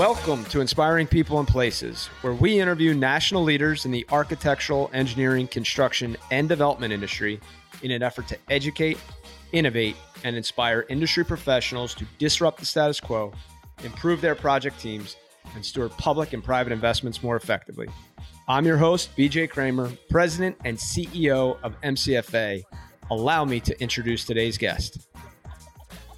Welcome 0.00 0.46
to 0.46 0.62
Inspiring 0.62 1.06
People 1.06 1.40
and 1.40 1.46
Places, 1.46 2.06
where 2.22 2.32
we 2.32 2.58
interview 2.58 2.94
national 2.94 3.42
leaders 3.42 3.84
in 3.84 3.90
the 3.90 4.06
architectural, 4.08 4.90
engineering, 4.94 5.46
construction, 5.46 6.16
and 6.30 6.48
development 6.48 6.94
industry 6.94 7.38
in 7.82 7.90
an 7.90 8.02
effort 8.02 8.26
to 8.28 8.38
educate, 8.48 8.96
innovate, 9.52 9.96
and 10.24 10.36
inspire 10.36 10.86
industry 10.88 11.22
professionals 11.22 11.94
to 11.96 12.06
disrupt 12.16 12.60
the 12.60 12.64
status 12.64 12.98
quo, 12.98 13.30
improve 13.84 14.22
their 14.22 14.34
project 14.34 14.80
teams, 14.80 15.16
and 15.54 15.62
steward 15.62 15.90
public 15.98 16.32
and 16.32 16.42
private 16.42 16.72
investments 16.72 17.22
more 17.22 17.36
effectively. 17.36 17.86
I'm 18.48 18.64
your 18.64 18.78
host, 18.78 19.14
BJ 19.18 19.50
Kraemer, 19.50 19.98
President 20.08 20.56
and 20.64 20.78
CEO 20.78 21.58
of 21.62 21.78
MCFA. 21.82 22.62
Allow 23.10 23.44
me 23.44 23.60
to 23.60 23.78
introduce 23.82 24.24
today's 24.24 24.56
guest. 24.56 25.09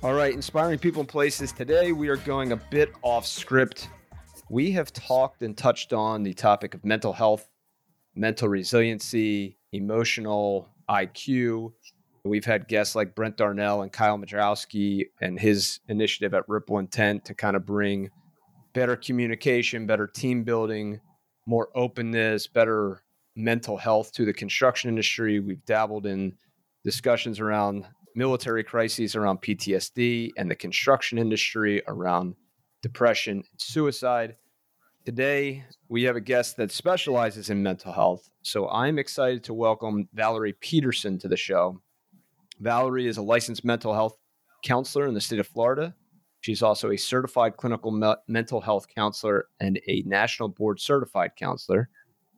All 0.05 0.15
right, 0.15 0.35
inspiring 0.35 0.81
people 0.81 0.99
and 0.99 1.09
places. 1.09 1.53
Today 1.53 1.93
we 1.93 2.09
are 2.09 2.17
going 2.17 2.51
a 2.51 2.57
bit 2.57 2.93
off 3.03 3.25
script. 3.25 3.89
We 4.51 4.73
have 4.73 4.93
talked 4.93 5.43
and 5.43 5.57
touched 5.57 5.93
on 5.93 6.25
the 6.25 6.35
topic 6.35 6.75
of 6.75 6.85
mental 6.85 7.13
health, 7.13 7.49
mental 8.17 8.49
resiliency, 8.49 9.59
emotional 9.71 10.69
IQ. 10.91 11.75
We've 12.25 12.45
had 12.45 12.67
guests 12.67 12.97
like 12.97 13.15
Brent 13.15 13.37
Darnell 13.37 13.83
and 13.83 13.93
Kyle 13.93 14.19
Madrowski 14.19 15.05
and 15.21 15.39
his 15.39 15.79
initiative 15.87 16.35
at 16.35 16.49
Ripple 16.49 16.81
Intent 16.81 17.25
to 17.27 17.35
kind 17.35 17.55
of 17.55 17.65
bring 17.65 18.11
better 18.73 18.97
communication, 18.97 19.87
better 19.87 20.09
team 20.09 20.43
building, 20.43 21.01
more 21.47 21.69
openness, 21.77 22.49
better 22.49 23.05
mental 23.37 23.77
health 23.77 24.11
to 24.15 24.25
the 24.25 24.33
construction 24.33 24.89
industry. 24.89 25.39
We've 25.39 25.65
dabbled 25.65 26.07
in 26.07 26.33
discussions 26.83 27.39
around 27.39 27.87
military 28.15 28.65
crises 28.65 29.17
around 29.17 29.43
PTSD 29.43 30.31
and 30.37 30.51
the 30.51 30.55
construction 30.55 31.19
industry 31.19 31.83
around 31.89 32.35
depression 32.83 33.37
and 33.37 33.61
suicide. 33.61 34.37
Today, 35.05 35.65
we 35.89 36.05
have 36.05 36.17
a 36.17 36.21
guest 36.21 36.57
that 36.57 36.71
specializes 36.71 37.51
in 37.51 37.63
mental 37.63 37.93
health. 37.93 38.31
So 38.43 38.69
I'm 38.69 38.99
excited 38.99 39.43
to 39.45 39.55
welcome 39.55 40.09
Valerie 40.15 40.55
Peterson 40.61 41.19
to 41.19 41.29
the 41.29 41.37
show. 41.37 41.81
Valerie 42.61 43.09
is 43.09 43.17
a 43.17 43.23
licensed 43.23 43.65
mental 43.65 43.95
health 43.95 44.17
counselor 44.65 45.07
in 45.07 45.15
the 45.15 45.21
state 45.21 45.41
of 45.41 45.49
Florida. 45.49 45.95
She's 46.41 46.63
also 46.63 46.91
a 46.91 46.97
certified 46.97 47.57
clinical 47.57 47.91
me- 47.91 48.15
mental 48.29 48.61
health 48.61 48.87
counselor 48.95 49.47
and 49.61 49.81
a 49.89 50.03
national 50.07 50.49
board 50.49 50.81
certified 50.81 51.33
counselor. 51.37 51.89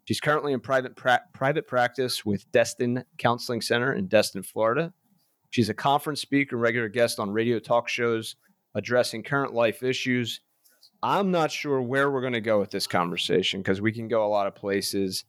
She's 0.04 0.20
currently 0.20 0.52
in 0.52 0.60
private 0.60 0.94
pra- 0.96 1.22
private 1.32 1.66
practice 1.66 2.24
with 2.24 2.50
Destin 2.52 3.04
Counseling 3.16 3.62
Center 3.62 3.94
in 3.94 4.06
Destin, 4.06 4.42
Florida. 4.42 4.92
She's 5.54 5.68
a 5.68 5.74
conference 5.74 6.20
speaker 6.20 6.56
and 6.56 6.62
regular 6.64 6.88
guest 6.88 7.20
on 7.20 7.30
radio 7.30 7.60
talk 7.60 7.88
shows 7.88 8.34
addressing 8.74 9.22
current 9.22 9.54
life 9.54 9.84
issues. 9.84 10.40
I'm 11.00 11.30
not 11.30 11.52
sure 11.52 11.80
where 11.80 12.10
we're 12.10 12.22
going 12.22 12.32
to 12.32 12.40
go 12.40 12.58
with 12.58 12.72
this 12.72 12.88
conversation 12.88 13.60
because 13.60 13.80
we 13.80 13.92
can 13.92 14.08
go 14.08 14.26
a 14.26 14.26
lot 14.26 14.48
of 14.48 14.56
places. 14.56 15.24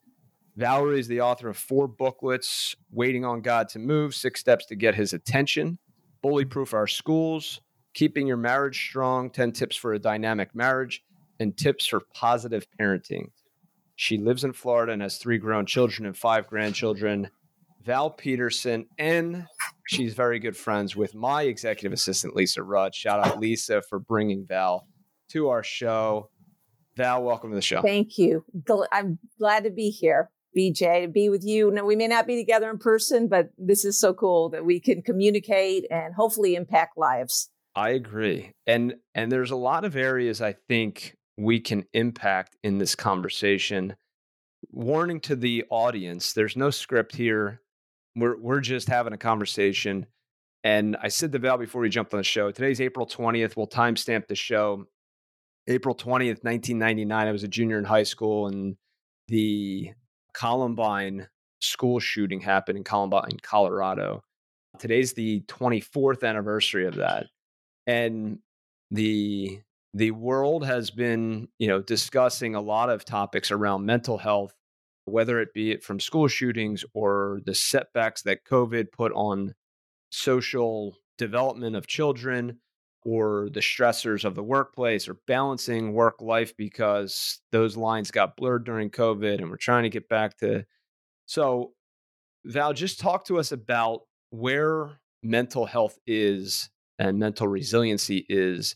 Valerie 0.56 1.00
is 1.00 1.08
the 1.08 1.22
author 1.22 1.48
of 1.48 1.58
four 1.58 1.88
booklets 1.88 2.76
Waiting 2.92 3.24
on 3.24 3.42
God 3.42 3.70
to 3.70 3.78
Move, 3.78 4.16
Six 4.16 4.40
Steps 4.40 4.66
to 4.66 4.76
Get 4.76 4.96
His 4.96 5.14
Attention, 5.14 5.78
Bullyproof 6.24 6.74
Our 6.74 6.88
Schools, 6.88 7.62
Keeping 7.94 8.26
Your 8.26 8.36
Marriage 8.36 8.84
Strong, 8.84 9.30
10 9.30 9.52
Tips 9.52 9.76
for 9.76 9.94
a 9.94 10.00
Dynamic 10.00 10.56
Marriage, 10.56 11.04
and 11.40 11.56
Tips 11.56 11.86
for 11.86 12.02
Positive 12.16 12.66
Parenting. 12.82 13.28
She 13.96 14.18
lives 14.18 14.44
in 14.44 14.54
Florida 14.54 14.92
and 14.92 15.04
has 15.04 15.18
three 15.18 15.38
grown 15.38 15.68
children 15.68 16.08
and 16.08 16.18
five 16.18 16.48
grandchildren. 16.48 17.30
Val 17.84 18.10
Peterson, 18.10 18.88
and 18.98 19.46
she's 19.86 20.14
very 20.14 20.40
good 20.40 20.58
friends 20.58 20.96
with 20.96 21.16
my 21.16 21.44
executive 21.44 21.94
assistant, 21.94 22.36
Lisa 22.36 22.64
Rudd. 22.64 22.94
Shout 22.94 23.26
out, 23.26 23.40
Lisa, 23.40 23.82
for 23.82 24.00
bringing 24.00 24.46
Val 24.46 24.88
to 25.30 25.50
our 25.50 25.64
show. 25.64 26.30
Val, 26.96 27.24
welcome 27.24 27.52
to 27.52 27.56
the 27.56 27.62
show. 27.62 27.82
Thank 27.82 28.18
you. 28.18 28.44
I'm 28.92 29.20
glad 29.38 29.64
to 29.66 29.70
be 29.70 29.90
here, 29.90 30.30
BJ, 30.58 31.04
to 31.04 31.08
be 31.08 31.30
with 31.30 31.44
you. 31.44 31.72
Now, 31.72 31.84
we 31.84 31.96
may 31.96 32.08
not 32.08 32.28
be 32.28 32.38
together 32.38 32.70
in 32.70 32.78
person, 32.78 33.28
but 33.28 33.50
this 33.58 33.84
is 33.84 34.00
so 34.00 34.14
cool 34.14 34.50
that 34.50 34.66
we 34.66 34.80
can 34.80 35.02
communicate 35.02 35.86
and 35.92 36.14
hopefully 36.14 36.56
impact 36.56 36.98
lives. 36.98 37.50
I 37.76 37.90
agree. 37.90 38.54
And 38.66 38.96
and 39.14 39.30
there's 39.30 39.52
a 39.52 39.58
lot 39.58 39.84
of 39.84 39.98
areas 39.98 40.42
I 40.42 40.54
think 40.70 41.18
we 41.38 41.60
can 41.60 41.84
impact 41.94 42.56
in 42.64 42.78
this 42.78 42.96
conversation. 42.96 43.96
Warning 44.72 45.20
to 45.22 45.36
the 45.36 45.66
audience, 45.70 46.32
there's 46.32 46.56
no 46.56 46.70
script 46.70 47.16
here. 47.16 47.62
We're 48.16 48.38
we're 48.38 48.62
just 48.62 48.88
having 48.88 49.14
a 49.14 49.18
conversation. 49.18 50.06
And 50.64 50.98
I 51.02 51.10
said 51.10 51.32
to 51.32 51.40
Val 51.40 51.58
before 51.58 51.82
we 51.82 51.90
jumped 51.90 52.14
on 52.14 52.20
the 52.20 52.24
show, 52.24 52.52
today's 52.52 52.82
April 52.82 53.06
20th. 53.06 53.56
We'll 53.56 53.68
timestamp 53.68 54.28
the 54.28 54.36
show. 54.36 54.86
April 55.68 55.96
20th, 55.96 56.44
1999. 56.44 57.28
I 57.28 57.32
was 57.32 57.44
a 57.44 57.48
junior 57.48 57.78
in 57.78 57.86
high 57.86 58.04
school 58.04 58.48
and 58.48 58.76
the 59.28 59.92
Columbine 60.34 61.28
school 61.60 62.00
shooting 62.00 62.40
happened 62.40 62.78
in 62.78 62.84
Columbine, 62.84 63.38
Colorado. 63.42 64.24
Today's 64.78 65.14
the 65.14 65.42
24th 65.48 66.24
anniversary 66.24 66.86
of 66.86 66.96
that 66.96 67.28
and 67.88 68.40
the 68.92 69.60
the 69.94 70.12
world 70.12 70.66
has 70.66 70.92
been 70.92 71.48
you 71.60 71.68
know 71.68 71.82
discussing 71.82 72.56
a 72.56 72.62
lot 72.62 72.90
of 72.90 73.06
topics 73.06 73.52
around 73.52 73.86
mental 73.86 74.18
health 74.18 74.54
whether 75.06 75.40
it 75.40 75.54
be 75.54 75.72
it 75.72 75.84
from 75.84 76.00
school 76.00 76.28
shootings 76.28 76.84
or 76.94 77.42
the 77.46 77.56
setbacks 77.56 78.22
that 78.24 78.46
covid 78.46 78.92
put 78.92 79.12
on 79.14 79.54
social 80.10 80.96
development 81.18 81.76
of 81.76 81.88
children 81.88 82.60
or 83.04 83.50
the 83.54 83.60
stressors 83.60 84.26
of 84.26 84.36
the 84.36 84.44
workplace 84.44 85.08
or 85.08 85.18
balancing 85.28 85.94
work 85.94 86.22
life 86.22 86.56
because 86.58 87.40
those 87.52 87.78
lines 87.78 88.12
got 88.12 88.36
blurred 88.36 88.66
during 88.66 88.90
covid 88.90 89.40
and 89.40 89.50
we're 89.50 89.58
trying 89.58 89.84
to 89.84 89.90
get 89.90 90.10
back 90.10 90.38
to 90.38 90.66
so 91.26 91.72
val 92.46 92.74
just 92.74 93.00
talk 93.00 93.26
to 93.26 93.40
us 93.40 93.52
about 93.52 94.02
where 94.30 95.00
mental 95.24 95.66
health 95.66 95.98
is 96.06 96.70
and 97.00 97.20
mental 97.20 97.48
resiliency 97.48 98.26
is 98.30 98.76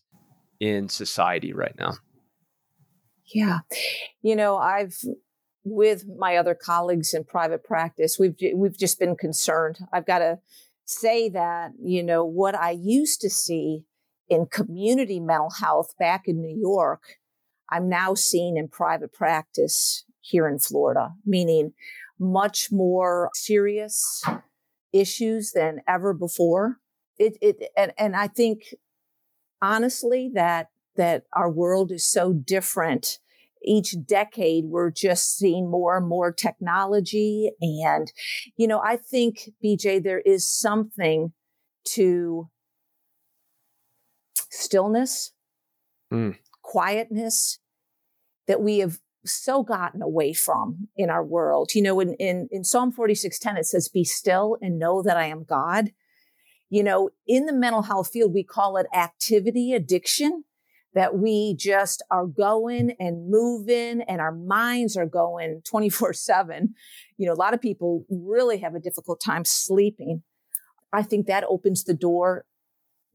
in 0.60 0.90
society 0.90 1.54
right 1.54 1.76
now? 1.78 1.94
Yeah. 3.34 3.60
You 4.22 4.36
know, 4.36 4.58
I've 4.58 4.98
with 5.70 6.06
my 6.18 6.36
other 6.36 6.56
colleagues 6.56 7.14
in 7.14 7.24
private 7.24 7.64
practice, 7.64 8.18
we've 8.20 8.36
we've 8.56 8.78
just 8.78 9.00
been 9.00 9.16
concerned. 9.16 9.80
I've 9.94 10.06
got 10.06 10.20
to 10.20 10.40
say 10.86 11.30
that, 11.30 11.72
you 11.82 12.04
know, 12.04 12.26
what 12.26 12.56
I 12.56 12.72
used 12.72 13.22
to 13.22 13.30
see 13.30 13.86
in 14.28 14.48
community 14.48 15.20
mental 15.20 15.52
health 15.60 15.94
back 16.00 16.24
in 16.26 16.42
New 16.42 16.56
York, 16.56 17.18
I'm 17.70 17.90
now 17.90 18.14
seeing 18.14 18.58
in 18.58 18.68
private 18.68 19.14
practice 19.14 20.06
here 20.22 20.48
in 20.48 20.60
Florida, 20.60 21.14
meaning 21.26 21.74
much 22.20 22.70
more 22.72 23.30
serious 23.34 24.24
issues 24.92 25.52
than 25.52 25.82
ever 25.88 26.14
before 26.14 26.78
it, 27.20 27.38
it 27.42 27.72
and, 27.78 27.94
and 27.98 28.16
I 28.16 28.28
think 28.28 28.74
honestly 29.62 30.32
that 30.34 30.70
that 30.96 31.24
our 31.34 31.52
world 31.52 31.92
is 31.92 32.10
so 32.10 32.34
different 32.34 33.20
each 33.64 33.96
decade 34.06 34.66
we're 34.66 34.92
just 34.92 35.38
seeing 35.38 35.70
more 35.70 35.98
and 35.98 36.08
more 36.08 36.32
technology. 36.32 37.52
And 37.60 38.12
you 38.58 38.68
know 38.68 38.82
i 38.84 38.98
think 38.98 39.50
bj 39.64 40.02
there 40.04 40.22
is 40.22 40.50
something 40.50 41.34
to 41.86 42.50
stillness 44.50 45.32
mm. 46.12 46.36
quietness 46.62 47.60
that 48.48 48.62
we 48.62 48.80
have 48.80 49.00
so 49.26 49.64
gotten 49.64 50.02
away 50.02 50.34
from 50.34 50.88
in 50.96 51.10
our 51.10 51.24
world. 51.24 51.72
You 51.76 51.84
know 51.84 52.00
in, 52.00 52.14
in, 52.16 52.48
in 52.52 52.64
psalm 52.64 52.92
46.10 52.92 53.60
it 53.60 53.66
says 53.66 53.90
be 53.90 54.04
still 54.04 54.58
and 54.62 54.80
know 54.80 55.02
that 55.04 55.18
i 55.18 55.26
am 55.26 55.44
god. 55.44 55.92
You 56.72 56.84
know, 56.84 57.10
in 57.26 57.48
the 57.48 57.54
mental 57.54 57.82
health 57.82 58.12
field, 58.14 58.32
we 58.32 58.44
call 58.44 58.78
it 58.78 58.86
activity 58.94 59.74
addiction 59.74 60.44
that 60.94 61.18
we 61.18 61.56
just 61.56 62.04
are 62.10 62.26
going 62.26 62.96
and 63.00 63.30
moving 63.30 64.02
and 64.02 64.20
our 64.20 64.32
minds 64.32 64.98
are 64.98 65.06
going 65.06 65.62
24 65.66 66.14
seven. 66.14 66.74
You 67.18 67.28
know, 67.28 67.34
a 67.34 67.36
lot 67.36 67.54
of 67.54 67.62
people 67.62 68.06
really 68.10 68.58
have 68.60 68.76
a 68.76 68.80
difficult 68.80 69.22
time 69.24 69.46
sleeping. 69.46 70.24
I 70.92 71.04
think 71.04 71.28
that 71.28 71.44
opens 71.44 71.84
the 71.84 71.94
door 71.94 72.46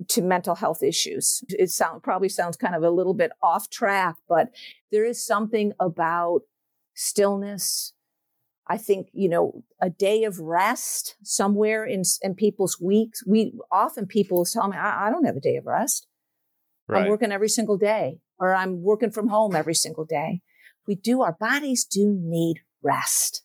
to 0.08 0.22
mental 0.22 0.54
health 0.54 0.82
issues. 0.82 1.42
It 1.48 1.70
sound, 1.70 2.02
probably 2.02 2.28
sounds 2.28 2.56
kind 2.56 2.74
of 2.74 2.82
a 2.82 2.90
little 2.90 3.14
bit 3.14 3.32
off 3.42 3.70
track, 3.70 4.16
but 4.28 4.50
there 4.90 5.04
is 5.04 5.24
something 5.24 5.72
about 5.80 6.42
stillness, 6.94 7.92
I 8.68 8.76
think, 8.76 9.08
you 9.12 9.28
know, 9.28 9.62
a 9.80 9.90
day 9.90 10.24
of 10.24 10.38
rest 10.38 11.16
somewhere 11.22 11.84
in, 11.84 12.02
in 12.22 12.34
people's 12.34 12.80
weeks. 12.80 13.24
We 13.26 13.52
often 13.70 14.06
people 14.06 14.44
tell 14.44 14.68
me, 14.68 14.76
I, 14.76 15.08
I 15.08 15.10
don't 15.10 15.24
have 15.24 15.36
a 15.36 15.40
day 15.40 15.56
of 15.56 15.66
rest. 15.66 16.06
Right. 16.88 17.04
I'm 17.04 17.10
working 17.10 17.32
every 17.32 17.48
single 17.48 17.78
day 17.78 18.18
or 18.38 18.54
I'm 18.54 18.82
working 18.82 19.10
from 19.10 19.28
home 19.28 19.54
every 19.56 19.74
single 19.74 20.04
day. 20.04 20.40
We 20.86 20.94
do, 20.94 21.22
our 21.22 21.36
bodies 21.38 21.84
do 21.84 22.16
need 22.20 22.60
rest. 22.82 23.42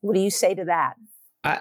What 0.00 0.14
do 0.14 0.20
you 0.20 0.30
say 0.30 0.54
to 0.54 0.64
that? 0.64 0.94
I, 1.42 1.60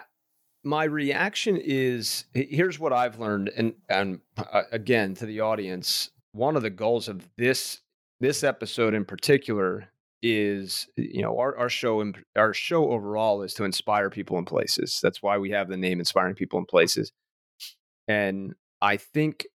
my 0.63 0.85
reaction 0.85 1.57
is 1.57 2.25
here's 2.33 2.79
what 2.79 2.93
I've 2.93 3.19
learned. 3.19 3.51
And, 3.55 3.73
and 3.89 4.19
uh, 4.37 4.63
again, 4.71 5.15
to 5.15 5.25
the 5.25 5.41
audience, 5.41 6.11
one 6.31 6.55
of 6.55 6.61
the 6.61 6.69
goals 6.69 7.07
of 7.07 7.27
this 7.37 7.79
this 8.19 8.43
episode 8.43 8.93
in 8.93 9.03
particular 9.03 9.89
is 10.21 10.87
you 10.95 11.21
know 11.21 11.37
our, 11.37 11.55
our 11.57 11.69
show 11.69 12.11
our 12.35 12.53
show 12.53 12.91
overall 12.91 13.41
is 13.41 13.53
to 13.53 13.65
inspire 13.65 14.09
people 14.09 14.37
in 14.37 14.45
places 14.45 14.99
that's 15.03 15.21
why 15.21 15.37
we 15.37 15.51
have 15.51 15.67
the 15.67 15.75
name 15.75 15.99
inspiring 15.99 16.33
people 16.33 16.57
in 16.57 16.65
places 16.65 17.11
and 18.07 18.53
i 18.81 18.95
think 18.95 19.45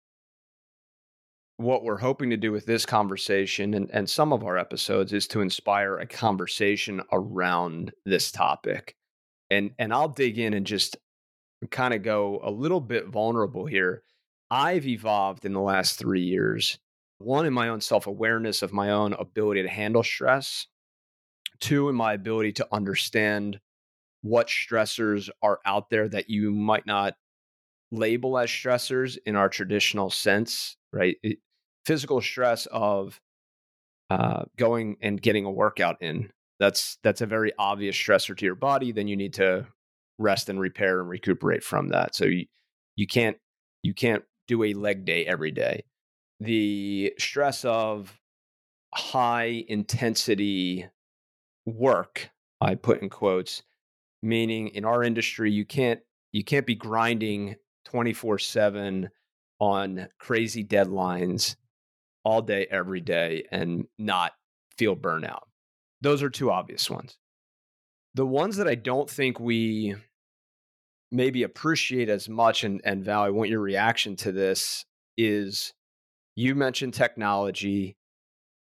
what 1.59 1.83
we're 1.83 1.99
hoping 1.99 2.31
to 2.31 2.37
do 2.37 2.53
with 2.53 2.67
this 2.67 2.87
conversation 2.87 3.75
and, 3.75 3.91
and 3.93 4.09
some 4.09 4.33
of 4.33 4.45
our 4.45 4.57
episodes 4.57 5.13
is 5.13 5.27
to 5.27 5.41
inspire 5.41 5.99
a 5.99 6.07
conversation 6.07 7.03
around 7.13 7.93
this 8.07 8.31
topic. 8.31 8.95
And 9.51 9.73
and 9.79 9.93
i'll 9.93 10.09
dig 10.09 10.39
in 10.39 10.55
and 10.55 10.65
just 10.65 10.97
kind 11.71 11.93
of 11.93 12.03
go 12.03 12.41
a 12.45 12.51
little 12.51 12.81
bit 12.81 13.09
vulnerable 13.09 13.67
here. 13.67 14.03
I've 14.51 14.87
evolved 14.87 15.45
in 15.45 15.53
the 15.53 15.61
last 15.61 15.99
three 15.99 16.23
years 16.23 16.79
one 17.19 17.45
in 17.45 17.53
my 17.53 17.69
own 17.69 17.81
self-awareness 17.81 18.63
of 18.63 18.73
my 18.73 18.91
own 18.91 19.13
ability 19.15 19.63
to 19.65 19.69
handle 19.69 20.05
stress. 20.05 20.69
Two 21.59 21.89
in 21.89 21.97
my 21.97 22.13
ability 22.13 22.53
to 22.53 22.69
understand 22.71 23.59
what 24.23 24.47
stressors 24.47 25.29
are 25.43 25.59
out 25.67 25.91
there 25.91 26.09
that 26.09 26.31
you 26.31 26.53
might 26.53 26.87
not 26.87 27.15
label 27.91 28.39
as 28.39 28.49
stressors 28.49 29.19
in 29.27 29.35
our 29.35 29.49
traditional 29.49 30.11
sense 30.11 30.77
right? 30.93 31.17
It, 31.23 31.39
physical 31.89 32.21
stress 32.21 32.67
of 32.67 33.21
uh, 34.11 34.45
going 34.57 34.97
and 35.03 35.21
getting 35.21 35.45
a 35.45 35.51
workout 35.51 35.97
in 36.01 36.31
that's 36.61 36.99
that's 37.03 37.21
a 37.21 37.27
very 37.27 37.53
obvious 37.59 37.97
stressor 37.97 38.37
to 38.37 38.45
your 38.45 38.55
body 38.55 38.93
then 38.93 39.09
you 39.09 39.17
need 39.17 39.35
to 39.35 39.67
rest 40.19 40.49
and 40.49 40.61
repair 40.61 41.01
and 41.01 41.09
recuperate 41.09 41.63
from 41.63 41.89
that. 41.89 42.15
So 42.15 42.25
you, 42.25 42.47
you 42.97 43.07
can't 43.07 43.37
you 43.83 43.95
can't 43.95 44.25
do 44.49 44.65
a 44.65 44.75
leg 44.75 45.05
day 45.05 45.25
every 45.27 45.51
day. 45.51 45.85
The 46.41 47.15
stress 47.19 47.65
of 47.65 48.19
high 48.95 49.65
intensity 49.69 50.87
work 51.67 52.31
i 52.63 52.75
put 52.75 53.03
in 53.03 53.11
quotes 53.11 53.63
meaning 54.23 54.69
in 54.69 54.87
our 54.87 55.05
industry 55.05 55.53
you 55.53 55.67
can't 55.67 56.01
you 56.33 56.43
can't 56.43 56.65
be 56.65 56.75
grinding 56.75 57.55
24/7 57.87 59.11
on 59.61 60.09
crazy 60.19 60.65
deadlines 60.65 61.57
all 62.25 62.43
day 62.43 62.67
every 62.71 63.01
day 63.01 63.45
and 63.51 63.87
not 63.99 64.33
feel 64.77 64.97
burnout 64.97 65.43
those 66.01 66.23
are 66.23 66.31
two 66.31 66.51
obvious 66.51 66.91
ones 66.91 67.19
the 68.15 68.27
ones 68.27 68.57
that 68.57 68.69
i 68.69 68.75
don't 68.75 69.11
think 69.11 69.41
we 69.41 69.95
maybe 71.11 71.43
appreciate 71.43 72.09
as 72.09 72.29
much 72.29 72.65
and 72.65 72.81
and 72.85 73.05
val 73.05 73.23
i 73.23 73.31
want 73.31 73.51
your 73.51 73.61
reaction 73.61 74.17
to 74.17 74.33
this 74.33 74.85
is 75.17 75.73
you 76.39 76.55
mentioned 76.55 76.95
technology. 76.95 77.97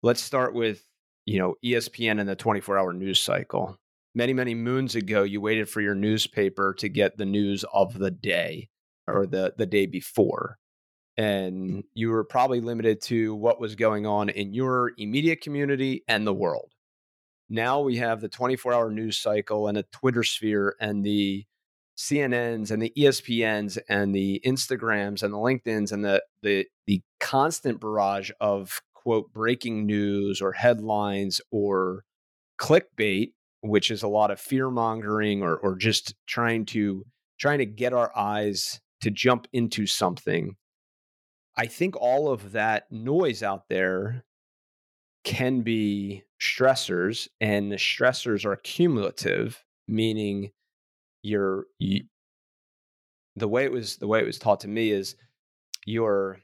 Let's 0.01 0.21
start 0.21 0.53
with, 0.55 0.81
you 1.25 1.39
know, 1.39 1.55
ESPN 1.63 2.21
and 2.21 2.29
the 2.29 2.35
24 2.35 2.77
hour 2.77 2.93
news 2.93 3.21
cycle. 3.21 3.77
Many, 4.15 4.31
many 4.31 4.55
moons 4.55 4.95
ago, 4.95 5.23
you 5.23 5.41
waited 5.41 5.67
for 5.67 5.81
your 5.81 5.93
newspaper 5.93 6.73
to 6.75 6.87
get 6.87 7.17
the 7.17 7.25
news 7.25 7.65
of 7.73 7.99
the 7.99 8.11
day 8.11 8.69
or 9.07 9.25
the, 9.25 9.55
the 9.57 9.65
day 9.65 9.87
before. 9.87 10.57
And 11.17 11.83
you 11.93 12.09
were 12.09 12.25
probably 12.25 12.59
limited 12.59 13.01
to 13.03 13.33
what 13.35 13.59
was 13.61 13.75
going 13.75 14.05
on 14.05 14.29
in 14.29 14.53
your 14.53 14.91
immediate 14.97 15.41
community 15.41 16.03
and 16.07 16.27
the 16.27 16.33
world. 16.33 16.71
Now 17.49 17.81
we 17.81 17.97
have 17.97 18.21
the 18.21 18.29
24 18.29 18.73
hour 18.73 18.91
news 18.91 19.17
cycle 19.17 19.67
and 19.67 19.77
a 19.77 19.83
Twitter 19.83 20.23
sphere 20.23 20.75
and 20.79 21.05
the 21.05 21.45
CNNs 21.97 22.71
and 22.71 22.81
the 22.81 22.91
ESPNs 22.97 23.77
and 23.87 24.13
the 24.13 24.41
Instagrams 24.45 25.23
and 25.23 25.33
the 25.33 25.37
LinkedIn's 25.37 25.91
and 25.91 26.03
the 26.03 26.23
the 26.41 26.67
the 26.87 27.01
constant 27.19 27.79
barrage 27.79 28.31
of 28.41 28.81
quote 28.93 29.31
breaking 29.31 29.85
news 29.85 30.41
or 30.41 30.51
headlines 30.51 31.39
or 31.51 32.03
clickbait, 32.59 33.31
which 33.61 33.91
is 33.91 34.03
a 34.03 34.07
lot 34.07 34.31
of 34.31 34.39
fear 34.39 34.69
mongering 34.69 35.41
or 35.41 35.55
or 35.55 35.75
just 35.75 36.15
trying 36.27 36.65
to 36.65 37.05
trying 37.37 37.59
to 37.59 37.65
get 37.65 37.93
our 37.93 38.11
eyes 38.17 38.81
to 39.01 39.11
jump 39.11 39.47
into 39.53 39.85
something. 39.85 40.55
I 41.57 41.67
think 41.67 41.95
all 41.95 42.31
of 42.31 42.51
that 42.51 42.91
noise 42.91 43.41
out 43.41 43.69
there 43.69 44.25
can 45.23 45.61
be 45.61 46.23
stressors, 46.41 47.27
and 47.39 47.71
the 47.71 47.77
stressors 47.77 48.45
are 48.45 48.55
cumulative, 48.57 49.63
meaning 49.87 50.51
you're 51.23 51.65
you, 51.79 52.03
the 53.35 53.47
way 53.47 53.63
it 53.63 53.71
was 53.71 53.97
the 53.97 54.07
way 54.07 54.19
it 54.19 54.25
was 54.25 54.37
taught 54.37 54.59
to 54.61 54.67
me 54.67 54.91
is 54.91 55.15
your 55.85 56.39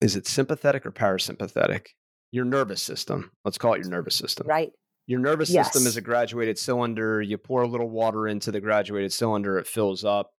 is 0.00 0.16
it 0.16 0.26
sympathetic 0.26 0.86
or 0.86 0.92
parasympathetic? 0.92 1.88
Your 2.32 2.44
nervous 2.44 2.80
system. 2.80 3.32
Let's 3.44 3.58
call 3.58 3.74
it 3.74 3.82
your 3.82 3.90
nervous 3.90 4.14
system. 4.14 4.46
Right. 4.46 4.70
Your 5.06 5.18
nervous 5.18 5.50
yes. 5.50 5.66
system 5.66 5.86
is 5.88 5.96
a 5.96 6.00
graduated 6.00 6.58
cylinder. 6.58 7.20
You 7.20 7.36
pour 7.36 7.62
a 7.62 7.66
little 7.66 7.90
water 7.90 8.28
into 8.28 8.52
the 8.52 8.60
graduated 8.60 9.12
cylinder 9.12 9.58
it 9.58 9.66
fills 9.66 10.04
up 10.04 10.30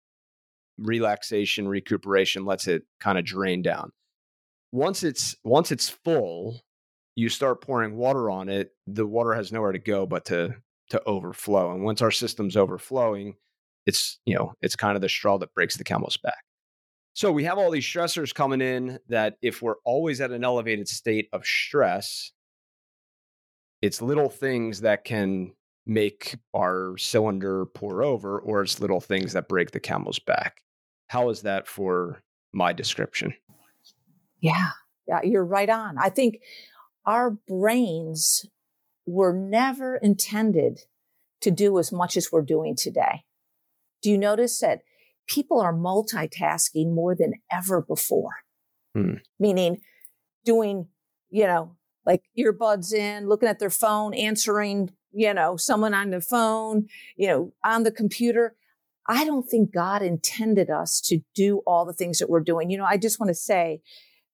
relaxation 0.80 1.68
recuperation 1.68 2.44
lets 2.44 2.66
it 2.66 2.82
kind 2.98 3.18
of 3.18 3.24
drain 3.24 3.62
down 3.62 3.92
once 4.72 5.02
it's 5.02 5.36
once 5.44 5.70
it's 5.70 5.88
full 5.88 6.60
you 7.16 7.28
start 7.28 7.60
pouring 7.60 7.96
water 7.96 8.30
on 8.30 8.48
it 8.48 8.72
the 8.86 9.06
water 9.06 9.34
has 9.34 9.52
nowhere 9.52 9.72
to 9.72 9.78
go 9.78 10.06
but 10.06 10.24
to 10.24 10.54
to 10.90 11.02
overflow. 11.06 11.72
And 11.72 11.82
once 11.82 12.02
our 12.02 12.10
system's 12.10 12.56
overflowing, 12.56 13.34
it's, 13.86 14.18
you 14.26 14.34
know, 14.34 14.52
it's 14.60 14.76
kind 14.76 14.96
of 14.96 15.00
the 15.00 15.08
straw 15.08 15.38
that 15.38 15.54
breaks 15.54 15.76
the 15.76 15.84
camel's 15.84 16.18
back. 16.18 16.44
So 17.14 17.32
we 17.32 17.44
have 17.44 17.58
all 17.58 17.70
these 17.70 17.84
stressors 17.84 18.34
coming 18.34 18.60
in 18.60 18.98
that 19.08 19.36
if 19.42 19.62
we're 19.62 19.80
always 19.84 20.20
at 20.20 20.30
an 20.30 20.44
elevated 20.44 20.88
state 20.88 21.28
of 21.32 21.44
stress, 21.44 22.32
it's 23.82 24.02
little 24.02 24.28
things 24.28 24.82
that 24.82 25.04
can 25.04 25.52
make 25.86 26.36
our 26.54 26.96
cylinder 26.98 27.66
pour 27.66 28.02
over, 28.02 28.38
or 28.38 28.62
it's 28.62 28.80
little 28.80 29.00
things 29.00 29.32
that 29.32 29.48
break 29.48 29.70
the 29.70 29.80
camel's 29.80 30.18
back. 30.18 30.62
How 31.10 31.28
is 31.30 31.42
that 31.42 31.66
for 31.66 32.22
my 32.52 32.72
description? 32.72 33.34
Yeah, 34.40 34.68
yeah, 35.08 35.18
you're 35.24 35.44
right 35.44 35.68
on. 35.68 35.98
I 35.98 36.08
think 36.08 36.38
our 37.04 37.32
brains 37.32 38.46
were 39.06 39.32
never 39.32 39.96
intended 39.96 40.82
to 41.40 41.50
do 41.50 41.80
as 41.80 41.90
much 41.90 42.16
as 42.16 42.30
we're 42.30 42.42
doing 42.42 42.76
today. 42.76 43.24
Do 44.02 44.10
you 44.10 44.16
notice 44.16 44.60
that 44.60 44.82
people 45.26 45.60
are 45.60 45.74
multitasking 45.74 46.94
more 46.94 47.16
than 47.16 47.34
ever 47.50 47.82
before? 47.82 48.44
Hmm. 48.94 49.14
Meaning 49.40 49.80
doing, 50.44 50.86
you 51.28 51.48
know, 51.48 51.74
like 52.06 52.22
earbuds 52.38 52.94
in, 52.94 53.28
looking 53.28 53.48
at 53.48 53.58
their 53.58 53.68
phone, 53.68 54.14
answering, 54.14 54.92
you 55.10 55.34
know, 55.34 55.56
someone 55.56 55.92
on 55.92 56.10
the 56.10 56.20
phone, 56.20 56.86
you 57.16 57.26
know, 57.26 57.52
on 57.64 57.82
the 57.82 57.90
computer. 57.90 58.54
I 59.08 59.24
don't 59.24 59.48
think 59.48 59.72
God 59.72 60.02
intended 60.02 60.70
us 60.70 61.00
to 61.06 61.20
do 61.34 61.62
all 61.66 61.84
the 61.84 61.92
things 61.92 62.18
that 62.18 62.30
we're 62.30 62.40
doing. 62.40 62.70
You 62.70 62.78
know, 62.78 62.84
I 62.84 62.96
just 62.96 63.18
want 63.18 63.28
to 63.28 63.34
say 63.34 63.80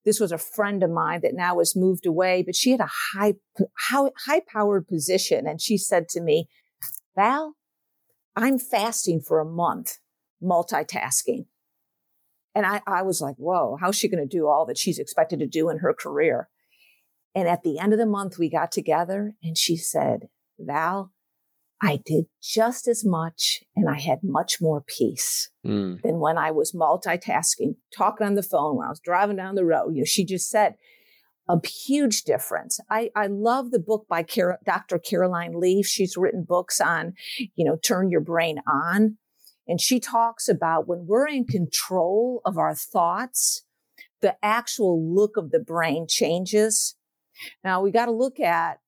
this 0.05 0.19
was 0.19 0.31
a 0.31 0.37
friend 0.37 0.83
of 0.83 0.91
mine 0.91 1.21
that 1.23 1.33
now 1.33 1.59
has 1.59 1.75
moved 1.75 2.05
away, 2.05 2.43
but 2.43 2.55
she 2.55 2.71
had 2.71 2.79
a 2.79 2.89
high, 3.13 3.33
high 3.89 4.41
powered 4.47 4.87
position. 4.87 5.47
And 5.47 5.61
she 5.61 5.77
said 5.77 6.07
to 6.09 6.21
me, 6.21 6.47
Val, 7.15 7.55
I'm 8.35 8.59
fasting 8.59 9.21
for 9.21 9.39
a 9.39 9.45
month, 9.45 9.97
multitasking. 10.41 11.47
And 12.53 12.65
I, 12.65 12.81
I 12.87 13.01
was 13.01 13.21
like, 13.21 13.35
whoa, 13.35 13.77
how's 13.79 13.97
she 13.97 14.07
going 14.07 14.27
to 14.27 14.37
do 14.37 14.47
all 14.47 14.65
that 14.67 14.77
she's 14.77 14.99
expected 14.99 15.39
to 15.39 15.47
do 15.47 15.69
in 15.69 15.79
her 15.79 15.93
career? 15.93 16.49
And 17.35 17.47
at 17.47 17.63
the 17.63 17.77
end 17.77 17.93
of 17.93 17.99
the 17.99 18.05
month, 18.05 18.37
we 18.39 18.49
got 18.49 18.71
together 18.71 19.33
and 19.43 19.57
she 19.57 19.77
said, 19.77 20.29
Val, 20.57 21.11
I 21.81 21.99
did 22.05 22.25
just 22.41 22.87
as 22.87 23.05
much 23.05 23.63
and 23.75 23.87
I 23.89 23.99
had 23.99 24.19
much 24.23 24.59
more 24.59 24.81
peace 24.81 25.51
mm. 25.65 26.01
than 26.01 26.19
when 26.19 26.37
I 26.37 26.51
was 26.51 26.73
multitasking, 26.73 27.75
talking 27.95 28.25
on 28.25 28.33
the 28.33 28.43
phone 28.43 28.77
when 28.77 28.87
I 28.87 28.89
was 28.89 28.99
driving 28.99 29.37
down 29.37 29.55
the 29.55 29.65
road. 29.65 29.91
You 29.93 29.99
know, 29.99 30.05
she 30.05 30.25
just 30.25 30.49
said 30.49 30.75
a 31.47 31.59
huge 31.65 32.23
difference. 32.23 32.79
I, 32.89 33.11
I 33.15 33.27
love 33.27 33.71
the 33.71 33.79
book 33.79 34.07
by 34.09 34.23
Car- 34.23 34.59
Dr. 34.65 34.97
Caroline 34.97 35.53
Leaf. 35.59 35.85
She's 35.85 36.17
written 36.17 36.43
books 36.43 36.81
on, 36.81 37.13
you 37.55 37.63
know, 37.63 37.77
turn 37.77 38.09
your 38.09 38.21
brain 38.21 38.59
on. 38.67 39.17
And 39.67 39.79
she 39.79 39.99
talks 39.99 40.49
about 40.49 40.87
when 40.87 41.05
we're 41.07 41.27
in 41.27 41.45
control 41.45 42.41
of 42.45 42.57
our 42.57 42.73
thoughts, 42.73 43.63
the 44.21 44.35
actual 44.43 45.13
look 45.13 45.37
of 45.37 45.51
the 45.51 45.59
brain 45.59 46.07
changes. 46.09 46.95
Now 47.63 47.81
we 47.81 47.91
got 47.91 48.05
to 48.05 48.11
look 48.11 48.39
at 48.39 48.79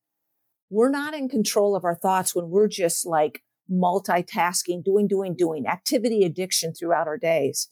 we're 0.70 0.90
not 0.90 1.14
in 1.14 1.30
control 1.30 1.76
of 1.76 1.84
our 1.84 1.96
thoughts 1.96 2.36
when 2.36 2.50
we're 2.50 2.68
just 2.68 3.06
like 3.06 3.44
multitasking, 3.72 4.84
doing, 4.84 5.08
doing, 5.08 5.36
doing, 5.36 5.68
activity 5.68 6.24
addiction 6.24 6.74
throughout 6.74 7.08
our 7.08 7.18
days. 7.18 7.70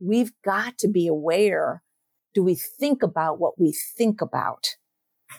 We've 0.00 0.32
got 0.44 0.78
to 0.78 0.88
be 0.88 1.06
aware. 1.06 1.82
Do 2.34 2.42
we 2.42 2.54
think 2.54 3.02
about 3.02 3.38
what 3.38 3.58
we 3.58 3.72
think 3.72 4.20
about? 4.20 4.76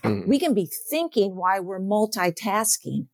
Mm. 0.04 0.28
We 0.28 0.40
can 0.40 0.54
be 0.54 0.70
thinking 0.90 1.36
why 1.36 1.60
we're 1.60 1.80
multitasking. 1.80 3.08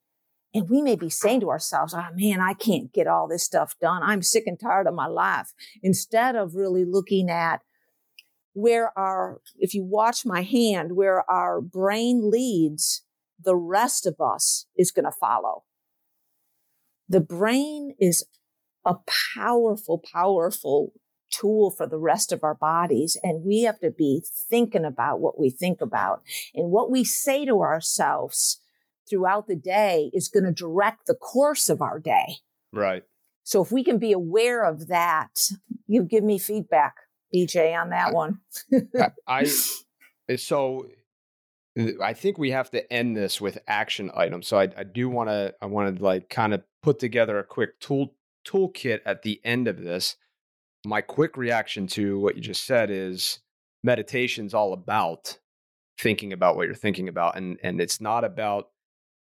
And 0.53 0.69
we 0.69 0.81
may 0.81 0.95
be 0.95 1.09
saying 1.09 1.41
to 1.41 1.49
ourselves, 1.49 1.93
oh 1.93 2.07
man, 2.15 2.39
I 2.39 2.53
can't 2.53 2.91
get 2.91 3.07
all 3.07 3.27
this 3.27 3.43
stuff 3.43 3.75
done. 3.79 4.01
I'm 4.03 4.23
sick 4.23 4.45
and 4.47 4.59
tired 4.59 4.87
of 4.87 4.95
my 4.95 5.07
life. 5.07 5.53
Instead 5.83 6.35
of 6.35 6.55
really 6.55 6.85
looking 6.85 7.29
at 7.29 7.61
where 8.53 8.97
our, 8.97 9.39
if 9.59 9.75
you 9.75 9.83
watch 9.83 10.25
my 10.25 10.41
hand, 10.41 10.95
where 10.95 11.29
our 11.29 11.61
brain 11.61 12.31
leads, 12.31 13.03
the 13.43 13.55
rest 13.55 14.05
of 14.05 14.15
us 14.19 14.65
is 14.77 14.91
going 14.91 15.05
to 15.05 15.11
follow. 15.11 15.63
The 17.09 17.21
brain 17.21 17.95
is 17.99 18.25
a 18.85 18.95
powerful, 19.35 20.01
powerful 20.13 20.93
tool 21.29 21.71
for 21.71 21.87
the 21.87 21.97
rest 21.97 22.31
of 22.31 22.43
our 22.43 22.55
bodies. 22.55 23.17
And 23.23 23.43
we 23.43 23.63
have 23.63 23.79
to 23.79 23.91
be 23.91 24.23
thinking 24.49 24.85
about 24.85 25.19
what 25.19 25.39
we 25.39 25.49
think 25.49 25.81
about 25.81 26.21
and 26.53 26.71
what 26.71 26.89
we 26.89 27.03
say 27.03 27.45
to 27.45 27.61
ourselves 27.61 28.61
throughout 29.09 29.47
the 29.47 29.55
day 29.55 30.09
is 30.13 30.29
going 30.29 30.45
to 30.45 30.51
direct 30.51 31.07
the 31.07 31.15
course 31.15 31.69
of 31.69 31.81
our 31.81 31.99
day. 31.99 32.37
Right. 32.73 33.03
So 33.43 33.61
if 33.61 33.71
we 33.71 33.83
can 33.83 33.97
be 33.97 34.11
aware 34.11 34.63
of 34.63 34.87
that, 34.87 35.51
you 35.87 36.03
give 36.03 36.23
me 36.23 36.37
feedback, 36.37 36.95
BJ, 37.33 37.79
on 37.79 37.91
that 37.91 38.13
one. 38.13 38.39
I, 39.27 39.45
I 40.29 40.35
so 40.35 40.87
I 42.01 42.13
think 42.13 42.37
we 42.37 42.51
have 42.51 42.71
to 42.71 42.91
end 42.91 43.15
this 43.15 43.39
with 43.39 43.59
action 43.67 44.09
items. 44.15 44.47
So 44.47 44.59
I, 44.59 44.69
I 44.75 44.83
do 44.83 45.09
want 45.09 45.29
to 45.29 45.53
I 45.61 45.67
want 45.67 45.97
to 45.97 46.03
like 46.03 46.29
kind 46.29 46.53
of 46.53 46.63
put 46.81 46.99
together 46.99 47.37
a 47.37 47.43
quick 47.43 47.79
tool 47.79 48.15
toolkit 48.47 49.01
at 49.05 49.21
the 49.21 49.39
end 49.43 49.67
of 49.67 49.81
this. 49.81 50.15
My 50.85 51.01
quick 51.01 51.37
reaction 51.37 51.87
to 51.87 52.19
what 52.19 52.35
you 52.35 52.41
just 52.41 52.65
said 52.65 52.89
is 52.89 53.39
meditation's 53.83 54.53
all 54.53 54.73
about 54.73 55.37
thinking 55.99 56.33
about 56.33 56.55
what 56.55 56.65
you're 56.65 56.75
thinking 56.75 57.09
about 57.09 57.37
and 57.37 57.57
and 57.63 57.81
it's 57.81 57.99
not 57.99 58.23
about 58.23 58.69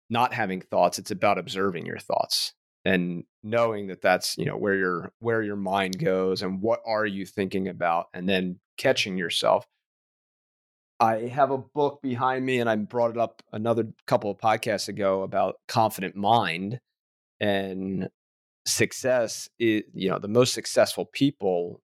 not 0.10 0.34
having 0.34 0.62
thoughts 0.62 1.00
it's 1.00 1.12
about 1.12 1.38
observing 1.38 1.86
your 1.86 1.98
thoughts 1.98 2.54
and 2.86 3.24
knowing 3.44 3.88
that 3.88 4.02
that's 4.02 4.38
you 4.38 4.46
know 4.46 4.58
where 4.58 4.76
your 4.76 5.12
where 5.20 5.42
your 5.42 5.56
mind 5.56 5.98
goes 5.98 6.42
and 6.42 6.62
what 6.62 6.82
are 6.86 7.06
you 7.06 7.26
thinking 7.26 7.68
about 7.68 8.08
and 8.14 8.28
then 8.30 8.60
catching 8.78 9.18
yourself 9.18 9.66
i 11.02 11.28
have 11.28 11.52
a 11.52 11.58
book 11.58 12.02
behind 12.02 12.46
me 12.46 12.60
and 12.60 12.70
i 12.70 12.76
brought 12.78 13.12
it 13.12 13.18
up 13.18 13.42
another 13.52 13.84
couple 14.08 14.32
of 14.32 14.38
podcasts 14.38 14.88
ago 14.88 15.24
about 15.24 15.56
confident 15.68 16.16
mind 16.16 16.80
and 17.42 18.08
success 18.66 19.50
is 19.60 19.84
you 19.94 20.10
know 20.10 20.20
the 20.20 20.28
most 20.28 20.54
successful 20.54 21.06
people 21.06 21.82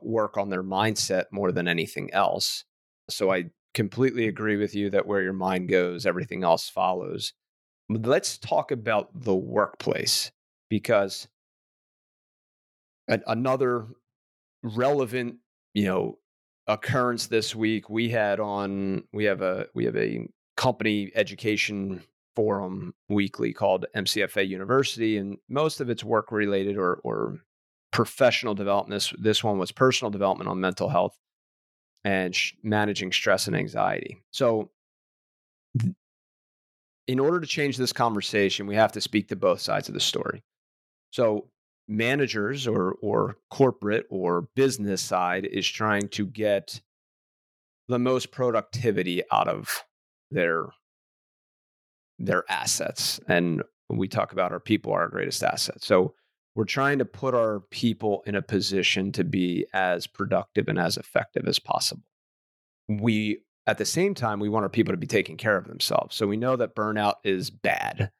work 0.00 0.36
on 0.38 0.48
their 0.48 0.62
mindset 0.62 1.24
more 1.30 1.52
than 1.52 1.68
anything 1.68 2.10
else. 2.12 2.64
So 3.10 3.30
i 3.30 3.44
completely 3.74 4.26
agree 4.26 4.56
with 4.56 4.74
you 4.74 4.90
that 4.90 5.06
where 5.06 5.22
your 5.22 5.32
mind 5.32 5.68
goes 5.68 6.06
everything 6.06 6.42
else 6.42 6.68
follows. 6.68 7.32
Let's 7.88 8.38
talk 8.38 8.70
about 8.70 9.08
the 9.14 9.34
workplace 9.34 10.32
because 10.68 11.28
another 13.08 13.88
relevant 14.62 15.36
you 15.74 15.84
know 15.86 16.18
occurrence 16.74 17.26
this 17.26 17.54
week 17.54 17.90
we 17.90 18.08
had 18.08 18.40
on 18.40 19.04
we 19.12 19.24
have 19.24 19.42
a 19.42 19.66
we 19.74 19.84
have 19.84 19.96
a 19.96 20.28
company 20.56 21.10
education 21.14 22.02
forum 22.36 22.94
weekly 23.08 23.52
called 23.52 23.86
MCFA 23.96 24.46
University, 24.48 25.16
and 25.16 25.38
most 25.48 25.80
of 25.80 25.90
it's 25.90 26.04
work 26.04 26.30
related 26.30 26.76
or, 26.76 26.94
or 27.02 27.40
professional 27.92 28.54
development. 28.54 28.96
This, 28.96 29.14
this 29.18 29.44
one 29.44 29.58
was 29.58 29.72
personal 29.72 30.10
development 30.10 30.48
on 30.48 30.60
mental 30.60 30.88
health 30.88 31.18
and 32.04 32.34
sh- 32.34 32.52
managing 32.62 33.12
stress 33.12 33.46
and 33.46 33.56
anxiety. 33.56 34.22
So, 34.30 34.70
in 37.06 37.18
order 37.18 37.40
to 37.40 37.46
change 37.46 37.76
this 37.76 37.92
conversation, 37.92 38.66
we 38.66 38.76
have 38.76 38.92
to 38.92 39.00
speak 39.00 39.28
to 39.28 39.36
both 39.36 39.60
sides 39.60 39.88
of 39.88 39.94
the 39.94 40.00
story. 40.00 40.42
So, 41.10 41.48
managers 41.90 42.66
or 42.66 42.92
or 43.02 43.36
corporate 43.50 44.06
or 44.08 44.48
business 44.54 45.02
side 45.02 45.44
is 45.44 45.68
trying 45.68 46.08
to 46.08 46.24
get 46.24 46.80
the 47.88 47.98
most 47.98 48.30
productivity 48.30 49.22
out 49.32 49.48
of 49.48 49.84
their 50.30 50.66
their 52.18 52.44
assets. 52.48 53.18
And 53.26 53.62
we 53.88 54.06
talk 54.06 54.32
about 54.32 54.52
our 54.52 54.60
people 54.60 54.92
are 54.92 55.00
our 55.00 55.08
greatest 55.08 55.42
asset. 55.42 55.82
So 55.82 56.14
we're 56.54 56.64
trying 56.64 56.98
to 56.98 57.04
put 57.04 57.34
our 57.34 57.60
people 57.70 58.22
in 58.26 58.34
a 58.34 58.42
position 58.42 59.12
to 59.12 59.24
be 59.24 59.66
as 59.72 60.06
productive 60.06 60.68
and 60.68 60.78
as 60.78 60.96
effective 60.96 61.46
as 61.46 61.58
possible. 61.58 62.02
We, 62.88 63.42
at 63.66 63.78
the 63.78 63.84
same 63.84 64.14
time, 64.14 64.40
we 64.40 64.48
want 64.48 64.64
our 64.64 64.68
people 64.68 64.92
to 64.92 64.98
be 64.98 65.06
taking 65.06 65.36
care 65.36 65.56
of 65.56 65.66
themselves. 65.66 66.16
So 66.16 66.26
we 66.26 66.36
know 66.36 66.56
that 66.56 66.74
burnout 66.74 67.14
is 67.24 67.50
bad. 67.50 68.10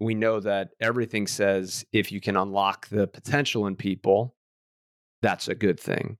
We 0.00 0.14
know 0.14 0.40
that 0.40 0.70
everything 0.80 1.26
says 1.26 1.84
if 1.92 2.12
you 2.12 2.20
can 2.20 2.36
unlock 2.36 2.88
the 2.88 3.06
potential 3.06 3.66
in 3.66 3.76
people, 3.76 4.34
that's 5.22 5.48
a 5.48 5.54
good 5.54 5.80
thing. 5.80 6.18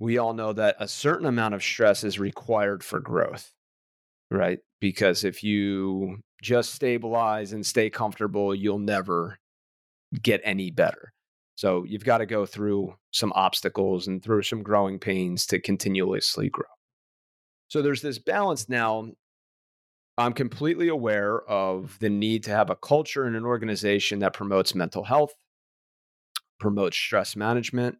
We 0.00 0.18
all 0.18 0.32
know 0.32 0.52
that 0.52 0.76
a 0.78 0.88
certain 0.88 1.26
amount 1.26 1.54
of 1.54 1.62
stress 1.62 2.04
is 2.04 2.18
required 2.18 2.82
for 2.84 3.00
growth, 3.00 3.52
right? 4.30 4.58
Because 4.80 5.24
if 5.24 5.42
you 5.42 6.18
just 6.42 6.74
stabilize 6.74 7.52
and 7.52 7.64
stay 7.64 7.90
comfortable, 7.90 8.54
you'll 8.54 8.78
never 8.78 9.38
get 10.22 10.40
any 10.44 10.70
better. 10.70 11.12
So 11.56 11.84
you've 11.84 12.04
got 12.04 12.18
to 12.18 12.26
go 12.26 12.46
through 12.46 12.94
some 13.10 13.32
obstacles 13.34 14.06
and 14.06 14.22
through 14.22 14.42
some 14.42 14.62
growing 14.62 15.00
pains 15.00 15.44
to 15.46 15.60
continuously 15.60 16.48
grow. 16.48 16.66
So 17.66 17.82
there's 17.82 18.02
this 18.02 18.18
balance 18.18 18.68
now. 18.68 19.08
I'm 20.18 20.32
completely 20.32 20.88
aware 20.88 21.42
of 21.42 21.96
the 22.00 22.10
need 22.10 22.42
to 22.44 22.50
have 22.50 22.70
a 22.70 22.76
culture 22.76 23.24
in 23.24 23.36
an 23.36 23.44
organization 23.44 24.18
that 24.18 24.32
promotes 24.32 24.74
mental 24.74 25.04
health, 25.04 25.32
promotes 26.58 26.96
stress 26.96 27.36
management, 27.36 27.98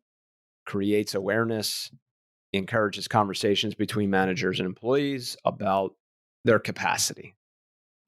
creates 0.67 1.15
awareness, 1.15 1.93
encourages 2.53 3.07
conversations 3.07 3.77
between 3.77 4.11
managers 4.11 4.59
and 4.59 4.67
employees 4.67 5.37
about 5.45 5.95
their 6.45 6.59
capacity. 6.59 7.37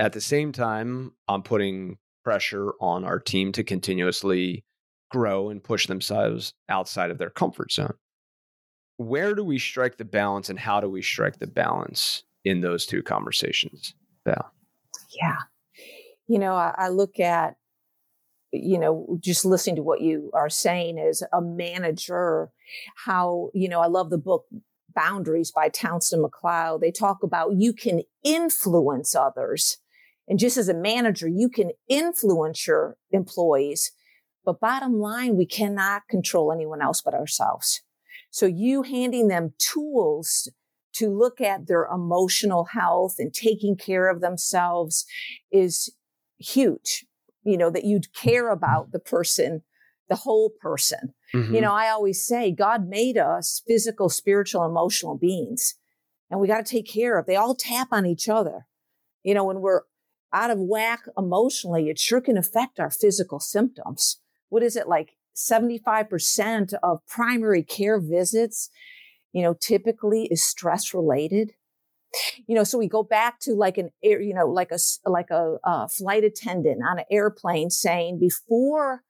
At 0.01 0.13
the 0.13 0.21
same 0.21 0.51
time, 0.51 1.13
I'm 1.29 1.45
putting 1.45 1.99
pressure 2.25 2.73
on 2.81 3.05
our 3.05 3.21
team 3.21 3.53
to 3.53 3.63
continuously 3.63 4.65
grow 5.13 5.51
and 5.51 5.63
push 5.63 5.87
themselves 5.87 6.53
outside 6.69 7.13
of 7.13 7.19
their 7.19 7.31
comfort 7.31 7.71
zone. 7.71 7.95
Where 8.97 9.37
do 9.37 9.45
we 9.45 9.61
strike 9.61 9.99
the 9.99 10.05
balance 10.05 10.51
and 10.51 10.59
how 10.59 10.81
do 10.81 10.89
we 10.91 11.01
strike 11.01 11.39
the 11.39 11.47
balance 11.47 12.25
in 12.45 12.61
those 12.61 12.87
two 12.87 13.03
conversations, 13.03 13.95
Val? 14.25 14.53
Yeah. 15.21 15.37
You 16.27 16.39
know, 16.39 16.55
I, 16.55 16.75
I 16.77 16.89
look 16.89 17.19
at, 17.19 17.57
you 18.53 18.79
know, 18.79 19.19
just 19.21 19.45
listening 19.45 19.77
to 19.77 19.83
what 19.83 20.01
you 20.01 20.31
are 20.35 20.51
saying 20.51 20.99
as 20.99 21.23
a 21.33 21.41
manager, 21.41 22.51
how, 23.05 23.51
you 23.55 23.69
know, 23.69 23.81
I 23.81 23.87
love 23.87 24.11
the 24.11 24.19
book 24.19 24.47
Boundaries 24.95 25.53
by 25.53 25.69
Townsend 25.69 26.25
McCloud. 26.25 26.81
They 26.81 26.91
talk 26.91 27.23
about 27.23 27.57
you 27.57 27.73
can 27.73 28.03
influence 28.25 29.15
others 29.15 29.79
and 30.31 30.39
just 30.39 30.57
as 30.57 30.69
a 30.69 30.75
manager, 30.75 31.27
you 31.27 31.49
can 31.49 31.73
influence 31.89 32.65
your 32.65 32.97
employees. 33.11 33.91
But 34.45 34.61
bottom 34.61 35.01
line, 35.01 35.37
we 35.37 35.45
cannot 35.45 36.03
control 36.09 36.53
anyone 36.53 36.81
else 36.81 37.03
but 37.03 37.15
ourselves. 37.15 37.83
So 38.31 38.47
you 38.47 38.83
handing 38.85 39.27
them 39.27 39.55
tools 39.59 40.49
to 41.01 41.09
look 41.09 41.41
at 41.41 41.67
their 41.67 41.87
emotional 41.87 42.65
health 42.67 43.17
and 43.19 43.33
taking 43.33 43.77
care 43.77 44.09
of 44.09 44.21
themselves 44.21 45.05
is 45.51 45.93
huge. 46.39 47.05
You 47.43 47.57
know, 47.57 47.71
that 47.71 47.85
you'd 47.85 48.13
care 48.13 48.51
about 48.51 48.93
the 48.93 48.99
person, 48.99 49.63
the 50.09 50.17
whole 50.17 50.51
person. 50.61 51.15
Mm-hmm. 51.35 51.55
You 51.55 51.61
know, 51.63 51.73
I 51.73 51.89
always 51.89 52.25
say 52.25 52.53
God 52.53 52.87
made 52.89 53.17
us 53.17 53.63
physical, 53.67 54.09
spiritual, 54.09 54.65
emotional 54.65 55.17
beings 55.17 55.75
and 56.31 56.41
we 56.41 56.49
got 56.49 56.65
to 56.65 56.71
take 56.71 56.87
care 56.87 57.19
of. 57.19 57.27
They 57.27 57.37
all 57.37 57.55
tap 57.55 57.89
on 57.91 58.07
each 58.07 58.29
other. 58.29 58.67
You 59.23 59.35
know, 59.35 59.45
when 59.45 59.61
we're 59.61 59.83
out 60.33 60.51
of 60.51 60.59
whack 60.61 61.01
emotionally, 61.19 61.91
it 61.91 61.99
sure 61.99 62.21
can 62.21 62.39
affect 62.39 62.79
our 62.79 62.91
physical 62.91 63.41
symptoms. 63.41 64.21
What 64.49 64.63
is 64.63 64.77
it 64.77 64.89
like 64.89 65.17
75% 65.35 66.75
of 66.83 67.07
primary 67.09 67.63
care 67.63 68.01
visits, 68.01 68.71
you 69.33 69.43
know, 69.43 69.55
typically 69.55 70.29
is 70.31 70.43
stress 70.43 70.95
related. 70.95 71.53
You 72.47 72.57
know, 72.57 72.65
so 72.65 72.77
we 72.77 72.89
go 72.89 73.05
back 73.05 73.39
to 73.41 73.53
like 73.53 73.79
an 73.79 73.91
air, 74.03 74.21
you 74.21 74.35
know, 74.35 74.47
like 74.47 74.73
a, 74.73 74.79
like 75.09 75.31
a, 75.31 75.89
flight 75.89 76.25
attendant 76.25 76.81
on 76.89 76.99
an 76.99 77.05
airplane 77.11 77.71
saying 77.71 78.19
before 78.19 79.03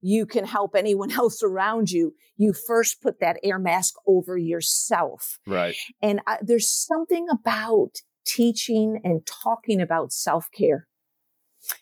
you 0.00 0.26
can 0.26 0.44
help 0.44 0.74
anyone 0.74 1.12
else 1.12 1.42
around 1.42 1.90
you, 1.90 2.14
you 2.36 2.52
first 2.52 3.00
put 3.00 3.20
that 3.20 3.38
air 3.42 3.58
mask 3.58 3.94
over 4.06 4.36
yourself. 4.36 5.38
Right. 5.46 5.76
And 6.02 6.20
I, 6.26 6.38
there's 6.42 6.70
something 6.70 7.26
about 7.30 8.00
teaching 8.26 9.00
and 9.04 9.26
talking 9.26 9.80
about 9.80 10.12
self 10.12 10.48
care. 10.52 10.86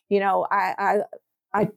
You 0.08 0.20
know, 0.20 0.46
I, 0.50 0.74
I, 0.78 0.96
I, 1.52 1.68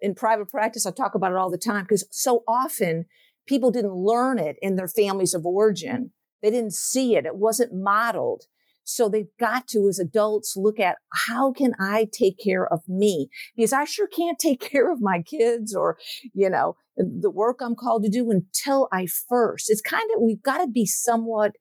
in 0.00 0.14
private 0.14 0.48
practice, 0.48 0.86
I 0.86 0.90
talk 0.90 1.14
about 1.14 1.32
it 1.32 1.38
all 1.38 1.50
the 1.50 1.58
time 1.58 1.84
because 1.84 2.06
so 2.10 2.42
often 2.46 3.06
people 3.50 3.72
didn't 3.72 3.94
learn 3.94 4.38
it 4.38 4.56
in 4.62 4.76
their 4.76 4.88
families 4.88 5.34
of 5.34 5.44
origin. 5.44 6.12
They 6.40 6.50
didn't 6.50 6.72
see 6.72 7.16
it. 7.16 7.26
It 7.26 7.34
wasn't 7.34 7.74
modeled. 7.74 8.44
So 8.84 9.08
they've 9.08 9.36
got 9.40 9.66
to, 9.68 9.88
as 9.88 9.98
adults, 9.98 10.56
look 10.56 10.78
at 10.78 10.98
how 11.12 11.52
can 11.52 11.74
I 11.80 12.08
take 12.12 12.38
care 12.38 12.66
of 12.72 12.80
me? 12.88 13.28
Because 13.56 13.72
I 13.72 13.84
sure 13.84 14.06
can't 14.06 14.38
take 14.38 14.60
care 14.70 14.90
of 14.90 15.02
my 15.02 15.20
kids 15.20 15.74
or, 15.74 15.98
you 16.32 16.48
know, 16.48 16.76
the 16.96 17.30
work 17.30 17.58
I'm 17.60 17.74
called 17.74 18.04
to 18.04 18.08
do 18.08 18.30
until 18.30 18.88
I 18.92 19.06
first. 19.06 19.68
It's 19.68 19.82
kind 19.82 20.08
of, 20.14 20.22
we've 20.22 20.42
got 20.42 20.58
to 20.58 20.68
be 20.68 20.86
somewhat 20.86 21.56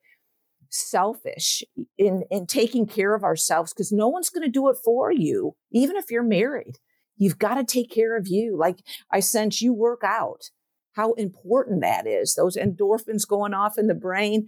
selfish 0.70 1.64
in, 1.98 2.24
in 2.30 2.46
taking 2.46 2.86
care 2.86 3.16
of 3.16 3.24
ourselves 3.24 3.74
because 3.74 3.92
no 3.92 4.08
one's 4.08 4.30
going 4.30 4.46
to 4.46 4.52
do 4.52 4.70
it 4.70 4.78
for 4.84 5.12
you, 5.12 5.56
even 5.72 5.96
if 5.96 6.12
you're 6.12 6.22
married. 6.22 6.78
You've 7.18 7.40
got 7.40 7.56
to 7.56 7.64
take 7.64 7.92
care 7.92 8.16
of 8.16 8.28
you. 8.28 8.56
Like 8.56 8.78
I 9.12 9.20
sense 9.22 9.60
you 9.62 9.74
work 9.74 10.02
out, 10.06 10.52
how 10.94 11.14
important 11.14 11.82
that 11.82 12.08
is. 12.08 12.36
Those 12.36 12.56
endorphins 12.56 13.28
going 13.28 13.54
off 13.54 13.78
in 13.78 13.88
the 13.88 13.94
brain, 13.94 14.48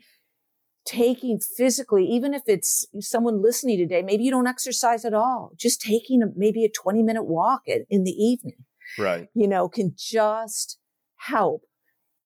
taking 0.86 1.40
physically, 1.40 2.06
even 2.06 2.34
if 2.34 2.44
it's 2.48 2.86
someone 3.00 3.42
listening 3.42 3.78
today, 3.78 4.02
maybe 4.02 4.24
you 4.24 4.32
don't 4.32 4.48
exercise 4.48 5.06
at 5.06 5.14
all, 5.14 5.52
just 5.56 5.82
taking 5.82 6.24
a, 6.24 6.28
maybe 6.36 6.66
a 6.66 6.70
20 6.70 7.04
minute 7.04 7.24
walk 7.24 7.62
in, 7.66 7.86
in 7.90 8.04
the 8.04 8.12
evening. 8.12 8.66
Right. 8.98 9.30
You 9.34 9.48
know, 9.48 9.70
can 9.70 9.94
just 9.96 10.78
help 11.18 11.64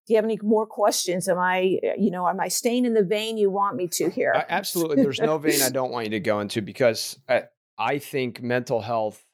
do 0.05 0.13
you 0.13 0.17
have 0.17 0.25
any 0.25 0.37
more 0.43 0.67
questions? 0.67 1.27
Am 1.27 1.39
I, 1.39 1.79
you 1.97 2.11
know, 2.11 2.27
am 2.27 2.39
I 2.39 2.47
staying 2.47 2.85
in 2.85 2.93
the 2.93 3.03
vein 3.03 3.37
you 3.37 3.49
want 3.49 3.75
me 3.75 3.87
to 3.93 4.09
here? 4.09 4.33
I, 4.35 4.45
absolutely. 4.49 5.01
There's 5.01 5.19
no 5.19 5.39
vein 5.39 5.61
I 5.63 5.69
don't 5.69 5.91
want 5.91 6.05
you 6.05 6.11
to 6.11 6.19
go 6.19 6.39
into 6.41 6.61
because 6.61 7.17
I, 7.27 7.45
I 7.77 7.97
think 7.97 8.41
mental 8.41 8.81
health, 8.81 9.25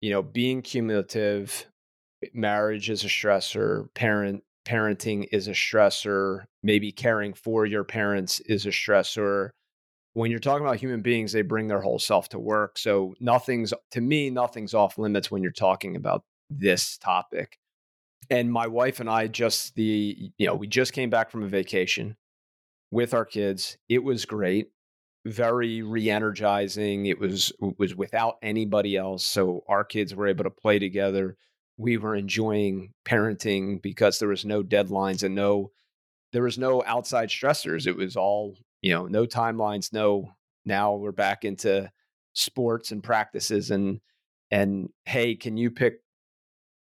you 0.00 0.10
know, 0.10 0.22
being 0.22 0.60
cumulative, 0.60 1.66
marriage 2.32 2.90
is 2.90 3.04
a 3.04 3.08
stressor, 3.08 3.92
parent 3.94 4.42
parenting 4.66 5.26
is 5.32 5.48
a 5.48 5.52
stressor, 5.52 6.44
maybe 6.62 6.92
caring 6.92 7.32
for 7.32 7.64
your 7.66 7.84
parents 7.84 8.40
is 8.40 8.66
a 8.66 8.70
stressor. 8.70 9.50
When 10.12 10.30
you're 10.30 10.40
talking 10.40 10.66
about 10.66 10.76
human 10.76 11.02
beings, 11.02 11.32
they 11.32 11.42
bring 11.42 11.68
their 11.68 11.80
whole 11.80 11.98
self 11.98 12.28
to 12.30 12.38
work. 12.38 12.78
So 12.78 13.14
nothing's 13.20 13.72
to 13.92 14.00
me, 14.00 14.30
nothing's 14.30 14.74
off 14.74 14.98
limits 14.98 15.30
when 15.30 15.42
you're 15.42 15.52
talking 15.52 15.96
about 15.96 16.24
this 16.50 16.98
topic 16.98 17.58
and 18.30 18.50
my 18.50 18.66
wife 18.66 19.00
and 19.00 19.10
I 19.10 19.26
just 19.26 19.74
the 19.74 20.32
you 20.38 20.46
know 20.46 20.54
we 20.54 20.66
just 20.66 20.92
came 20.92 21.10
back 21.10 21.30
from 21.30 21.42
a 21.42 21.48
vacation 21.48 22.16
with 22.90 23.12
our 23.12 23.24
kids. 23.24 23.76
It 23.88 24.02
was 24.02 24.24
great, 24.24 24.70
very 25.26 25.82
re-energizing. 25.82 27.06
It 27.06 27.18
was 27.18 27.52
was 27.78 27.94
without 27.94 28.36
anybody 28.42 28.96
else, 28.96 29.24
so 29.24 29.64
our 29.68 29.84
kids 29.84 30.14
were 30.14 30.28
able 30.28 30.44
to 30.44 30.50
play 30.50 30.78
together. 30.78 31.36
We 31.80 31.96
were 31.96 32.14
enjoying 32.14 32.92
parenting 33.06 33.80
because 33.80 34.18
there 34.18 34.28
was 34.28 34.44
no 34.44 34.62
deadlines 34.62 35.22
and 35.22 35.34
no 35.34 35.72
there 36.32 36.42
was 36.42 36.58
no 36.58 36.82
outside 36.86 37.28
stressors. 37.30 37.86
It 37.86 37.96
was 37.96 38.16
all 38.16 38.56
you 38.82 38.92
know, 38.92 39.06
no 39.06 39.26
timelines, 39.26 39.92
no. 39.92 40.32
Now 40.64 40.94
we're 40.94 41.12
back 41.12 41.44
into 41.44 41.90
sports 42.32 42.92
and 42.92 43.02
practices 43.02 43.70
and 43.70 44.00
and 44.50 44.90
hey, 45.04 45.34
can 45.36 45.56
you 45.56 45.70
pick 45.70 46.00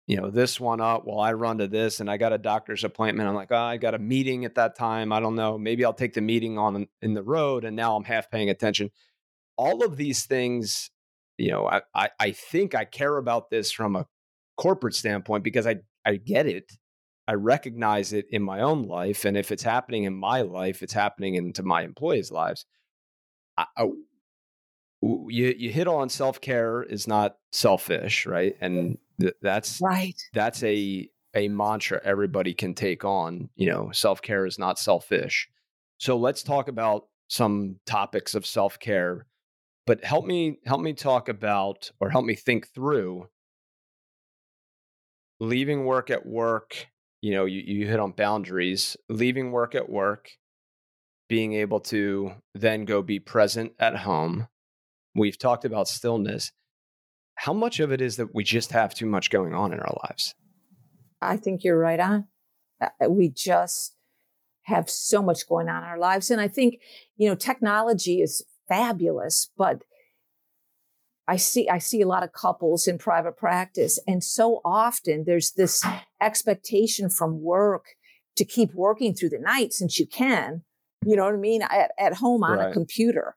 you 0.07 0.17
know 0.17 0.31
this 0.31 0.61
one 0.61 0.81
up 0.81 1.05
while 1.05 1.19
I 1.21 1.33
run 1.33 1.59
to 1.59 1.67
this 1.67 1.99
and 1.99 2.09
I 2.09 2.17
got 2.17 2.33
a 2.33 2.39
doctor's 2.39 2.85
appointment. 2.85 3.29
I'm 3.29 3.35
like, 3.35 3.51
oh, 3.51 3.57
I 3.57 3.77
got 3.77 3.95
a 3.95 3.99
meeting 3.99 4.45
at 4.45 4.55
that 4.55 4.77
time. 4.77 5.13
I 5.13 5.19
don't 5.21 5.35
know. 5.35 5.59
Maybe 5.59 5.85
I'll 5.85 5.93
take 5.93 6.15
the 6.15 6.21
meeting 6.21 6.59
on 6.59 6.87
in 7.03 7.15
the 7.15 7.25
road 7.25 7.65
and 7.65 7.75
now 7.75 7.97
I'm 7.97 8.05
half 8.05 8.31
paying 8.31 8.51
attention. 8.51 8.91
All 9.57 9.85
of 9.85 9.97
these 9.97 10.25
things, 10.27 10.91
you 11.39 11.51
know, 11.51 11.67
I, 11.67 11.83
I, 11.95 12.11
I 12.21 12.31
think 12.33 12.75
I 12.75 12.85
care 12.85 13.17
about 13.17 13.51
this 13.51 13.73
from 13.73 13.97
a 13.97 14.07
corporate 14.57 14.95
standpoint 14.95 15.45
because 15.45 15.67
I, 15.67 15.77
I 16.05 16.17
get 16.17 16.47
it. 16.47 16.73
I 17.29 17.35
recognize 17.35 18.13
it 18.13 18.27
in 18.31 18.43
my 18.43 18.61
own 18.61 18.87
life. 18.87 19.25
And 19.25 19.37
if 19.37 19.51
it's 19.51 19.63
happening 19.63 20.05
in 20.05 20.15
my 20.15 20.43
life, 20.43 20.83
it's 20.83 20.93
happening 20.93 21.35
into 21.35 21.63
my 21.63 21.83
employees' 21.83 22.31
lives. 22.31 22.67
I, 23.59 23.67
I, 23.77 23.89
you, 25.03 25.55
you 25.57 25.71
hit 25.71 25.89
on 25.89 26.09
self 26.09 26.41
care 26.41 26.83
is 26.83 27.07
not 27.07 27.37
selfish, 27.53 28.27
right? 28.27 28.57
And 28.61 28.99
that's 29.43 29.81
right. 29.81 30.21
That's 30.33 30.63
a 30.63 31.09
a 31.35 31.49
mantra 31.49 32.01
everybody 32.03 32.55
can 32.55 32.75
take 32.75 33.05
on. 33.05 33.51
You 33.57 33.71
know, 33.71 33.91
self 33.93 34.23
care 34.23 34.47
is 34.47 34.59
not 34.59 34.79
selfish. 34.79 35.49
So 35.99 36.17
let's 36.17 36.43
talk 36.43 36.69
about 36.69 37.05
some 37.29 37.77
topics 37.87 38.35
of 38.35 38.47
self 38.47 38.79
care. 38.79 39.27
But 39.87 40.05
help 40.05 40.27
me 40.27 40.59
help 40.65 40.81
me 40.81 40.93
talk 40.93 41.29
about 41.29 41.91
or 42.01 42.11
help 42.11 42.25
me 42.25 42.35
think 42.35 42.69
through 42.69 43.29
leaving 45.41 45.85
work 45.85 46.11
at 46.11 46.27
work. 46.27 46.87
You 47.23 47.33
know, 47.33 47.45
you, 47.45 47.63
you 47.65 47.87
hit 47.87 48.01
on 48.01 48.13
boundaries. 48.13 48.97
Leaving 49.09 49.53
work 49.53 49.75
at 49.75 49.89
work, 49.89 50.31
being 51.29 51.55
able 51.55 51.81
to 51.81 52.33
then 52.55 52.85
go 52.85 53.03
be 53.03 53.19
present 53.19 53.73
at 53.79 53.97
home. 53.97 54.49
We've 55.15 55.39
talked 55.39 55.65
about 55.65 55.89
stillness 55.89 56.53
how 57.37 57.53
much 57.53 57.81
of 57.81 57.93
it 57.93 58.01
is 58.01 58.17
that 58.17 58.35
we 58.35 58.43
just 58.43 58.73
have 58.73 58.95
too 58.95 59.07
much 59.07 59.31
going 59.31 59.55
on 59.55 59.73
in 59.73 59.79
our 59.79 59.95
lives? 60.09 60.35
I 61.21 61.37
think 61.37 61.63
you're 61.63 61.79
right 61.79 62.01
on. 62.01 62.27
Uh, 62.81 62.89
uh, 63.03 63.11
we 63.11 63.29
just 63.29 63.95
have 64.65 64.91
so 64.91 65.23
much 65.23 65.49
going 65.49 65.69
on 65.69 65.83
in 65.83 65.89
our 65.89 65.99
lives. 65.99 66.31
And 66.31 66.41
I 66.41 66.49
think, 66.49 66.81
you 67.17 67.29
know, 67.29 67.35
technology 67.35 68.21
is 68.21 68.45
fabulous, 68.69 69.51
but 69.57 69.83
I 71.29 71.37
see 71.37 71.69
I 71.69 71.79
see 71.79 72.01
a 72.01 72.09
lot 72.09 72.23
of 72.23 72.33
couples 72.33 72.87
in 72.87 72.99
private 72.99 73.37
practice 73.37 73.99
and 74.07 74.23
so 74.23 74.61
often 74.65 75.25
there's 75.27 75.53
this 75.53 75.85
expectation 76.21 77.11
from 77.11 77.43
work 77.43 77.87
to 78.37 78.45
keep 78.45 78.75
working 78.75 79.15
through 79.15 79.31
the 79.31 79.39
night 79.39 79.73
since 79.73 79.99
you 79.99 80.07
can, 80.07 80.63
you 81.05 81.17
know 81.17 81.25
what 81.25 81.35
I 81.35 81.39
mean, 81.39 81.63
at, 81.63 81.91
at 81.99 82.15
home 82.15 82.45
on 82.45 82.59
right. 82.59 82.71
a 82.71 82.73
computer. 82.73 83.37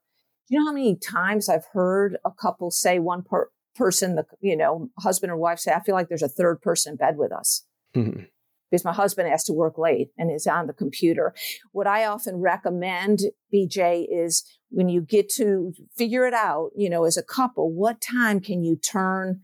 You 0.49 0.59
know 0.59 0.65
how 0.65 0.73
many 0.73 0.95
times 0.95 1.47
I've 1.47 1.65
heard 1.73 2.17
a 2.25 2.31
couple 2.31 2.71
say 2.71 2.99
one 2.99 3.23
per, 3.23 3.49
person, 3.75 4.15
the 4.15 4.25
you 4.41 4.55
know 4.55 4.89
husband 4.99 5.31
or 5.31 5.37
wife 5.37 5.59
say, 5.59 5.71
I 5.71 5.79
feel 5.79 5.95
like 5.95 6.09
there's 6.09 6.21
a 6.21 6.29
third 6.29 6.61
person 6.61 6.93
in 6.93 6.97
bed 6.97 7.17
with 7.17 7.31
us. 7.31 7.65
Mm-hmm. 7.95 8.23
Because 8.69 8.85
my 8.85 8.93
husband 8.93 9.29
has 9.29 9.43
to 9.45 9.53
work 9.53 9.77
late 9.77 10.09
and 10.17 10.31
is 10.31 10.45
on 10.45 10.67
the 10.67 10.73
computer. 10.73 11.33
What 11.71 11.87
I 11.87 12.05
often 12.05 12.37
recommend, 12.37 13.21
BJ, 13.53 14.05
is 14.09 14.43
when 14.69 14.89
you 14.89 15.01
get 15.01 15.29
to 15.35 15.73
figure 15.97 16.27
it 16.27 16.33
out, 16.33 16.69
you 16.75 16.89
know, 16.89 17.05
as 17.05 17.17
a 17.17 17.23
couple, 17.23 17.71
what 17.73 17.99
time 17.99 18.39
can 18.39 18.63
you 18.63 18.75
turn 18.75 19.41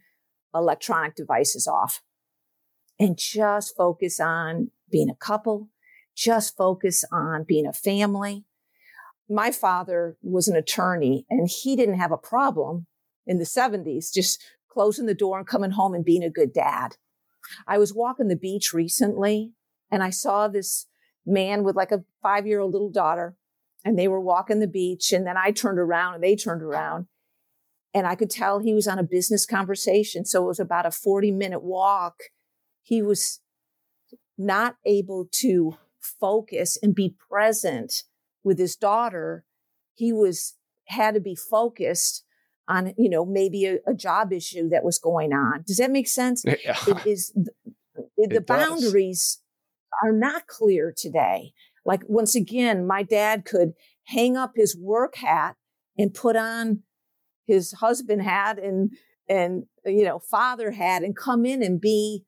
electronic 0.54 1.16
devices 1.16 1.68
off 1.68 2.02
and 3.00 3.18
just 3.18 3.76
focus 3.76 4.20
on 4.20 4.72
being 4.90 5.10
a 5.10 5.16
couple, 5.16 5.70
just 6.16 6.56
focus 6.56 7.04
on 7.12 7.44
being 7.44 7.68
a 7.68 7.74
family. 7.74 8.46
My 9.30 9.52
father 9.52 10.18
was 10.22 10.48
an 10.48 10.56
attorney 10.56 11.26
and 11.30 11.50
he 11.50 11.76
didn't 11.76 12.00
have 12.00 12.12
a 12.12 12.18
problem 12.18 12.88
in 13.28 13.40
the 13.40 13.44
70s, 13.44 14.14
just 14.14 14.42
closing 14.70 15.08
the 15.08 15.16
door 15.16 15.38
and 15.38 15.48
coming 15.48 15.72
home 15.72 15.94
and 15.94 16.06
being 16.06 16.24
a 16.24 16.30
good 16.30 16.54
dad. 16.54 16.96
I 17.68 17.78
was 17.78 17.94
walking 17.94 18.28
the 18.28 18.36
beach 18.36 18.74
recently 18.74 19.54
and 19.92 20.04
I 20.04 20.10
saw 20.10 20.48
this 20.48 20.88
man 21.26 21.64
with 21.64 21.76
like 21.76 21.92
a 21.92 22.04
five 22.22 22.46
year 22.46 22.60
old 22.60 22.74
little 22.74 22.92
daughter 22.92 23.36
and 23.84 23.98
they 23.98 24.08
were 24.08 24.20
walking 24.20 24.60
the 24.60 24.68
beach. 24.68 25.14
And 25.14 25.26
then 25.26 25.38
I 25.38 25.52
turned 25.52 25.80
around 25.80 26.16
and 26.16 26.24
they 26.24 26.36
turned 26.36 26.62
around 26.62 27.08
and 27.94 28.06
I 28.06 28.16
could 28.16 28.30
tell 28.30 28.60
he 28.60 28.74
was 28.74 28.88
on 28.88 29.00
a 29.00 29.04
business 29.04 29.46
conversation. 29.46 30.26
So 30.26 30.44
it 30.44 30.48
was 30.48 30.60
about 30.60 30.86
a 30.86 30.92
40 30.92 31.32
minute 31.32 31.64
walk. 31.64 32.16
He 32.84 33.02
was 33.02 33.40
not 34.38 34.76
able 34.86 35.30
to 35.32 35.78
focus 36.02 36.78
and 36.82 36.94
be 36.94 37.16
present 37.30 38.04
with 38.44 38.60
his 38.60 38.76
daughter. 38.76 39.46
He 39.94 40.12
was 40.12 40.56
had 40.88 41.14
to 41.14 41.22
be 41.22 41.36
focused 41.36 42.25
on, 42.68 42.94
you 42.98 43.10
know, 43.10 43.26
maybe 43.26 43.66
a, 43.66 43.78
a 43.88 43.94
job 43.94 44.34
issue 44.34 44.70
that 44.70 44.84
was 44.84 45.00
going 45.00 45.34
on. 45.34 45.64
Does 45.66 45.78
that 45.78 45.92
make 45.92 46.08
sense? 46.08 46.44
Yeah. 46.66 46.78
It 46.88 47.06
is 47.06 47.34
the, 47.36 48.28
the 48.28 48.42
boundaries 48.42 49.42
are 50.04 50.12
not 50.12 50.48
clear 50.48 50.94
today. 50.96 51.52
Like 51.86 52.02
once 52.08 52.36
again, 52.36 52.88
my 52.88 53.04
dad 53.04 53.46
could 53.46 53.74
hang 54.06 54.36
up 54.36 54.54
his 54.56 54.76
work 54.78 55.16
hat 55.18 55.56
and 55.98 56.14
put 56.14 56.36
on 56.36 56.84
his 57.46 57.74
husband 57.74 58.24
hat 58.24 58.58
and 58.58 58.92
and 59.28 59.66
you 59.86 60.04
know 60.04 60.20
father 60.20 60.72
hat 60.72 61.04
and 61.04 61.16
come 61.16 61.46
in 61.46 61.62
and 61.62 61.80
be 61.80 62.24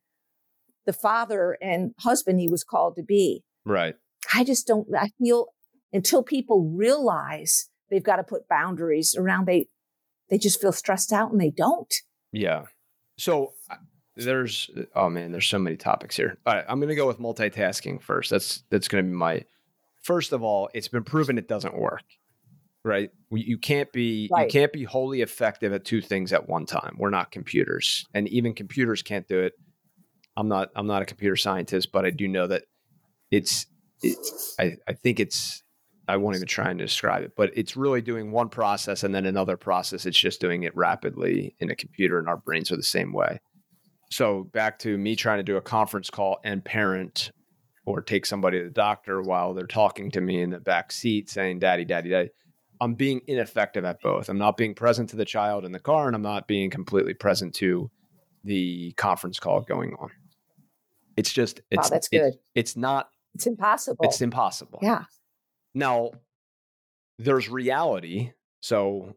the 0.86 0.94
father 0.94 1.58
and 1.62 1.92
husband 2.00 2.40
he 2.40 2.48
was 2.48 2.64
called 2.64 2.96
to 2.96 3.04
be. 3.04 3.44
Right. 3.66 3.96
I 4.34 4.44
just 4.44 4.68
don't 4.68 4.88
I 4.96 5.10
feel 5.18 5.48
until 5.92 6.24
people 6.24 6.72
realize 6.76 7.70
they've 7.90 8.04
got 8.04 8.18
to 8.18 8.24
put 8.24 8.48
boundaries 8.48 9.16
around 9.18 9.48
they 9.48 9.68
they 10.30 10.38
just 10.38 10.62
feel 10.62 10.72
stressed 10.72 11.14
out 11.14 11.32
and 11.32 11.40
they 11.40 11.50
don't. 11.50 11.94
Yeah. 12.32 12.64
So 13.18 13.54
there's 14.16 14.70
oh 14.96 15.10
man, 15.10 15.32
there's 15.32 15.48
so 15.48 15.60
many 15.60 15.78
topics 15.78 16.16
here. 16.16 16.38
All 16.46 16.56
right, 16.56 16.66
I'm 16.68 16.80
going 16.80 16.90
to 16.90 16.96
go 16.96 17.08
with 17.08 17.20
multitasking 17.20 18.02
first. 18.02 18.30
That's 18.30 18.64
that's 18.70 18.88
going 18.88 19.04
to 19.04 19.10
be 19.10 19.16
my 19.16 19.44
first 20.04 20.34
of 20.34 20.44
all. 20.44 20.70
It's 20.74 20.88
been 20.88 21.04
proven 21.04 21.38
it 21.38 21.48
doesn't 21.48 21.78
work. 21.78 22.04
Right? 22.84 23.10
You 23.32 23.58
can't 23.58 23.92
be 23.92 24.30
right. 24.32 24.44
you 24.46 24.50
can't 24.50 24.72
be 24.72 24.86
wholly 24.86 25.22
effective 25.22 25.74
at 25.74 25.84
two 25.84 26.02
things 26.02 26.32
at 26.32 26.48
one 26.48 26.66
time. 26.66 26.96
We're 26.98 27.10
not 27.10 27.32
computers, 27.32 28.06
and 28.14 28.28
even 28.30 28.54
computers 28.54 29.02
can't 29.02 29.28
do 29.28 29.40
it. 29.40 29.54
I'm 30.38 30.48
not 30.48 30.70
I'm 30.76 30.88
not 30.88 31.02
a 31.02 31.06
computer 31.06 31.36
scientist, 31.36 31.92
but 31.92 32.06
I 32.06 32.12
do 32.12 32.28
know 32.28 32.48
that 32.48 32.64
it's 33.30 33.66
it, 34.02 34.18
I 34.58 34.78
I 34.88 34.94
think 34.94 35.20
it's 35.20 35.64
I 36.08 36.18
won't 36.18 36.36
even 36.36 36.48
try 36.48 36.70
and 36.70 36.80
describe 36.80 37.24
it, 37.24 37.34
but 37.36 37.52
it's 37.56 37.76
really 37.76 38.02
doing 38.02 38.32
one 38.32 38.50
process 38.50 39.04
and 39.04 39.14
then 39.14 39.26
another 39.26 39.58
process. 39.58 40.06
It's 40.06 40.18
just 40.18 40.40
doing 40.40 40.64
it 40.64 40.76
rapidly 40.76 41.56
in 41.60 41.70
a 41.70 41.76
computer, 41.76 42.18
and 42.20 42.30
our 42.30 42.38
brains 42.38 42.72
are 42.72 42.78
the 42.78 42.84
same 42.84 43.12
way. 43.12 43.40
So 44.10 44.46
back 44.54 44.80
to 44.80 44.98
me 44.98 45.16
trying 45.16 45.40
to 45.40 45.44
do 45.44 45.58
a 45.58 45.62
conference 45.62 46.10
call 46.10 46.40
and 46.44 46.64
parent 46.64 47.32
or 47.86 48.02
take 48.02 48.26
somebody 48.26 48.60
to 48.60 48.66
the 48.66 48.70
doctor 48.70 49.22
while 49.22 49.54
they're 49.54 49.66
talking 49.66 50.12
to 50.12 50.22
me 50.22 50.42
in 50.42 50.50
the 50.50 50.60
back 50.60 50.92
seat 50.92 51.30
saying, 51.30 51.60
Daddy, 51.60 51.86
Daddy, 51.86 52.10
Daddy. 52.10 52.30
I'm 52.80 52.94
being 52.94 53.22
ineffective 53.28 53.86
at 53.86 54.02
both. 54.02 54.30
I'm 54.30 54.38
not 54.38 54.56
being 54.56 54.76
present 54.76 55.10
to 55.10 55.16
the 55.16 55.26
child 55.26 55.66
in 55.66 55.72
the 55.72 55.80
car 55.80 56.08
and 56.08 56.16
I'm 56.16 56.22
not 56.22 56.48
being 56.48 56.70
completely 56.70 57.16
present 57.16 57.56
to 57.56 57.90
the 58.44 58.92
conference 58.94 59.40
call 59.40 59.62
going 59.62 59.96
on. 60.00 60.10
It's 61.16 61.34
just 61.34 61.62
it's 61.72 61.90
wow, 61.90 61.96
that's 61.96 62.08
good. 62.08 62.34
It, 62.34 62.42
it's 62.54 62.78
not 62.78 63.10
it's 63.34 63.48
impossible. 63.48 64.06
It's 64.06 64.22
impossible. 64.22 64.80
Yeah. 64.82 65.06
Now 65.78 66.12
there's 67.20 67.50
reality. 67.50 68.32
So 68.62 69.16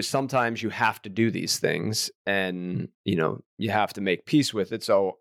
sometimes 0.00 0.62
you 0.62 0.70
have 0.70 1.00
to 1.02 1.08
do 1.08 1.30
these 1.30 1.58
things 1.58 2.10
and 2.26 2.88
you 3.04 3.16
know 3.16 3.40
you 3.58 3.70
have 3.70 3.92
to 3.92 4.00
make 4.00 4.24
peace 4.24 4.54
with 4.54 4.70
it 4.70 4.84
so 4.84 5.18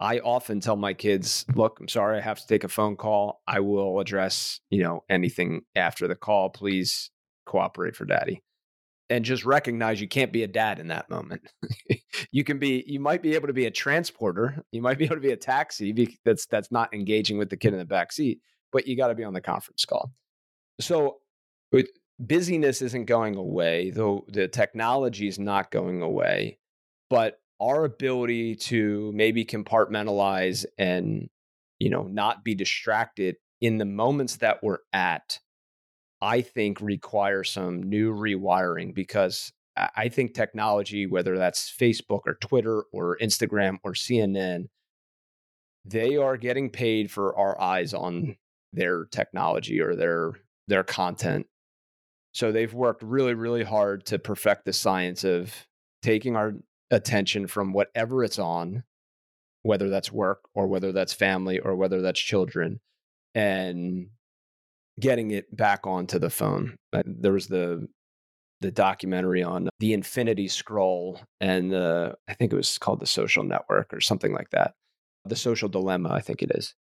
i 0.00 0.18
often 0.18 0.58
tell 0.58 0.74
my 0.74 0.92
kids 0.92 1.46
look 1.54 1.78
i'm 1.78 1.86
sorry 1.86 2.18
i 2.18 2.20
have 2.20 2.40
to 2.40 2.46
take 2.48 2.64
a 2.64 2.68
phone 2.68 2.96
call. 2.96 3.40
I 3.46 3.60
will 3.60 4.00
address 4.00 4.58
you 4.68 4.82
know 4.82 5.04
anything 5.08 5.62
after 5.76 6.08
the 6.08 6.16
call. 6.16 6.50
Please 6.50 7.10
cooperate 7.46 7.94
for 7.94 8.04
daddy. 8.04 8.42
And 9.08 9.24
just 9.24 9.44
recognize 9.44 10.00
you 10.00 10.06
can't 10.06 10.32
be 10.32 10.44
a 10.44 10.48
dad 10.48 10.78
in 10.78 10.88
that 10.88 11.10
moment. 11.10 11.42
You 12.32 12.44
can 12.44 12.58
be 12.58 12.84
you 12.86 13.00
might 13.00 13.22
be 13.22 13.34
able 13.34 13.46
to 13.46 13.52
be 13.52 13.66
a 13.66 13.70
transporter. 13.70 14.62
You 14.72 14.82
might 14.82 14.98
be 14.98 15.04
able 15.04 15.16
to 15.16 15.20
be 15.20 15.30
a 15.30 15.36
taxi 15.36 16.18
that's 16.24 16.46
that's 16.46 16.70
not 16.70 16.92
engaging 16.92 17.38
with 17.38 17.50
the 17.50 17.56
kid 17.56 17.72
in 17.72 17.78
the 17.78 17.84
back 17.84 18.12
seat 18.12 18.40
but 18.72 18.86
you 18.86 18.96
got 18.96 19.08
to 19.08 19.14
be 19.14 19.24
on 19.24 19.32
the 19.32 19.40
conference 19.40 19.84
call. 19.84 20.12
So 20.80 21.18
busyness 22.20 22.82
isn't 22.82 23.06
going 23.06 23.36
away, 23.36 23.90
though 23.90 24.24
the 24.28 24.48
technology 24.48 25.26
is 25.26 25.38
not 25.38 25.70
going 25.70 26.02
away, 26.02 26.58
but 27.08 27.38
our 27.60 27.84
ability 27.84 28.56
to 28.56 29.12
maybe 29.14 29.44
compartmentalize 29.44 30.64
and 30.78 31.28
you 31.78 31.90
know 31.90 32.04
not 32.04 32.44
be 32.44 32.54
distracted 32.54 33.36
in 33.60 33.78
the 33.78 33.84
moments 33.84 34.36
that 34.36 34.62
we're 34.62 34.78
at 34.92 35.38
i 36.22 36.40
think 36.40 36.80
require 36.80 37.44
some 37.44 37.82
new 37.82 38.14
rewiring 38.14 38.94
because 38.94 39.52
i 39.76 40.08
think 40.08 40.32
technology 40.32 41.06
whether 41.06 41.36
that's 41.36 41.74
facebook 41.78 42.20
or 42.26 42.34
twitter 42.40 42.84
or 42.92 43.18
instagram 43.20 43.78
or 43.82 43.92
cnn 43.92 44.64
they 45.84 46.16
are 46.16 46.36
getting 46.36 46.70
paid 46.70 47.10
for 47.10 47.36
our 47.36 47.60
eyes 47.60 47.92
on 47.94 48.36
their 48.72 49.04
technology 49.06 49.80
or 49.80 49.94
their 49.94 50.32
their 50.68 50.84
content 50.84 51.46
so 52.32 52.52
they've 52.52 52.72
worked 52.72 53.02
really, 53.02 53.34
really 53.34 53.64
hard 53.64 54.06
to 54.06 54.18
perfect 54.18 54.64
the 54.64 54.72
science 54.72 55.24
of 55.24 55.52
taking 56.02 56.36
our 56.36 56.54
attention 56.90 57.46
from 57.46 57.72
whatever 57.72 58.22
it's 58.22 58.38
on, 58.38 58.84
whether 59.62 59.88
that's 59.88 60.12
work 60.12 60.40
or 60.54 60.66
whether 60.66 60.92
that's 60.92 61.12
family 61.12 61.58
or 61.58 61.74
whether 61.74 62.00
that's 62.00 62.20
children, 62.20 62.80
and 63.34 64.08
getting 64.98 65.30
it 65.32 65.54
back 65.54 65.86
onto 65.86 66.18
the 66.18 66.30
phone. 66.30 66.76
There 67.04 67.32
was 67.32 67.48
the 67.48 67.88
the 68.60 68.70
documentary 68.70 69.42
on 69.42 69.70
the 69.78 69.94
infinity 69.94 70.46
scroll 70.46 71.18
and 71.40 71.72
the 71.72 72.14
I 72.28 72.34
think 72.34 72.52
it 72.52 72.56
was 72.56 72.78
called 72.78 73.00
the 73.00 73.06
social 73.06 73.42
network 73.42 73.92
or 73.92 74.00
something 74.00 74.32
like 74.32 74.50
that. 74.50 74.74
The 75.24 75.36
social 75.36 75.68
dilemma, 75.68 76.10
I 76.10 76.20
think 76.20 76.42
it 76.42 76.52
is. 76.54 76.74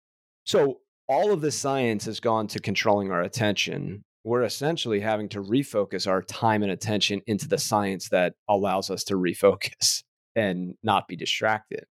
So 0.46 0.80
all 1.10 1.34
of 1.34 1.42
the 1.42 1.52
science 1.52 2.06
has 2.06 2.20
gone 2.20 2.48
to 2.48 2.60
controlling 2.60 3.12
our 3.12 3.22
attention. 3.22 4.04
We're 4.24 4.44
essentially 4.44 5.00
having 5.00 5.28
to 5.30 5.42
refocus 5.42 6.08
our 6.08 6.22
time 6.22 6.62
and 6.62 6.72
attention 6.72 7.22
into 7.26 7.48
the 7.48 7.58
science 7.58 8.10
that 8.10 8.36
allows 8.48 8.92
us 8.92 9.04
to 9.06 9.16
refocus 9.16 10.04
and 10.36 10.76
not 10.84 11.08
be 11.08 11.16
distracted, 11.16 11.86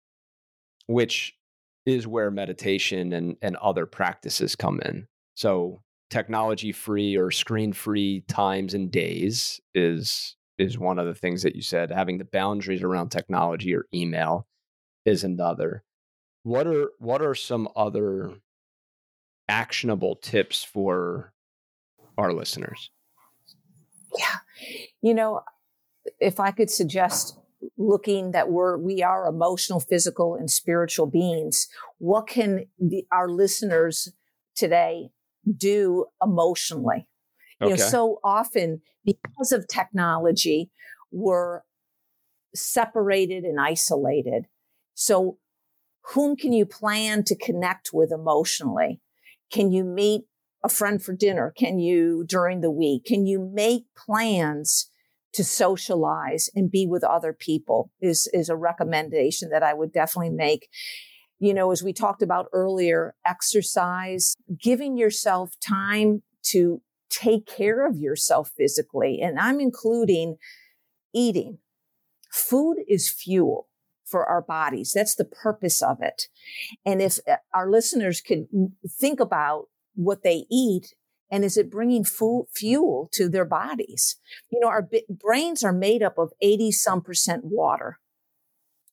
which 0.86 1.34
is 1.88 2.06
where 2.06 2.30
meditation 2.30 3.12
and, 3.12 3.38
and 3.42 3.56
other 3.56 3.88
practices 3.88 4.56
come 4.56 4.80
in. 4.86 5.08
So 5.36 5.82
technology 6.12 6.72
free 6.72 7.18
or 7.18 7.32
screen 7.32 7.74
free 7.74 8.24
times 8.28 8.74
and 8.74 8.92
days 8.92 9.60
is 9.74 10.36
is 10.60 10.78
one 10.78 10.98
of 10.98 11.06
the 11.06 11.14
things 11.14 11.44
that 11.44 11.56
you 11.56 11.62
said. 11.62 11.92
Having 11.92 12.18
the 12.18 12.26
boundaries 12.26 12.82
around 12.82 13.10
technology 13.10 13.76
or 13.76 13.86
email 13.94 14.48
is 15.06 15.24
another. 15.24 15.84
What 16.44 16.68
are 16.68 16.92
what 17.00 17.22
are 17.22 17.36
some 17.36 17.70
other 17.76 18.34
actionable 19.50 20.16
tips 20.16 20.64
for 20.64 21.34
our 22.18 22.34
listeners? 22.34 22.92
Yeah. 24.18 24.38
You 25.02 25.14
know, 25.14 25.42
if 26.20 26.40
I 26.40 26.52
could 26.52 26.70
suggest 26.70 27.38
looking 27.78 28.32
that 28.32 28.50
we're 28.50 28.78
we 28.78 29.02
are 29.02 29.28
emotional 29.28 29.80
physical 29.80 30.36
and 30.36 30.50
spiritual 30.50 31.08
beings 31.08 31.68
what 31.98 32.28
can 32.28 32.66
the, 32.80 33.06
our 33.12 33.28
listeners 33.28 34.14
today 34.56 35.10
do 35.58 36.06
emotionally 36.24 37.08
okay. 37.62 37.72
you 37.72 37.76
know 37.76 37.76
so 37.76 38.20
often 38.24 38.82
because 39.04 39.52
of 39.52 39.68
technology 39.68 40.70
we're 41.12 41.62
separated 42.54 43.44
and 43.44 43.60
isolated 43.60 44.46
so 44.94 45.38
whom 46.14 46.36
can 46.36 46.54
you 46.54 46.66
plan 46.66 47.24
to 47.24 47.36
connect 47.36 47.90
with 47.92 48.12
emotionally 48.12 49.02
can 49.52 49.72
you 49.72 49.84
meet 49.84 50.24
a 50.64 50.70
friend 50.70 51.02
for 51.02 51.14
dinner? 51.14 51.54
Can 51.58 51.80
you 51.80 52.26
during 52.28 52.62
the 52.62 52.72
week? 52.72 53.06
Can 53.06 53.26
you 53.26 53.52
make 53.54 53.86
plans 53.96 54.90
to 55.34 55.44
socialize 55.44 56.50
and 56.56 56.72
be 56.72 56.88
with 56.88 57.04
other 57.04 57.32
people 57.32 57.92
is, 58.02 58.30
is 58.34 58.50
a 58.50 58.56
recommendation 58.56 59.50
that 59.50 59.64
I 59.64 59.74
would 59.74 59.92
definitely 59.92 60.32
make. 60.32 60.68
You 61.40 61.54
know, 61.54 61.72
as 61.72 61.84
we 61.84 61.94
talked 61.94 62.24
about 62.24 62.48
earlier, 62.54 63.14
exercise, 63.26 64.36
giving 64.60 64.98
yourself 64.98 65.54
time 65.60 66.24
to 66.46 66.82
take 67.10 67.46
care 67.46 67.86
of 67.86 67.98
yourself 67.98 68.52
physically. 68.58 69.20
And 69.22 69.40
I'm 69.40 69.60
including 69.60 70.38
eating. 71.14 71.60
Food 72.32 72.78
is 72.88 73.10
fuel 73.10 73.67
for 74.10 74.26
our 74.26 74.42
bodies. 74.42 74.92
That's 74.94 75.16
the 75.16 75.26
purpose 75.26 75.82
of 75.82 76.02
it. 76.02 76.24
And 76.86 77.02
if 77.02 77.20
uh, 77.28 77.38
our 77.54 77.70
listeners 77.70 78.22
could 78.22 78.48
think 79.00 79.20
about 79.20 79.66
what 79.96 80.24
they 80.24 80.46
eat 80.50 80.94
and 81.30 81.44
is 81.44 81.58
it 81.58 81.72
bringing 81.72 82.06
fuel 82.06 83.10
to 83.12 83.28
their 83.28 83.46
bodies 83.46 84.18
you 84.50 84.60
know 84.60 84.68
our 84.68 84.84
b- 84.84 85.04
brains 85.10 85.64
are 85.64 85.74
made 85.74 86.04
up 86.04 86.18
of 86.18 86.32
80 86.40 86.72
some 86.72 87.02
percent 87.02 87.42
water 87.44 88.00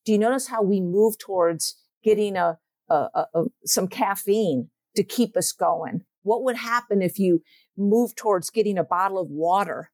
do 0.04 0.12
you 0.12 0.18
notice 0.18 0.48
how 0.48 0.62
we 0.62 0.80
move 0.80 1.18
towards 1.18 1.76
getting 2.02 2.36
a, 2.36 2.58
a, 2.88 2.94
a, 2.94 3.26
a 3.34 3.44
some 3.64 3.86
caffeine 3.86 4.70
to 4.96 5.04
keep 5.04 5.36
us 5.36 5.52
going 5.52 6.02
what 6.22 6.42
would 6.42 6.56
happen 6.56 7.02
if 7.02 7.18
you 7.18 7.42
move 7.76 8.16
towards 8.16 8.50
getting 8.50 8.78
a 8.78 8.84
bottle 8.84 9.18
of 9.18 9.28
water 9.28 9.90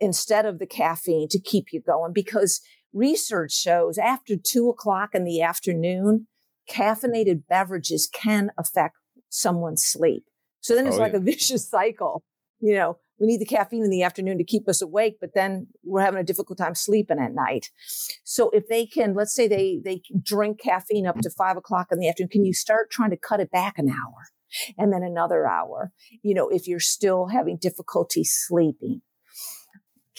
instead 0.00 0.44
of 0.44 0.58
the 0.58 0.66
caffeine 0.66 1.28
to 1.28 1.40
keep 1.40 1.66
you 1.72 1.80
going 1.80 2.12
because 2.12 2.60
research 2.92 3.52
shows 3.52 3.98
after 3.98 4.36
two 4.36 4.68
o'clock 4.68 5.10
in 5.14 5.24
the 5.24 5.42
afternoon 5.42 6.26
caffeinated 6.70 7.42
beverages 7.48 8.08
can 8.12 8.50
affect 8.58 8.96
someone's 9.28 9.84
sleep 9.84 10.24
so 10.62 10.76
then 10.76 10.86
it's 10.86 10.96
oh, 10.96 11.00
like 11.00 11.12
yeah. 11.12 11.18
a 11.18 11.22
vicious 11.22 11.68
cycle. 11.68 12.24
You 12.60 12.74
know, 12.76 12.96
we 13.18 13.26
need 13.26 13.40
the 13.40 13.44
caffeine 13.46 13.82
in 13.82 13.90
the 13.90 14.04
afternoon 14.04 14.38
to 14.38 14.44
keep 14.44 14.68
us 14.68 14.80
awake, 14.80 15.16
but 15.20 15.34
then 15.34 15.66
we're 15.84 16.00
having 16.00 16.20
a 16.20 16.24
difficult 16.24 16.58
time 16.58 16.76
sleeping 16.76 17.18
at 17.18 17.34
night. 17.34 17.70
So 18.24 18.50
if 18.50 18.68
they 18.68 18.86
can, 18.86 19.14
let's 19.14 19.34
say 19.34 19.48
they 19.48 19.80
they 19.84 20.00
drink 20.22 20.60
caffeine 20.60 21.06
up 21.06 21.18
to 21.20 21.30
five 21.30 21.56
o'clock 21.56 21.88
in 21.90 21.98
the 21.98 22.08
afternoon, 22.08 22.30
can 22.30 22.44
you 22.44 22.54
start 22.54 22.90
trying 22.90 23.10
to 23.10 23.16
cut 23.16 23.40
it 23.40 23.50
back 23.50 23.78
an 23.78 23.88
hour 23.88 24.28
and 24.78 24.92
then 24.92 25.02
another 25.02 25.46
hour? 25.46 25.92
You 26.22 26.34
know, 26.34 26.48
if 26.48 26.68
you're 26.68 26.80
still 26.80 27.26
having 27.26 27.56
difficulty 27.56 28.22
sleeping, 28.22 29.02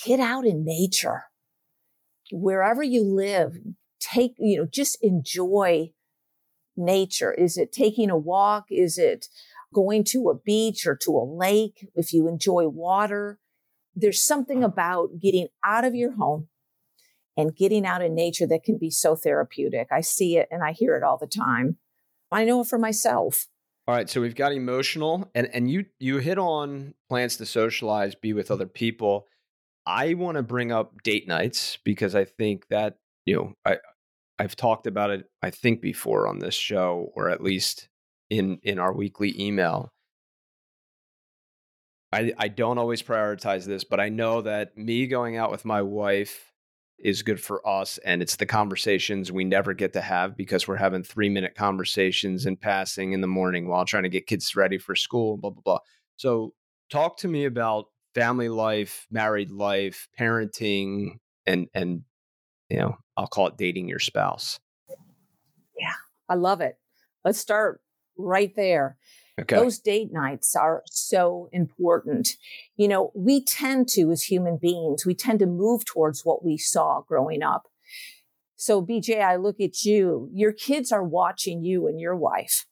get 0.05 0.19
out 0.19 0.45
in 0.45 0.65
nature. 0.65 1.23
Wherever 2.31 2.83
you 2.83 3.03
live, 3.03 3.57
take, 3.99 4.35
you 4.37 4.57
know, 4.57 4.67
just 4.71 4.97
enjoy 5.01 5.91
nature. 6.75 7.33
Is 7.33 7.57
it 7.57 7.71
taking 7.71 8.09
a 8.09 8.17
walk? 8.17 8.65
Is 8.69 8.97
it 8.97 9.27
going 9.73 10.03
to 10.05 10.29
a 10.29 10.35
beach 10.35 10.87
or 10.87 10.95
to 10.95 11.11
a 11.11 11.25
lake, 11.25 11.89
if 11.95 12.13
you 12.13 12.27
enjoy 12.27 12.67
water, 12.67 13.39
there's 13.95 14.21
something 14.21 14.63
about 14.63 15.19
getting 15.19 15.47
out 15.65 15.83
of 15.83 15.95
your 15.95 16.13
home 16.13 16.47
and 17.35 17.55
getting 17.55 17.85
out 17.85 18.01
in 18.01 18.15
nature 18.15 18.47
that 18.47 18.63
can 18.63 18.77
be 18.77 18.89
so 18.89 19.15
therapeutic. 19.15 19.87
I 19.91 20.01
see 20.01 20.37
it 20.37 20.47
and 20.51 20.63
I 20.63 20.71
hear 20.71 20.95
it 20.95 21.03
all 21.03 21.17
the 21.17 21.27
time. 21.27 21.77
I 22.31 22.45
know 22.45 22.61
it 22.61 22.67
for 22.67 22.77
myself. 22.77 23.47
All 23.87 23.93
right, 23.93 24.09
so 24.09 24.21
we've 24.21 24.35
got 24.35 24.53
emotional 24.53 25.29
and 25.35 25.49
and 25.53 25.69
you 25.69 25.85
you 25.99 26.19
hit 26.19 26.37
on 26.37 26.93
plans 27.09 27.35
to 27.37 27.45
socialize, 27.45 28.15
be 28.15 28.31
with 28.31 28.49
other 28.49 28.65
people. 28.65 29.27
I 29.85 30.13
want 30.13 30.37
to 30.37 30.43
bring 30.43 30.71
up 30.71 31.01
date 31.03 31.27
nights 31.27 31.77
because 31.83 32.15
I 32.15 32.25
think 32.25 32.67
that, 32.69 32.97
you 33.25 33.35
know, 33.35 33.53
I 33.65 33.77
I've 34.39 34.55
talked 34.55 34.87
about 34.87 35.11
it 35.11 35.25
I 35.41 35.49
think 35.49 35.81
before 35.81 36.27
on 36.27 36.39
this 36.39 36.55
show 36.55 37.11
or 37.15 37.29
at 37.29 37.43
least 37.43 37.89
in 38.29 38.59
in 38.63 38.79
our 38.79 38.93
weekly 38.93 39.35
email 39.39 39.93
I, 42.13 42.31
I 42.37 42.47
don't 42.47 42.77
always 42.77 43.01
prioritize 43.01 43.65
this, 43.65 43.83
but 43.83 43.99
I 43.99 44.09
know 44.09 44.41
that 44.41 44.77
me 44.77 45.07
going 45.07 45.35
out 45.35 45.49
with 45.49 45.65
my 45.65 45.81
wife 45.81 46.53
is 46.99 47.23
good 47.23 47.41
for 47.41 47.67
us. 47.67 47.97
And 48.05 48.21
it's 48.21 48.35
the 48.35 48.45
conversations 48.45 49.31
we 49.31 49.43
never 49.43 49.73
get 49.73 49.93
to 49.93 50.01
have 50.01 50.37
because 50.37 50.67
we're 50.67 50.75
having 50.77 51.03
three 51.03 51.29
minute 51.29 51.55
conversations 51.55 52.45
and 52.45 52.59
passing 52.59 53.13
in 53.13 53.21
the 53.21 53.27
morning 53.27 53.67
while 53.67 53.83
trying 53.83 54.03
to 54.03 54.09
get 54.09 54.27
kids 54.27 54.55
ready 54.55 54.77
for 54.77 54.95
school, 54.95 55.37
blah, 55.37 55.49
blah, 55.49 55.61
blah. 55.65 55.79
So, 56.17 56.53
talk 56.91 57.17
to 57.17 57.27
me 57.27 57.45
about 57.45 57.85
family 58.13 58.49
life, 58.49 59.07
married 59.11 59.51
life, 59.51 60.07
parenting, 60.19 61.19
and, 61.45 61.67
and, 61.73 62.03
you 62.69 62.77
know, 62.77 62.97
I'll 63.17 63.27
call 63.27 63.47
it 63.47 63.57
dating 63.57 63.87
your 63.87 63.99
spouse. 63.99 64.59
Yeah, 65.79 65.93
I 66.29 66.35
love 66.35 66.61
it. 66.61 66.77
Let's 67.25 67.39
start 67.39 67.81
right 68.17 68.55
there. 68.55 68.97
Okay. 69.41 69.55
Those 69.55 69.79
date 69.79 70.13
nights 70.13 70.55
are 70.55 70.83
so 70.85 71.49
important. 71.51 72.37
You 72.77 72.87
know, 72.87 73.11
we 73.15 73.43
tend 73.43 73.89
to, 73.89 74.11
as 74.11 74.23
human 74.23 74.57
beings, 74.57 75.05
we 75.05 75.15
tend 75.15 75.39
to 75.39 75.47
move 75.47 75.85
towards 75.85 76.23
what 76.23 76.45
we 76.45 76.57
saw 76.57 77.01
growing 77.01 77.41
up. 77.41 77.67
So, 78.55 78.85
BJ, 78.85 79.21
I 79.21 79.37
look 79.37 79.59
at 79.59 79.83
you, 79.83 80.29
your 80.31 80.53
kids 80.53 80.91
are 80.91 81.03
watching 81.03 81.63
you 81.63 81.87
and 81.87 81.99
your 81.99 82.15
wife, 82.15 82.65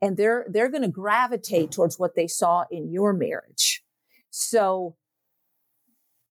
and 0.00 0.16
they're, 0.16 0.46
they're 0.48 0.70
going 0.70 0.82
to 0.82 0.88
gravitate 0.88 1.72
towards 1.72 1.98
what 1.98 2.14
they 2.14 2.26
saw 2.26 2.64
in 2.70 2.90
your 2.92 3.12
marriage. 3.12 3.82
So, 4.38 4.96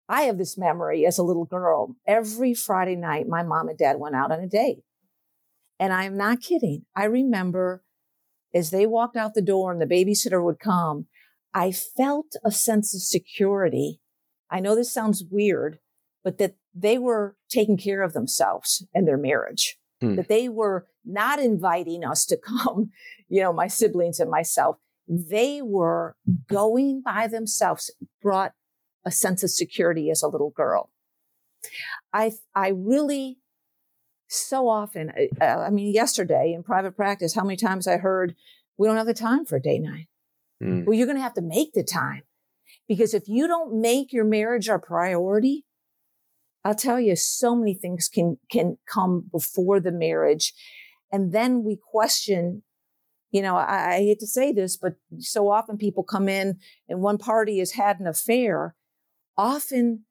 I 0.08 0.24
have 0.24 0.38
this 0.38 0.60
memory 0.60 1.08
as 1.08 1.18
a 1.18 1.24
little 1.24 1.46
girl. 1.46 1.96
Every 2.06 2.54
Friday 2.54 2.96
night, 2.96 3.28
my 3.28 3.41
mom 3.41 3.68
and 3.68 3.78
dad 3.78 3.98
went 3.98 4.15
out 4.15 4.32
on 4.32 4.39
a 4.41 4.48
date. 4.48 4.84
And 5.80 5.91
I'm 5.91 6.15
not 6.15 6.39
kidding. 6.39 6.86
I 6.96 7.06
remember 7.06 7.84
as 8.54 8.70
they 8.70 8.86
walked 8.86 9.18
out 9.18 9.34
the 9.34 9.41
door 9.41 9.72
and 9.72 9.82
the 9.82 9.88
babysitter 9.88 10.44
would 10.44 10.60
come, 10.60 11.08
I 11.52 11.72
felt 11.72 12.36
a 12.46 12.52
sense 12.52 12.94
of 12.94 13.02
security. 13.02 14.00
I 14.52 14.60
know 14.60 14.76
this 14.76 14.94
sounds 14.94 15.24
weird, 15.30 15.80
but 16.24 16.38
that 16.38 16.58
they 16.76 17.00
were 17.00 17.36
taking 17.50 17.76
care 17.76 18.04
of 18.04 18.13
themselves 18.13 18.86
and 18.94 19.08
their 19.08 19.18
marriage, 19.18 19.80
hmm. 20.00 20.13
that 20.15 20.28
they 20.28 20.48
were 20.48 20.86
not 21.04 21.39
inviting 21.39 22.06
us 22.06 22.24
to 22.28 22.38
come, 22.46 22.91
you 23.28 23.41
know, 23.41 23.52
my 23.52 23.68
siblings 23.68 24.20
and 24.20 24.30
myself. 24.30 24.78
They 25.08 25.62
were 25.62 26.15
going 26.48 27.02
by 27.02 27.28
themselves, 27.28 27.91
brought 28.22 28.54
a 29.06 29.12
sense 29.12 29.44
of 29.44 29.52
security 29.52 30.10
as 30.10 30.24
a 30.24 30.28
little 30.28 30.50
girl. 30.50 30.89
I, 32.13 32.34
I 32.56 32.70
really 32.70 33.38
so 34.28 34.68
often, 34.68 35.12
uh, 35.39 35.46
I 35.46 35.70
mean, 35.70 35.94
yesterday 35.94 36.54
in 36.54 36.63
private 36.63 36.96
practice, 36.96 37.36
how 37.36 37.44
many 37.44 37.58
times 37.58 37.88
I 37.88 37.98
heard, 37.98 38.36
we 38.78 38.88
don't 38.88 38.98
have 38.98 39.06
the 39.06 39.13
time 39.13 39.46
for 39.46 39.58
a 39.58 39.62
day 39.62 39.80
night. 39.80 40.08
Mm. 40.62 40.86
Well, 40.86 40.96
you're 40.96 41.08
going 41.08 41.18
to 41.18 41.24
have 41.24 41.36
to 41.36 41.41
make 41.41 41.74
the 41.74 41.84
time 41.84 42.24
because 42.88 43.13
if 43.13 43.28
you 43.28 43.48
don't 43.48 43.80
make 43.80 44.12
your 44.12 44.26
marriage 44.26 44.68
a 44.68 44.80
priority, 44.80 45.65
I'll 46.63 46.76
tell 46.76 47.00
you, 47.00 47.15
so 47.15 47.56
many 47.56 47.76
things 47.76 48.10
can, 48.10 48.38
can 48.50 48.78
come 48.88 49.26
before 49.32 49.80
the 49.80 49.91
marriage. 49.91 50.54
And 51.12 51.32
then 51.32 51.63
we 51.63 51.78
question, 51.91 52.63
you 53.32 53.42
know, 53.42 53.56
I, 53.56 53.96
I 53.96 53.98
hate 53.98 54.20
to 54.20 54.28
say 54.28 54.52
this, 54.52 54.78
but 54.78 54.96
so 55.20 55.50
often 55.50 55.78
people 55.78 56.04
come 56.04 56.30
in 56.30 56.60
and 56.88 57.02
one 57.02 57.18
party 57.18 57.60
has 57.60 57.72
had 57.72 58.00
an 58.00 58.08
affair. 58.08 58.76
Often 59.38 60.06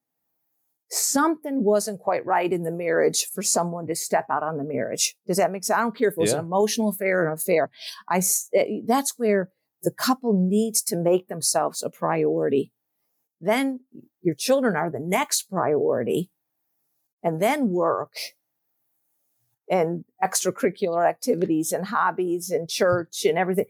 something 0.91 1.65
wasn't 1.65 2.01
quite 2.01 2.25
right 2.27 2.53
in 2.53 2.63
the 2.63 2.71
marriage 2.71 3.27
for 3.33 3.43
someone 3.43 3.87
to 3.87 3.95
step 3.95 4.27
out 4.31 4.43
on 4.43 4.59
the 4.59 4.65
marriage. 4.65 5.17
Does 5.27 5.39
that 5.39 5.51
make 5.51 5.65
sense? 5.65 5.79
I 5.79 5.83
don't 5.83 5.97
care 5.97 6.09
if 6.09 6.15
it 6.15 6.21
was 6.21 6.33
yeah. 6.33 6.39
an 6.39 6.45
emotional 6.45 6.91
affair 6.91 7.23
or 7.23 7.27
an 7.29 7.33
affair. 7.33 7.71
I, 8.09 8.23
eh, 8.55 8.81
that's 8.87 9.15
where 9.17 9.51
the 9.83 9.91
couple 9.91 10.33
needs 10.33 10.83
to 10.85 10.97
make 10.97 11.29
themselves 11.29 11.83
a 11.83 11.91
priority. 11.91 12.73
Then 13.41 13.81
your 14.23 14.35
children 14.35 14.77
are 14.77 14.91
the 14.91 15.01
next 15.01 15.51
priority 15.51 16.31
and 17.23 17.41
then 17.41 17.69
work 17.69 18.13
and 19.71 20.05
extracurricular 20.23 21.09
activities 21.09 21.73
and 21.73 21.87
hobbies 21.87 22.51
and 22.51 22.69
church 22.69 23.25
and 23.25 23.39
everything. 23.39 23.67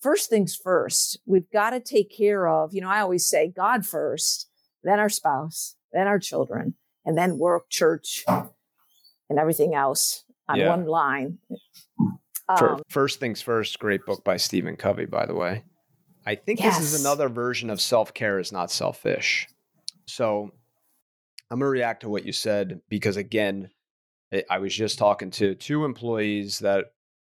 First 0.00 0.28
things 0.28 0.54
first, 0.54 1.18
we've 1.26 1.50
got 1.50 1.70
to 1.70 1.80
take 1.80 2.14
care 2.16 2.48
of, 2.48 2.74
you 2.74 2.80
know, 2.80 2.88
I 2.88 3.00
always 3.00 3.26
say 3.26 3.48
God 3.48 3.86
first, 3.86 4.48
then 4.82 4.98
our 4.98 5.08
spouse, 5.08 5.76
then 5.92 6.06
our 6.06 6.18
children, 6.18 6.74
and 7.04 7.16
then 7.16 7.38
work, 7.38 7.70
church, 7.70 8.24
and 8.28 9.38
everything 9.38 9.74
else 9.74 10.24
on 10.48 10.58
yeah. 10.58 10.68
one 10.68 10.86
line. 10.86 11.38
Um, 12.48 12.82
first 12.88 13.18
things 13.18 13.42
first, 13.42 13.78
great 13.78 14.04
book 14.04 14.22
by 14.22 14.36
Stephen 14.36 14.76
Covey, 14.76 15.06
by 15.06 15.26
the 15.26 15.34
way. 15.34 15.64
I 16.24 16.34
think 16.34 16.60
yes. 16.60 16.78
this 16.78 16.92
is 16.92 17.00
another 17.00 17.28
version 17.28 17.70
of 17.70 17.80
self 17.80 18.12
care 18.12 18.38
is 18.38 18.52
not 18.52 18.70
selfish. 18.70 19.48
So 20.06 20.50
I'm 21.50 21.58
going 21.60 21.68
to 21.68 21.70
react 21.70 22.02
to 22.02 22.08
what 22.08 22.24
you 22.24 22.32
said 22.32 22.80
because, 22.88 23.16
again, 23.16 23.70
I 24.50 24.58
was 24.58 24.74
just 24.74 24.98
talking 24.98 25.30
to 25.32 25.54
two 25.54 25.84
employees 25.84 26.58
that 26.60 26.86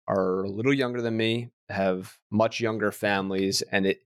are 0.08 0.44
a 0.44 0.50
little 0.50 0.74
younger 0.74 1.02
than 1.02 1.16
me, 1.18 1.52
have 1.70 2.18
much 2.32 2.60
younger 2.60 2.92
families, 2.92 3.62
and 3.72 3.86
it 3.86 4.02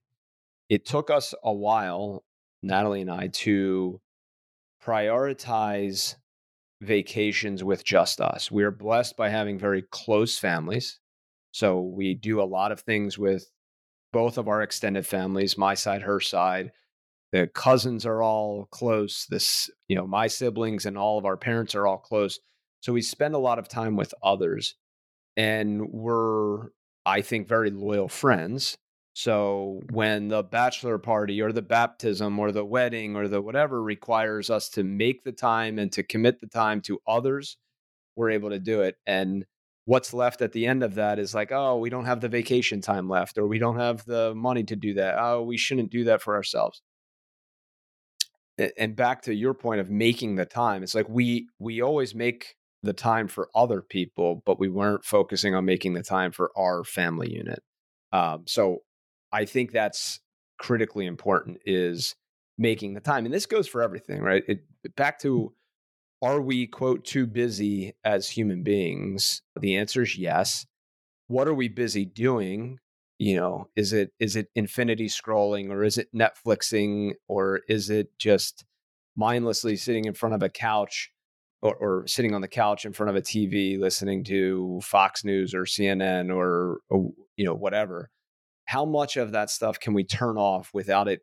it 0.70 0.86
took 0.86 1.10
us 1.10 1.34
a 1.44 1.54
while, 1.54 2.24
Natalie 2.64 3.02
and 3.02 3.12
I, 3.12 3.28
to 3.28 4.00
prioritize 4.84 6.16
vacations 6.82 7.64
with 7.64 7.84
just 7.84 8.22
us. 8.22 8.50
We 8.50 8.64
are 8.64 8.72
blessed 8.72 9.18
by 9.18 9.30
having 9.30 9.60
very 9.60 9.84
close 9.92 10.38
families. 10.38 11.00
So 11.52 11.82
we 11.82 12.16
do 12.16 12.42
a 12.42 12.44
lot 12.44 12.72
of 12.72 12.80
things 12.80 13.18
with 13.18 13.52
both 14.14 14.38
of 14.38 14.48
our 14.48 14.62
extended 14.62 15.06
families, 15.06 15.58
my 15.58 15.74
side, 15.74 16.02
her 16.02 16.20
side. 16.20 16.72
The 17.32 17.48
cousins 17.48 18.06
are 18.06 18.22
all 18.22 18.68
close. 18.72 19.26
This, 19.30 19.70
you 19.88 19.96
know, 19.96 20.08
my 20.08 20.28
siblings 20.28 20.86
and 20.86 20.98
all 20.98 21.18
of 21.18 21.26
our 21.26 21.38
parents 21.38 21.76
are 21.76 21.86
all 21.86 21.98
close. 21.98 22.40
So 22.82 22.94
we 22.94 23.02
spend 23.02 23.36
a 23.36 23.40
lot 23.40 23.60
of 23.60 23.68
time 23.68 23.96
with 23.96 24.14
others. 24.22 24.76
And 25.38 25.90
we're, 25.92 26.68
I 27.06 27.22
think, 27.22 27.48
very 27.48 27.72
loyal 27.72 28.10
friends. 28.10 28.78
So 29.14 29.82
when 29.92 30.28
the 30.28 30.44
bachelor 30.44 30.98
party 30.98 31.42
or 31.42 31.52
the 31.52 31.62
baptism 31.62 32.40
or 32.40 32.52
the 32.52 32.66
wedding 32.66 33.16
or 33.16 33.28
the 33.28 33.42
whatever 33.42 33.82
requires 33.82 34.50
us 34.50 34.70
to 34.70 34.84
make 34.84 35.24
the 35.24 35.32
time 35.32 35.80
and 35.80 35.92
to 35.94 36.04
commit 36.04 36.40
the 36.40 36.48
time 36.48 36.82
to 36.82 37.00
others, 37.08 37.58
we're 38.16 38.32
able 38.32 38.50
to 38.50 38.60
do 38.60 38.82
it. 38.82 38.96
And 39.06 39.46
what's 39.86 40.14
left 40.14 40.42
at 40.42 40.54
the 40.54 40.66
end 40.66 40.84
of 40.84 40.96
that 40.96 41.20
is 41.20 41.34
like, 41.34 41.52
oh, 41.52 41.78
we 41.78 41.90
don't 41.90 42.06
have 42.06 42.22
the 42.22 42.30
vacation 42.30 42.82
time 42.82 43.10
left 43.10 43.38
or 43.38 43.48
we 43.48 43.60
don't 43.60 43.80
have 43.80 44.06
the 44.06 44.34
money 44.36 44.64
to 44.64 44.76
do 44.76 44.94
that. 44.96 45.16
Oh, 45.18 45.44
we 45.44 45.58
shouldn't 45.58 45.92
do 45.92 46.06
that 46.06 46.22
for 46.22 46.36
ourselves. 46.36 46.82
And 48.78 48.96
back 48.96 49.24
to 49.24 49.34
your 49.34 49.54
point 49.54 49.82
of 49.82 49.90
making 49.90 50.36
the 50.36 50.46
time, 50.46 50.84
it's 50.84 50.94
like 50.94 51.10
we 51.10 51.48
we 51.58 51.82
always 51.82 52.14
make 52.14 52.56
the 52.84 52.94
time 52.94 53.28
for 53.28 53.50
other 53.54 53.82
people, 53.82 54.42
but 54.46 54.60
we 54.60 54.68
weren't 54.68 55.06
focusing 55.06 55.54
on 55.54 55.66
making 55.66 55.94
the 55.94 56.04
time 56.04 56.32
for 56.32 56.52
our 56.58 56.84
family 56.84 57.32
unit. 57.32 57.62
Um, 58.12 58.44
so 58.48 58.80
I 59.32 59.46
think 59.46 59.72
that's 59.72 60.20
critically 60.58 61.06
important 61.06 61.60
is 61.66 62.16
making 62.58 62.94
the 62.94 63.00
time. 63.00 63.26
And 63.26 63.34
this 63.34 63.46
goes 63.46 63.68
for 63.68 63.82
everything, 63.82 64.22
right? 64.22 64.44
It, 64.48 64.64
back 64.96 65.20
mm. 65.20 65.24
to 65.24 65.54
are 66.24 66.40
we, 66.40 66.68
quote, 66.68 67.04
too 67.04 67.26
busy 67.26 67.96
as 68.04 68.30
human 68.30 68.62
beings? 68.62 69.42
The 69.60 69.76
answer 69.76 70.04
is 70.04 70.18
yes. 70.18 70.68
What 71.28 71.48
are 71.48 71.54
we 71.54 71.68
busy 71.68 72.06
doing? 72.06 72.78
You 73.18 73.38
know, 73.38 73.70
is 73.76 73.94
it 73.94 74.12
is 74.20 74.36
it 74.36 74.50
infinity 74.56 75.08
scrolling 75.08 75.70
or 75.70 75.84
is 75.84 75.98
it 75.98 76.14
Netflixing 76.14 77.14
or 77.28 77.62
is 77.68 77.90
it 77.90 78.10
just 78.20 78.66
mindlessly 79.16 79.76
sitting 79.76 80.06
in 80.06 80.14
front 80.14 80.36
of 80.36 80.44
a 80.44 80.50
couch 80.50 81.12
or, 81.62 81.76
or, 81.76 82.08
sitting 82.08 82.34
on 82.34 82.42
the 82.42 82.48
couch 82.48 82.86
in 82.86 82.94
front 82.94 83.10
of 83.10 83.16
a 83.16 83.22
TV 83.22 83.80
listening 83.80 84.24
to 84.24 84.80
Fox 84.84 85.24
News 85.24 85.54
or 85.54 85.64
CNN 85.64 86.36
or, 86.36 86.80
or 86.90 87.12
you 87.38 87.46
know 87.46 87.54
whatever? 87.54 88.10
how 88.72 88.86
much 88.86 89.18
of 89.18 89.34
that 89.34 89.50
stuff 89.50 89.82
can 89.82 89.94
we 89.94 90.02
turn 90.02 90.38
off 90.38 90.70
without 90.74 91.10
it 91.10 91.20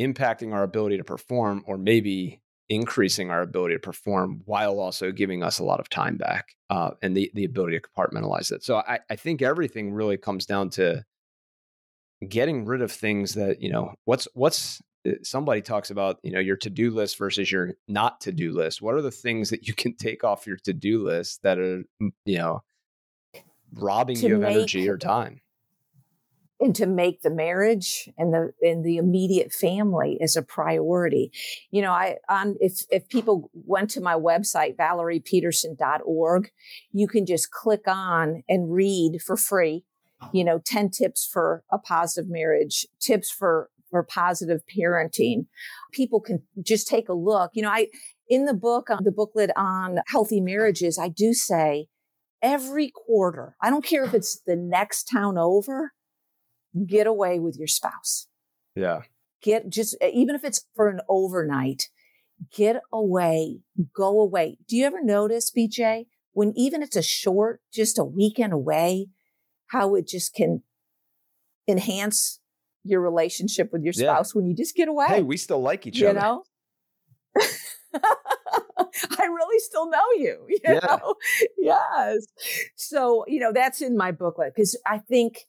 impacting 0.00 0.54
our 0.54 0.62
ability 0.62 0.96
to 0.96 1.04
perform 1.04 1.62
or 1.66 1.76
maybe 1.76 2.40
increasing 2.70 3.28
our 3.28 3.42
ability 3.42 3.74
to 3.74 3.78
perform 3.78 4.40
while 4.46 4.80
also 4.80 5.12
giving 5.12 5.42
us 5.42 5.58
a 5.58 5.64
lot 5.64 5.80
of 5.80 5.90
time 5.90 6.16
back 6.16 6.54
uh, 6.70 6.92
and 7.02 7.14
the, 7.14 7.30
the 7.34 7.44
ability 7.44 7.78
to 7.78 7.86
compartmentalize 7.86 8.50
it. 8.52 8.64
So 8.64 8.76
I, 8.76 9.00
I 9.10 9.16
think 9.16 9.42
everything 9.42 9.92
really 9.92 10.16
comes 10.16 10.46
down 10.46 10.70
to 10.70 11.04
getting 12.26 12.64
rid 12.64 12.80
of 12.80 12.90
things 12.90 13.34
that, 13.34 13.60
you 13.60 13.70
know, 13.70 13.92
what's, 14.06 14.26
what's, 14.32 14.80
Uh, 15.06 15.12
somebody 15.22 15.62
talks 15.62 15.90
about, 15.90 16.18
you 16.22 16.32
know, 16.32 16.40
your 16.40 16.56
to-do 16.56 16.90
list 16.90 17.18
versus 17.18 17.50
your 17.50 17.74
not 17.88 18.20
to-do 18.20 18.52
list. 18.52 18.82
What 18.82 18.94
are 18.94 19.02
the 19.02 19.10
things 19.10 19.50
that 19.50 19.66
you 19.66 19.74
can 19.74 19.94
take 19.96 20.24
off 20.24 20.46
your 20.46 20.56
to-do 20.58 21.02
list 21.02 21.42
that 21.42 21.58
are, 21.58 21.84
you 22.24 22.38
know, 22.38 22.62
robbing 23.74 24.16
you 24.16 24.36
of 24.36 24.42
make, 24.42 24.56
energy 24.56 24.88
or 24.88 24.98
time? 24.98 25.40
and 26.60 26.76
to 26.76 26.86
make 26.86 27.22
the 27.22 27.30
marriage 27.30 28.08
and 28.18 28.34
the 28.34 28.52
and 28.60 28.84
the 28.84 28.98
immediate 28.98 29.52
family 29.52 30.18
as 30.20 30.36
a 30.36 30.42
priority. 30.42 31.32
You 31.70 31.82
know, 31.82 31.90
I 31.90 32.18
on 32.28 32.56
if 32.60 32.84
if 32.90 33.08
people 33.08 33.50
went 33.54 33.90
to 33.90 34.00
my 34.00 34.14
website 34.14 34.76
valeriepeterson.org, 34.76 36.50
you 36.92 37.08
can 37.08 37.26
just 37.26 37.50
click 37.50 37.88
on 37.88 38.44
and 38.48 38.72
read 38.72 39.22
for 39.24 39.36
free, 39.36 39.84
you 40.32 40.44
know, 40.44 40.60
10 40.64 40.90
tips 40.90 41.26
for 41.26 41.64
a 41.72 41.78
positive 41.78 42.30
marriage, 42.30 42.86
tips 43.00 43.30
for 43.30 43.70
for 43.90 44.02
positive 44.02 44.60
parenting. 44.76 45.46
People 45.92 46.20
can 46.20 46.42
just 46.62 46.86
take 46.88 47.08
a 47.08 47.14
look. 47.14 47.50
You 47.54 47.62
know, 47.62 47.70
I, 47.70 47.88
in 48.28 48.44
the 48.44 48.54
book, 48.54 48.90
um, 48.90 49.00
the 49.02 49.12
booklet 49.12 49.50
on 49.56 50.00
healthy 50.08 50.40
marriages, 50.40 50.98
I 50.98 51.08
do 51.08 51.34
say 51.34 51.86
every 52.42 52.92
quarter, 52.94 53.56
I 53.60 53.70
don't 53.70 53.84
care 53.84 54.04
if 54.04 54.14
it's 54.14 54.40
the 54.46 54.56
next 54.56 55.04
town 55.04 55.36
over, 55.36 55.92
get 56.86 57.06
away 57.06 57.38
with 57.38 57.56
your 57.58 57.66
spouse. 57.66 58.26
Yeah. 58.74 59.02
Get 59.42 59.68
just, 59.68 59.96
even 60.02 60.34
if 60.34 60.44
it's 60.44 60.66
for 60.74 60.88
an 60.88 61.00
overnight, 61.08 61.88
get 62.54 62.80
away, 62.92 63.60
go 63.94 64.20
away. 64.20 64.58
Do 64.68 64.76
you 64.76 64.86
ever 64.86 65.02
notice, 65.02 65.50
BJ, 65.50 66.06
when 66.32 66.52
even 66.56 66.82
it's 66.82 66.96
a 66.96 67.02
short, 67.02 67.60
just 67.72 67.98
a 67.98 68.04
weekend 68.04 68.52
away, 68.52 69.08
how 69.68 69.94
it 69.94 70.06
just 70.06 70.34
can 70.34 70.62
enhance 71.68 72.39
your 72.84 73.00
relationship 73.00 73.72
with 73.72 73.82
your 73.82 73.92
spouse 73.92 74.32
yeah. 74.34 74.38
when 74.38 74.46
you 74.46 74.54
just 74.54 74.74
get 74.74 74.88
away? 74.88 75.06
Hey, 75.06 75.22
we 75.22 75.36
still 75.36 75.60
like 75.60 75.86
each 75.86 75.98
you 75.98 76.08
other. 76.08 76.18
You 76.18 76.24
know? 76.24 76.44
I 79.18 79.24
really 79.24 79.58
still 79.60 79.88
know 79.90 80.04
you. 80.16 80.44
you 80.48 80.58
yeah. 80.64 80.80
Know? 80.80 81.14
Yes. 81.58 82.26
So, 82.76 83.24
you 83.26 83.40
know, 83.40 83.52
that's 83.52 83.80
in 83.82 83.96
my 83.96 84.12
booklet 84.12 84.54
because 84.54 84.78
I 84.86 84.98
think 84.98 85.46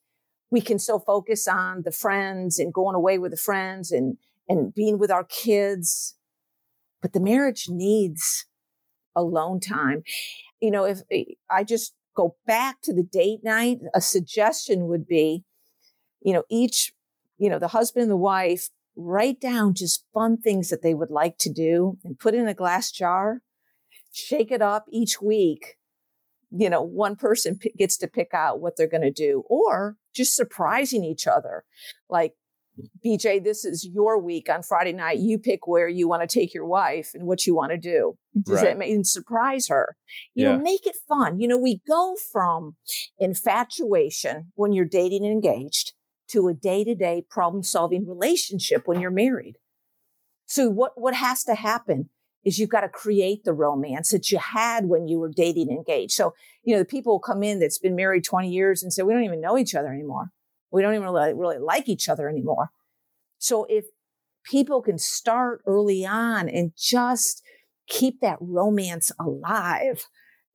we 0.49 0.61
can 0.61 0.79
so 0.79 0.99
focus 0.99 1.47
on 1.47 1.83
the 1.83 1.91
friends 1.91 2.59
and 2.59 2.73
going 2.73 2.95
away 2.95 3.17
with 3.17 3.31
the 3.31 3.37
friends 3.37 3.91
and, 3.91 4.17
and 4.49 4.73
being 4.73 4.99
with 4.99 5.11
our 5.11 5.23
kids. 5.23 6.15
But 7.01 7.13
the 7.13 7.19
marriage 7.19 7.67
needs 7.69 8.45
alone 9.15 9.59
time. 9.59 10.03
You 10.59 10.71
know, 10.71 10.85
if 10.85 10.99
eh, 11.11 11.23
I 11.49 11.63
just 11.63 11.93
go 12.15 12.35
back 12.45 12.81
to 12.83 12.93
the 12.93 13.03
date 13.03 13.39
night, 13.43 13.79
a 13.95 14.01
suggestion 14.01 14.87
would 14.87 15.07
be, 15.07 15.43
you 16.21 16.33
know, 16.33 16.43
each, 16.49 16.93
you 17.41 17.49
know, 17.49 17.57
the 17.57 17.69
husband 17.69 18.03
and 18.03 18.11
the 18.11 18.17
wife 18.17 18.69
write 18.95 19.41
down 19.41 19.73
just 19.73 20.05
fun 20.13 20.37
things 20.37 20.69
that 20.69 20.83
they 20.83 20.93
would 20.93 21.09
like 21.09 21.39
to 21.39 21.51
do 21.51 21.97
and 22.03 22.19
put 22.19 22.35
in 22.35 22.47
a 22.47 22.53
glass 22.53 22.91
jar, 22.91 23.41
shake 24.11 24.51
it 24.51 24.61
up 24.61 24.85
each 24.91 25.19
week. 25.23 25.77
You 26.51 26.69
know, 26.69 26.83
one 26.83 27.15
person 27.15 27.57
p- 27.57 27.73
gets 27.75 27.97
to 27.97 28.07
pick 28.07 28.35
out 28.35 28.61
what 28.61 28.77
they're 28.77 28.87
going 28.87 29.01
to 29.01 29.11
do 29.11 29.43
or 29.49 29.97
just 30.13 30.35
surprising 30.35 31.03
each 31.03 31.25
other. 31.25 31.63
Like, 32.09 32.35
BJ, 33.03 33.43
this 33.43 33.65
is 33.65 33.89
your 33.91 34.21
week 34.21 34.47
on 34.47 34.61
Friday 34.61 34.93
night. 34.93 35.17
You 35.17 35.39
pick 35.39 35.65
where 35.65 35.87
you 35.87 36.07
want 36.07 36.21
to 36.21 36.39
take 36.39 36.53
your 36.53 36.67
wife 36.67 37.11
and 37.15 37.25
what 37.25 37.47
you 37.47 37.55
want 37.55 37.71
to 37.71 37.77
do. 37.77 38.17
Does 38.39 38.57
right. 38.57 38.65
that 38.65 38.77
mean 38.77 39.03
surprise 39.03 39.67
her? 39.67 39.95
You 40.35 40.45
yeah. 40.45 40.57
know, 40.57 40.63
make 40.63 40.85
it 40.85 40.95
fun. 41.07 41.39
You 41.39 41.47
know, 41.47 41.57
we 41.57 41.81
go 41.87 42.15
from 42.31 42.75
infatuation 43.17 44.51
when 44.53 44.73
you're 44.73 44.85
dating 44.85 45.25
and 45.25 45.33
engaged 45.33 45.93
to 46.31 46.47
a 46.47 46.53
day 46.53 46.83
to 46.83 46.95
day 46.95 47.25
problem 47.29 47.63
solving 47.63 48.07
relationship 48.07 48.87
when 48.87 48.99
you're 48.99 49.11
married. 49.11 49.57
So 50.45 50.69
what, 50.69 50.93
what 50.95 51.13
has 51.13 51.43
to 51.45 51.55
happen 51.55 52.09
is 52.43 52.57
you've 52.57 52.69
got 52.69 52.81
to 52.81 52.89
create 52.89 53.43
the 53.43 53.53
romance 53.53 54.09
that 54.11 54.31
you 54.31 54.39
had 54.39 54.85
when 54.85 55.07
you 55.07 55.19
were 55.19 55.29
dating 55.29 55.69
and 55.69 55.77
engaged. 55.77 56.13
So, 56.13 56.33
you 56.63 56.73
know, 56.73 56.79
the 56.79 56.85
people 56.85 57.19
come 57.19 57.43
in 57.43 57.59
that's 57.59 57.77
been 57.77 57.95
married 57.95 58.23
20 58.23 58.49
years 58.49 58.81
and 58.81 58.91
say, 58.91 59.03
we 59.03 59.13
don't 59.13 59.23
even 59.23 59.41
know 59.41 59.57
each 59.57 59.75
other 59.75 59.89
anymore. 59.89 60.31
We 60.71 60.81
don't 60.81 60.93
even 60.93 61.07
really, 61.07 61.33
really 61.33 61.59
like 61.59 61.87
each 61.87 62.09
other 62.09 62.27
anymore. 62.27 62.71
So 63.37 63.65
if 63.69 63.85
people 64.43 64.81
can 64.81 64.97
start 64.97 65.61
early 65.65 66.05
on 66.05 66.49
and 66.49 66.71
just 66.75 67.43
keep 67.87 68.21
that 68.21 68.37
romance 68.39 69.11
alive, 69.19 70.07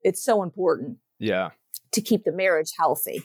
it's 0.03 0.23
so 0.23 0.43
important. 0.43 0.99
Yeah. 1.19 1.51
To 1.93 2.01
keep 2.01 2.25
the 2.25 2.33
marriage 2.33 2.73
healthy. 2.79 3.23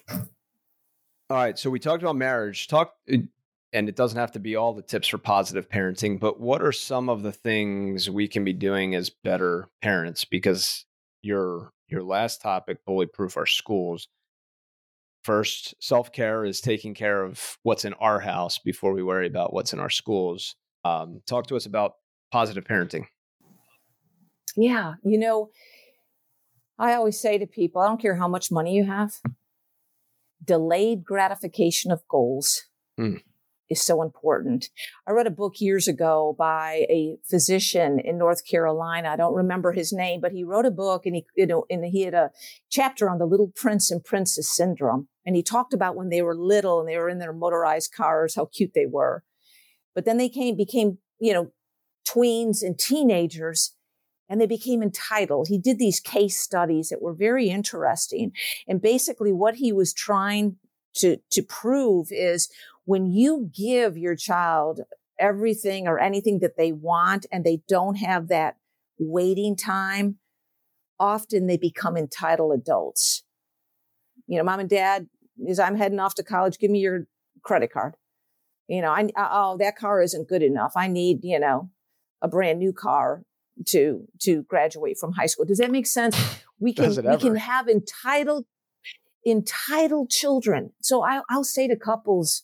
All 1.31 1.37
right. 1.37 1.57
So 1.57 1.69
we 1.69 1.79
talked 1.79 2.03
about 2.03 2.17
marriage. 2.17 2.67
Talk, 2.67 2.93
uh, 3.09 3.19
and 3.71 3.87
it 3.87 3.95
doesn't 3.95 4.19
have 4.19 4.33
to 4.33 4.39
be 4.39 4.57
all 4.57 4.73
the 4.73 4.81
tips 4.81 5.07
for 5.07 5.17
positive 5.17 5.69
parenting, 5.69 6.19
but 6.19 6.41
what 6.41 6.61
are 6.61 6.73
some 6.73 7.07
of 7.07 7.23
the 7.23 7.31
things 7.31 8.09
we 8.09 8.27
can 8.27 8.43
be 8.43 8.51
doing 8.51 8.95
as 8.95 9.09
better 9.09 9.69
parents? 9.81 10.25
Because 10.25 10.83
your 11.21 11.71
your 11.87 12.03
last 12.03 12.41
topic, 12.41 12.79
bullyproof 12.85 13.37
our 13.37 13.45
schools. 13.45 14.09
First, 15.23 15.73
self 15.79 16.11
care 16.11 16.43
is 16.43 16.59
taking 16.59 16.93
care 16.93 17.23
of 17.23 17.57
what's 17.63 17.85
in 17.85 17.93
our 17.93 18.19
house 18.19 18.57
before 18.57 18.91
we 18.91 19.01
worry 19.01 19.27
about 19.27 19.53
what's 19.53 19.71
in 19.71 19.79
our 19.79 19.89
schools. 19.89 20.57
Um, 20.83 21.21
talk 21.25 21.47
to 21.47 21.55
us 21.55 21.65
about 21.65 21.93
positive 22.33 22.65
parenting. 22.65 23.05
Yeah, 24.57 24.95
you 25.01 25.17
know, 25.17 25.51
I 26.77 26.95
always 26.95 27.21
say 27.21 27.37
to 27.37 27.47
people, 27.47 27.81
I 27.81 27.87
don't 27.87 28.01
care 28.01 28.15
how 28.15 28.27
much 28.27 28.51
money 28.51 28.75
you 28.75 28.83
have, 28.83 29.13
delayed 30.43 31.03
gratification 31.03 31.91
of 31.91 32.07
goals 32.07 32.63
mm. 32.99 33.21
is 33.69 33.81
so 33.81 34.01
important. 34.01 34.69
I 35.07 35.11
read 35.11 35.27
a 35.27 35.31
book 35.31 35.59
years 35.59 35.87
ago 35.87 36.35
by 36.37 36.85
a 36.89 37.17
physician 37.29 37.99
in 37.99 38.17
North 38.17 38.45
Carolina. 38.45 39.09
I 39.09 39.15
don't 39.15 39.35
remember 39.35 39.71
his 39.71 39.93
name, 39.93 40.21
but 40.21 40.31
he 40.31 40.43
wrote 40.43 40.65
a 40.65 40.71
book 40.71 41.05
and 41.05 41.15
he, 41.15 41.25
you 41.35 41.45
know, 41.45 41.65
and 41.69 41.85
he 41.85 42.01
had 42.03 42.13
a 42.13 42.31
chapter 42.69 43.09
on 43.09 43.19
the 43.19 43.25
little 43.25 43.51
prince 43.55 43.91
and 43.91 44.03
princess 44.03 44.49
syndrome. 44.49 45.07
And 45.25 45.35
he 45.35 45.43
talked 45.43 45.73
about 45.73 45.95
when 45.95 46.09
they 46.09 46.21
were 46.21 46.35
little 46.35 46.79
and 46.79 46.89
they 46.89 46.97
were 46.97 47.09
in 47.09 47.19
their 47.19 47.33
motorized 47.33 47.93
cars, 47.93 48.35
how 48.35 48.45
cute 48.45 48.71
they 48.73 48.87
were. 48.87 49.23
But 49.93 50.05
then 50.05 50.17
they 50.17 50.29
came, 50.29 50.55
became, 50.55 50.97
you 51.19 51.33
know, 51.33 51.51
tweens 52.07 52.63
and 52.63 52.77
teenagers 52.77 53.75
and 54.31 54.39
they 54.39 54.47
became 54.47 54.81
entitled. 54.81 55.49
He 55.49 55.57
did 55.57 55.77
these 55.77 55.99
case 55.99 56.39
studies 56.39 56.87
that 56.87 57.01
were 57.01 57.13
very 57.13 57.49
interesting. 57.49 58.31
And 58.65 58.81
basically 58.81 59.33
what 59.33 59.55
he 59.55 59.73
was 59.73 59.93
trying 59.93 60.55
to, 60.95 61.17
to 61.31 61.43
prove 61.43 62.07
is 62.11 62.49
when 62.85 63.07
you 63.07 63.51
give 63.53 63.97
your 63.97 64.15
child 64.15 64.79
everything 65.19 65.85
or 65.85 65.99
anything 65.99 66.39
that 66.39 66.55
they 66.55 66.71
want 66.71 67.25
and 67.29 67.43
they 67.43 67.61
don't 67.67 67.95
have 67.95 68.29
that 68.29 68.55
waiting 68.97 69.57
time, 69.57 70.15
often 70.97 71.47
they 71.47 71.57
become 71.57 71.97
entitled 71.97 72.57
adults. 72.57 73.23
You 74.27 74.37
know, 74.37 74.45
mom 74.45 74.61
and 74.61 74.69
dad, 74.69 75.09
as 75.49 75.59
I'm 75.59 75.75
heading 75.75 75.99
off 75.99 76.15
to 76.15 76.23
college, 76.23 76.57
give 76.57 76.71
me 76.71 76.79
your 76.79 77.05
credit 77.43 77.73
card. 77.73 77.95
You 78.69 78.81
know, 78.81 78.91
I, 78.91 79.09
oh, 79.17 79.57
that 79.57 79.75
car 79.75 80.01
isn't 80.01 80.29
good 80.29 80.41
enough. 80.41 80.71
I 80.77 80.87
need, 80.87 81.25
you 81.25 81.37
know, 81.37 81.69
a 82.21 82.29
brand 82.29 82.59
new 82.59 82.71
car 82.71 83.25
to 83.67 84.07
to 84.19 84.43
graduate 84.43 84.97
from 84.97 85.13
high 85.13 85.25
school. 85.25 85.45
Does 85.45 85.57
that 85.59 85.71
make 85.71 85.87
sense? 85.87 86.17
We 86.59 86.73
can 86.75 86.89
we 86.89 87.17
can 87.17 87.35
have 87.35 87.67
entitled 87.67 88.45
entitled 89.25 90.09
children. 90.09 90.71
So 90.81 91.03
I, 91.03 91.21
I'll 91.29 91.43
say 91.43 91.67
to 91.67 91.75
couples, 91.75 92.43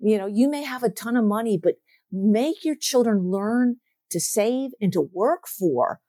you 0.00 0.18
know, 0.18 0.26
you 0.26 0.50
may 0.50 0.62
have 0.62 0.82
a 0.82 0.90
ton 0.90 1.16
of 1.16 1.24
money, 1.24 1.58
but 1.62 1.76
make 2.10 2.64
your 2.64 2.76
children 2.76 3.30
learn 3.30 3.76
to 4.10 4.20
save 4.20 4.72
and 4.80 4.92
to 4.92 5.00
work 5.00 5.48
for 5.48 6.00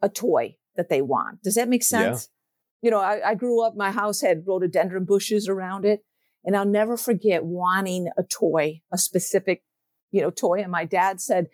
a 0.00 0.08
toy 0.08 0.56
that 0.76 0.88
they 0.88 1.02
want. 1.02 1.42
Does 1.42 1.54
that 1.54 1.68
make 1.68 1.82
sense? 1.82 2.28
Yeah. 2.82 2.88
You 2.88 2.90
know, 2.90 3.00
I, 3.00 3.30
I 3.30 3.34
grew 3.34 3.62
up, 3.62 3.76
my 3.76 3.90
house 3.90 4.20
had 4.20 4.44
rhododendron 4.46 5.04
bushes 5.04 5.48
around 5.48 5.84
it. 5.84 6.04
And 6.44 6.56
I'll 6.56 6.66
never 6.66 6.96
forget 6.96 7.44
wanting 7.44 8.08
a 8.18 8.22
toy, 8.22 8.82
a 8.92 8.98
specific, 8.98 9.62
you 10.10 10.20
know, 10.20 10.30
toy. 10.30 10.60
And 10.60 10.70
my 10.70 10.84
dad 10.84 11.20
said, 11.20 11.46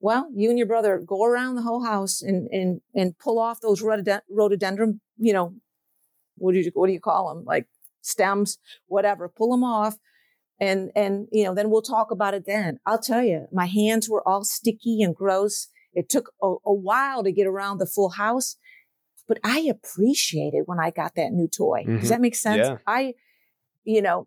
well, 0.00 0.28
you 0.34 0.50
and 0.50 0.58
your 0.58 0.66
brother 0.66 1.02
go 1.04 1.24
around 1.24 1.54
the 1.54 1.62
whole 1.62 1.84
house 1.84 2.22
and 2.22 2.48
and 2.50 2.80
and 2.94 3.18
pull 3.18 3.38
off 3.38 3.60
those 3.60 3.82
rhododendron, 3.82 5.00
you 5.18 5.32
know, 5.32 5.54
what 6.36 6.52
do 6.52 6.58
you 6.58 6.70
what 6.74 6.86
do 6.86 6.92
you 6.92 7.00
call 7.00 7.34
them? 7.34 7.44
Like 7.44 7.66
stems, 8.02 8.58
whatever. 8.86 9.28
Pull 9.28 9.50
them 9.50 9.64
off, 9.64 9.96
and 10.60 10.90
and 10.94 11.26
you 11.32 11.44
know, 11.44 11.54
then 11.54 11.70
we'll 11.70 11.82
talk 11.82 12.10
about 12.10 12.34
it. 12.34 12.44
Then 12.46 12.78
I'll 12.86 13.00
tell 13.00 13.22
you, 13.22 13.46
my 13.52 13.66
hands 13.66 14.08
were 14.08 14.26
all 14.26 14.44
sticky 14.44 15.02
and 15.02 15.14
gross. 15.14 15.68
It 15.92 16.08
took 16.08 16.32
a, 16.42 16.54
a 16.66 16.72
while 16.72 17.22
to 17.22 17.32
get 17.32 17.46
around 17.46 17.78
the 17.78 17.86
full 17.86 18.10
house, 18.10 18.56
but 19.28 19.38
I 19.44 19.60
appreciated 19.60 20.64
when 20.66 20.80
I 20.80 20.90
got 20.90 21.14
that 21.14 21.32
new 21.32 21.48
toy. 21.48 21.82
Mm-hmm. 21.82 22.00
Does 22.00 22.08
that 22.08 22.20
make 22.20 22.34
sense? 22.34 22.66
Yeah. 22.66 22.78
I, 22.86 23.14
you 23.84 24.02
know, 24.02 24.26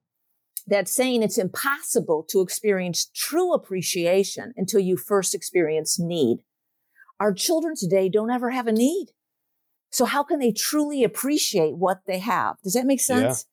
that 0.67 0.87
saying 0.87 1.23
it's 1.23 1.37
impossible 1.37 2.23
to 2.29 2.41
experience 2.41 3.09
true 3.15 3.53
appreciation 3.53 4.53
until 4.57 4.79
you 4.79 4.97
first 4.97 5.33
experience 5.33 5.97
need. 5.97 6.39
Our 7.19 7.33
children 7.33 7.75
today 7.75 8.09
don't 8.09 8.29
ever 8.29 8.51
have 8.51 8.67
a 8.67 8.71
need. 8.71 9.07
So 9.91 10.05
how 10.05 10.23
can 10.23 10.39
they 10.39 10.51
truly 10.51 11.03
appreciate 11.03 11.77
what 11.77 12.01
they 12.05 12.19
have? 12.19 12.57
Does 12.63 12.73
that 12.73 12.85
make 12.85 12.99
sense? 12.99 13.45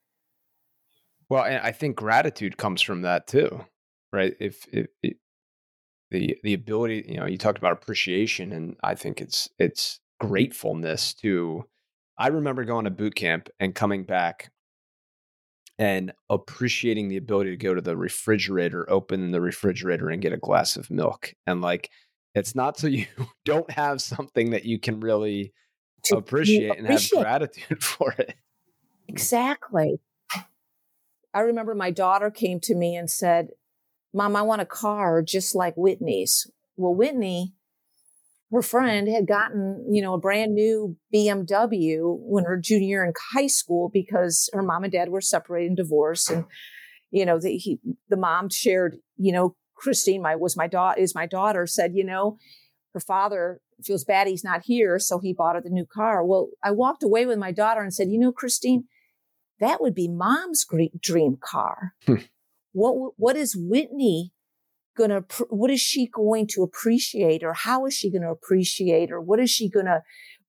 Yeah. 1.31 1.37
Well, 1.37 1.45
and 1.45 1.59
I 1.65 1.73
think 1.73 1.97
gratitude 1.97 2.57
comes 2.57 2.83
from 2.83 3.03
that 3.03 3.27
too, 3.27 3.65
right? 4.13 4.35
If, 4.41 4.67
if, 4.73 4.89
if 5.03 5.15
the 6.11 6.37
the 6.43 6.55
ability, 6.55 7.07
you 7.09 7.17
know, 7.17 7.27
you 7.27 7.39
talked 7.39 7.59
about 7.59 7.73
appreciation, 7.73 8.53
and 8.53 8.77
I 8.83 8.95
think 8.95 9.21
it's 9.21 9.49
it's 9.59 10.01
gratefulness 10.21 11.15
to. 11.15 11.65
I 12.17 12.29
remember 12.29 12.65
going 12.65 12.85
to 12.85 12.93
boot 12.93 13.17
camp 13.17 13.49
and 13.59 13.75
coming 13.75 14.05
back 14.05 14.53
and 15.79 16.13
appreciating 16.31 17.09
the 17.09 17.17
ability 17.17 17.51
to 17.51 17.57
go 17.57 17.75
to 17.75 17.81
the 17.81 17.97
refrigerator, 17.97 18.89
open 18.91 19.31
the 19.33 19.41
refrigerator 19.41 20.09
and 20.09 20.23
get 20.23 20.33
a 20.33 20.39
glass 20.39 20.77
of 20.77 20.91
milk. 20.91 21.35
And 21.47 21.61
like, 21.61 21.91
it's 22.35 22.55
not 22.55 22.79
so 22.79 22.87
you 22.89 23.07
don't 23.45 23.71
have 23.71 24.01
something 24.01 24.51
that 24.51 24.65
you 24.65 24.79
can 24.79 25.01
really 25.01 25.53
to 26.05 26.17
appreciate 26.17 26.79
and 26.79 26.87
have 26.87 27.11
gratitude 27.11 27.83
for 27.83 28.13
it. 28.13 28.35
Exactly. 29.09 30.01
I 31.33 31.41
remember 31.41 31.75
my 31.75 31.91
daughter 31.91 32.31
came 32.31 32.61
to 32.61 32.75
me 32.75 32.95
and 32.95 33.11
said, 33.11 33.49
Mom, 34.13 34.37
I 34.37 34.43
want 34.43 34.63
a 34.63 34.67
car 34.67 35.21
just 35.23 35.55
like 35.55 35.75
Whitney's. 35.77 36.47
Well, 36.77 36.95
Whitney, 36.95 37.55
her 38.55 38.63
friend 38.63 39.09
had 39.09 39.27
gotten, 39.27 39.85
you 39.91 40.01
know, 40.01 40.15
a 40.15 40.19
brand 40.19 40.55
new 40.55 40.97
BMW 41.13 41.99
when 42.01 42.45
her 42.45 42.57
junior 42.57 42.87
year 42.87 43.05
in 43.05 43.13
high 43.33 43.49
school 43.49 43.91
because 43.93 44.49
her 44.53 44.63
mom 44.63 44.85
and 44.85 44.93
dad 44.93 45.09
were 45.09 45.21
separated 45.21 45.69
and 45.69 45.77
divorced. 45.77 46.31
And, 46.31 46.45
you 47.11 47.27
know, 47.27 47.41
the, 47.41 47.57
he, 47.57 47.81
the 48.09 48.17
mom 48.17 48.49
shared, 48.49 48.97
you 49.17 49.33
know, 49.33 49.57
Christine, 49.75 50.23
my 50.23 50.37
was 50.37 50.57
my 50.57 50.69
daughter 50.69 51.01
is 51.01 51.15
my 51.15 51.27
daughter 51.27 51.67
said, 51.67 51.93
you 51.95 52.05
know, 52.05 52.39
her 52.93 53.01
father 53.01 53.61
feels 53.83 54.05
bad 54.05 54.29
he's 54.29 54.45
not 54.45 54.63
here, 54.65 55.01
so 55.01 55.19
he 55.19 55.33
bought 55.33 55.57
her 55.57 55.61
the 55.61 55.69
new 55.69 55.85
car. 55.85 56.25
Well, 56.25 56.51
I 56.63 56.71
walked 56.71 57.03
away 57.03 57.27
with 57.27 57.39
my 57.39 57.51
daughter 57.51 57.83
and 57.83 57.93
said, 57.93 58.09
you 58.09 58.19
know, 58.19 58.31
Christine, 58.31 58.85
that 59.59 59.81
would 59.81 59.95
be 59.95 60.09
mom's 60.09 60.65
dream 61.01 61.39
car. 61.41 61.95
Hmm. 62.07 62.15
what 62.73 63.15
what 63.17 63.37
is 63.37 63.57
Whitney 63.57 64.33
going 64.97 65.11
to 65.11 65.25
what 65.49 65.71
is 65.71 65.81
she 65.81 66.07
going 66.07 66.47
to 66.49 66.63
appreciate 66.63 67.43
or 67.43 67.53
how 67.53 67.87
is 67.87 67.95
she 67.95 68.11
going 68.11 68.23
to 68.23 68.31
appreciate 68.31 69.11
or 69.11 69.21
what 69.21 69.41
is 69.41 69.51
she 69.51 69.69
going 69.69 69.87
to 69.87 70.03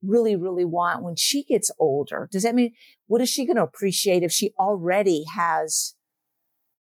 really 0.04 0.36
really 0.36 0.66
want 0.66 1.04
when 1.04 1.16
she 1.16 1.44
gets 1.44 1.72
older? 1.80 2.30
Does 2.32 2.44
that 2.44 2.56
mean 2.56 2.74
what 3.08 3.22
is 3.22 3.30
she 3.30 3.46
going 3.46 3.58
to 3.58 3.64
appreciate 3.64 4.24
if 4.24 4.32
she 4.32 4.52
already 4.60 5.24
has 5.36 5.96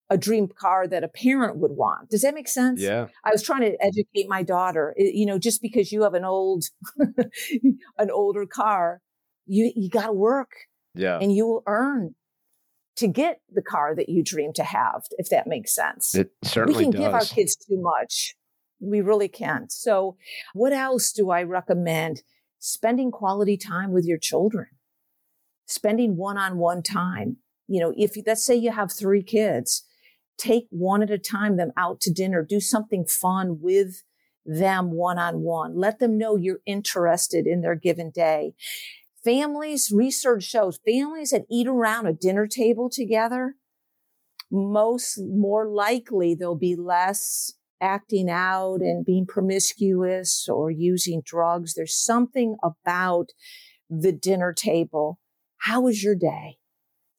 a 0.09 0.18
dream 0.18 0.47
car 0.47 0.88
that 0.88 1.03
a 1.03 1.07
parent 1.07 1.57
would 1.57 1.72
want. 1.72 2.09
Does 2.09 2.22
that 2.22 2.36
make 2.36 2.47
sense? 2.47 2.80
Yeah. 2.80 3.07
I 3.24 3.32
was 3.32 3.41
trying 3.41 3.61
to 3.61 3.76
educate 3.84 4.28
my 4.28 4.43
daughter. 4.43 4.93
You 4.97 5.26
know, 5.26 5.39
just 5.39 5.61
because 5.61 5.91
you 5.91 6.03
have 6.03 6.13
an 6.13 6.24
old, 6.24 6.66
an 7.97 8.11
older 8.11 8.45
car, 8.45 9.01
you 9.47 9.72
you 9.76 9.89
got 9.89 10.07
to 10.07 10.13
work. 10.13 10.51
Yeah. 10.93 11.18
And 11.20 11.36
you 11.36 11.47
will 11.47 11.63
earn 11.66 12.16
to 12.98 13.08
get 13.08 13.41
the 13.52 13.62
car 13.62 13.96
that 13.96 14.10
you 14.10 14.24
dream 14.24 14.54
to 14.54 14.64
have, 14.64 15.04
if 15.18 15.30
that 15.30 15.48
makes 15.48 15.74
sense. 15.76 16.16
It 16.16 16.32
certainly 16.43 16.78
We 16.78 16.84
can 16.86 16.91
does. 16.91 17.02
give 17.02 17.14
our 17.14 17.26
kids 17.26 17.56
too 17.56 17.82
much. 17.82 18.36
We 18.80 19.02
really 19.02 19.28
can't. 19.28 19.72
So, 19.72 20.18
what 20.54 20.74
else 20.74 21.12
do 21.12 21.30
I 21.30 21.43
recommend? 21.43 22.24
Spending 22.60 23.12
quality 23.12 23.58
time 23.58 23.91
with 23.91 24.06
your 24.06 24.18
children, 24.18 24.68
spending 25.66 26.18
one 26.18 26.38
on 26.38 26.58
one 26.58 26.82
time. 26.82 27.38
You 27.68 27.82
know, 27.82 27.93
if 27.96 28.16
let's 28.26 28.46
say 28.46 28.56
you 28.56 28.72
have 28.72 28.91
three 28.91 29.24
kids, 29.24 29.84
take 30.38 30.68
one 30.70 31.02
at 31.04 31.10
a 31.12 31.18
time 31.18 31.58
them 31.58 31.72
out 31.78 32.02
to 32.02 32.12
dinner, 32.12 32.43
do 32.48 32.60
something 32.60 33.06
fun 33.06 33.60
with 33.62 34.04
them 34.46 34.91
one 34.91 35.18
on 35.18 35.41
one. 35.41 35.76
Let 35.78 36.00
them 36.00 36.18
know 36.18 36.36
you're 36.36 36.62
interested 36.66 37.48
in 37.48 37.62
their 37.62 37.76
given 37.76 38.12
day. 38.12 38.54
Families, 39.26 39.91
research 39.91 40.43
shows 40.43 40.80
families 40.86 41.32
that 41.32 41.45
eat 41.49 41.67
around 41.67 42.05
a 42.05 42.13
dinner 42.13 42.45
table 42.45 42.91
together, 42.91 43.55
most 44.51 45.19
more 45.19 45.67
likely 45.67 46.36
they'll 46.36 46.55
be 46.55 46.76
less 46.76 47.53
acting 47.82 48.30
out 48.30 48.82
and 48.82 49.03
being 49.03 49.26
promiscuous 49.26 50.47
or 50.47 50.69
using 50.69 51.23
drugs. 51.26 51.73
There's 51.73 51.97
something 51.97 52.55
about 52.63 53.30
the 53.89 54.11
dinner 54.11 54.53
table. 54.53 55.19
How 55.57 55.82
was 55.82 56.03
your 56.03 56.15
day? 56.15 56.57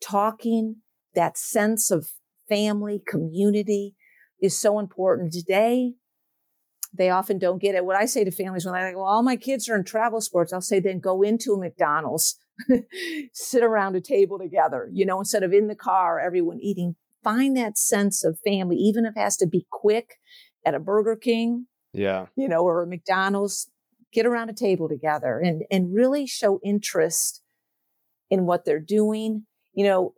Talking, 0.00 0.76
that 1.14 1.36
sense 1.36 1.90
of 1.90 2.10
family, 2.48 3.02
community 3.04 3.96
is 4.40 4.56
so 4.56 4.78
important. 4.78 5.32
Today, 5.32 5.94
they 6.96 7.10
often 7.10 7.38
don't 7.38 7.60
get 7.60 7.74
it. 7.74 7.84
What 7.84 7.96
I 7.96 8.06
say 8.06 8.24
to 8.24 8.30
families 8.30 8.64
when 8.64 8.74
they're 8.74 8.88
like, 8.88 8.96
well, 8.96 9.04
all 9.04 9.22
my 9.22 9.36
kids 9.36 9.68
are 9.68 9.76
in 9.76 9.84
travel 9.84 10.20
sports, 10.20 10.52
I'll 10.52 10.60
say, 10.60 10.80
then 10.80 11.00
go 11.00 11.22
into 11.22 11.52
a 11.52 11.58
McDonald's, 11.58 12.36
sit 13.32 13.62
around 13.62 13.96
a 13.96 14.00
table 14.00 14.38
together, 14.38 14.88
you 14.92 15.06
know, 15.06 15.18
instead 15.18 15.42
of 15.42 15.52
in 15.52 15.68
the 15.68 15.74
car, 15.74 16.20
everyone 16.20 16.58
eating. 16.60 16.96
Find 17.22 17.56
that 17.56 17.76
sense 17.76 18.24
of 18.24 18.38
family, 18.44 18.76
even 18.76 19.04
if 19.04 19.16
it 19.16 19.20
has 19.20 19.36
to 19.38 19.46
be 19.46 19.66
quick 19.70 20.14
at 20.64 20.74
a 20.74 20.78
Burger 20.78 21.16
King, 21.16 21.66
yeah, 21.92 22.26
you 22.36 22.48
know, 22.48 22.60
or 22.60 22.82
a 22.82 22.86
McDonald's. 22.86 23.70
Get 24.12 24.26
around 24.26 24.48
a 24.48 24.54
table 24.54 24.88
together 24.88 25.40
and 25.40 25.64
and 25.70 25.92
really 25.92 26.26
show 26.26 26.60
interest 26.64 27.42
in 28.30 28.46
what 28.46 28.64
they're 28.64 28.78
doing. 28.78 29.44
You 29.74 29.84
know, 29.84 30.14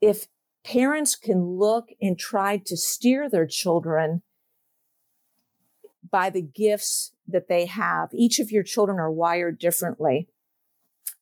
if 0.00 0.26
parents 0.64 1.14
can 1.16 1.56
look 1.56 1.88
and 2.00 2.18
try 2.18 2.58
to 2.66 2.76
steer 2.76 3.30
their 3.30 3.46
children 3.46 4.22
by 6.10 6.30
the 6.30 6.42
gifts 6.42 7.12
that 7.26 7.48
they 7.48 7.66
have. 7.66 8.08
Each 8.12 8.38
of 8.38 8.50
your 8.50 8.62
children 8.62 8.98
are 8.98 9.10
wired 9.10 9.58
differently. 9.58 10.28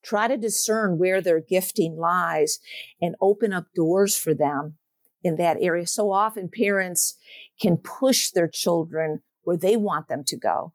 Try 0.03 0.29
to 0.29 0.37
discern 0.37 0.99
where 0.99 1.21
their 1.21 1.41
gifting 1.41 1.97
lies 1.97 2.61
and 3.01 3.15
open 3.21 3.53
up 3.53 3.67
doors 3.75 4.17
for 4.17 4.33
them 4.33 4.77
in 5.23 5.37
that 5.37 5.59
area. 5.61 5.87
So 5.87 6.13
often 6.13 6.49
parents 6.49 7.17
can 7.61 7.77
push 7.77 8.31
their 8.31 8.49
children 8.49 9.23
where 9.43 9.57
they 9.57 9.77
want 9.77 10.09
them 10.09 10.25
to 10.25 10.37
go. 10.37 10.73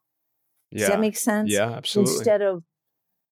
Does 0.72 0.82
yeah. 0.82 0.88
that 0.88 1.00
make 1.00 1.16
sense? 1.16 1.50
Yeah, 1.50 1.70
absolutely. 1.70 2.14
Instead 2.14 2.42
of, 2.42 2.64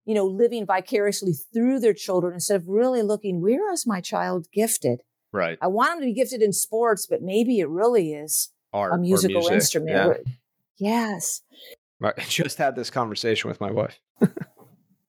you 0.06 0.14
know, 0.14 0.26
living 0.26 0.66
vicariously 0.66 1.34
through 1.54 1.80
their 1.80 1.94
children, 1.94 2.34
instead 2.34 2.58
of 2.58 2.68
really 2.68 3.02
looking, 3.02 3.42
where 3.42 3.72
is 3.72 3.88
my 3.88 4.02
child 4.02 4.48
gifted? 4.54 5.02
Right. 5.32 5.58
I 5.62 5.68
want 5.68 5.92
them 5.92 6.00
to 6.02 6.06
be 6.06 6.14
gifted 6.14 6.42
in 6.42 6.54
sports, 6.54 7.06
but 7.08 7.22
maybe 7.22 7.60
it 7.60 7.70
really 7.70 8.14
is 8.14 8.50
Art 8.74 8.94
a 8.94 8.98
musical 8.98 9.42
music. 9.42 9.54
instrument. 9.54 10.18
Yeah. 10.26 10.34
Yes. 10.80 11.42
I 12.04 12.14
just 12.28 12.58
had 12.58 12.76
this 12.76 12.90
conversation 12.90 13.50
with 13.50 13.60
my 13.60 13.72
wife. 13.72 14.00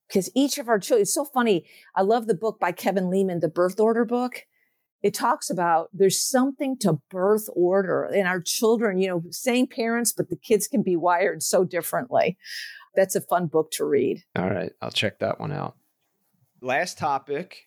Because 0.09 0.29
each 0.35 0.59
of 0.59 0.69
our 0.69 0.81
children, 0.81 1.03
it's 1.03 1.15
so 1.15 1.25
funny. 1.25 1.65
I 1.95 2.03
love 2.03 2.27
the 2.27 2.35
book 2.35 2.59
by 2.59 2.73
Kevin 2.73 3.11
Leman, 3.11 3.41
the 3.41 3.49
birth 3.49 3.79
order 3.79 4.05
book. 4.05 4.45
It 5.03 5.15
talks 5.15 5.49
about 5.49 5.89
there's 5.93 6.21
something 6.21 6.77
to 6.79 7.01
birth 7.11 7.49
order 7.55 8.11
in 8.13 8.27
our 8.27 8.41
children, 8.41 8.99
you 8.99 9.09
know, 9.09 9.23
same 9.31 9.67
parents, 9.67 10.13
but 10.13 10.29
the 10.29 10.37
kids 10.37 10.67
can 10.67 10.83
be 10.83 10.97
wired 10.97 11.43
so 11.43 11.65
differently. 11.65 12.37
That's 12.97 13.15
a 13.15 13.21
fun 13.21 13.47
book 13.47 13.71
to 13.73 13.85
read. 13.85 14.25
All 14.37 14.51
right, 14.51 14.73
I'll 14.83 14.91
check 14.91 15.21
that 15.21 15.41
one 15.41 15.53
out. 15.53 15.77
Last 16.61 16.99
topic. 16.99 17.67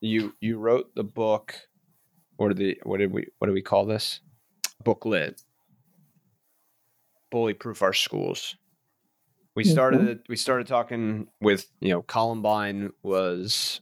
You 0.00 0.34
you 0.40 0.58
wrote 0.58 0.94
the 0.94 1.04
book 1.04 1.54
or 2.38 2.54
the 2.54 2.78
what 2.82 2.98
did 2.98 3.12
we 3.12 3.26
what 3.38 3.46
do 3.46 3.52
we 3.52 3.62
call 3.62 3.84
this? 3.84 4.20
Booklet. 4.84 5.42
Bully 7.30 7.54
proof 7.54 7.82
our 7.82 7.92
schools. 7.92 8.56
We 9.54 9.64
started 9.64 10.18
Mhm. 10.18 10.28
we 10.28 10.36
started 10.36 10.66
talking 10.66 11.28
with, 11.40 11.70
you 11.80 11.88
know, 11.90 12.02
Columbine 12.02 12.90
was 13.02 13.80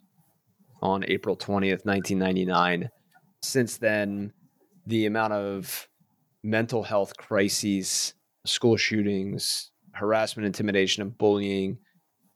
on 0.82 1.05
April 1.09 1.36
20th, 1.36 1.84
1999. 1.84 2.90
Since 3.42 3.78
then, 3.78 4.32
the 4.86 5.07
amount 5.07 5.32
of 5.32 5.88
mental 6.42 6.82
health 6.84 7.16
crises, 7.16 8.14
school 8.47 8.76
shootings, 8.76 9.70
harassment, 9.92 10.47
intimidation, 10.47 11.03
and 11.03 11.16
bullying 11.16 11.78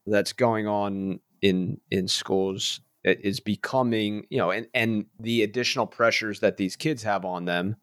that's 0.05 0.33
going 0.33 0.67
on 0.67 1.19
in 1.41 1.79
in 1.91 2.07
schools 2.07 2.81
is 3.05 3.39
becoming, 3.39 4.25
you 4.29 4.37
know, 4.37 4.51
and 4.51 4.67
and 4.73 5.05
the 5.19 5.43
additional 5.43 5.87
pressures 5.87 6.41
that 6.41 6.57
these 6.57 6.75
kids 6.75 7.03
have 7.03 7.23
on 7.23 7.45
them, 7.45 7.77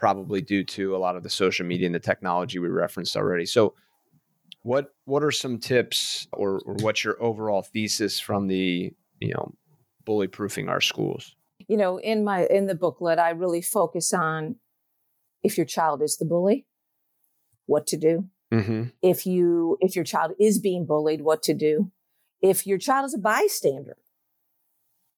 probably 0.00 0.40
due 0.40 0.64
to 0.64 0.96
a 0.96 0.98
lot 0.98 1.14
of 1.14 1.22
the 1.22 1.28
social 1.28 1.66
media 1.66 1.84
and 1.84 1.94
the 1.94 2.00
technology 2.00 2.58
we 2.58 2.68
referenced 2.68 3.16
already. 3.16 3.44
So, 3.44 3.74
what 4.62 4.94
what 5.04 5.22
are 5.22 5.30
some 5.30 5.58
tips, 5.58 6.26
or, 6.32 6.60
or 6.64 6.74
what's 6.80 7.04
your 7.04 7.22
overall 7.22 7.62
thesis 7.62 8.18
from 8.18 8.48
the 8.48 8.92
you 9.20 9.34
know 9.34 9.54
bully 10.04 10.26
proofing 10.26 10.68
our 10.68 10.80
schools? 10.80 11.36
You 11.68 11.76
know, 11.76 11.98
in 11.98 12.24
my 12.24 12.46
in 12.46 12.66
the 12.66 12.74
booklet, 12.74 13.18
I 13.18 13.30
really 13.30 13.62
focus 13.62 14.12
on 14.14 14.56
if 15.42 15.56
your 15.56 15.66
child 15.66 16.02
is 16.02 16.16
the 16.16 16.24
bully, 16.24 16.66
what 17.66 17.86
to 17.88 17.96
do. 17.98 18.28
Mm-hmm. 18.52 18.84
If 19.02 19.26
you 19.26 19.76
if 19.80 19.94
your 19.94 20.04
child 20.04 20.32
is 20.40 20.58
being 20.58 20.86
bullied, 20.86 21.20
what 21.20 21.42
to 21.44 21.54
do. 21.54 21.92
If 22.42 22.66
your 22.66 22.78
child 22.78 23.04
is 23.04 23.14
a 23.14 23.18
bystander, 23.18 23.98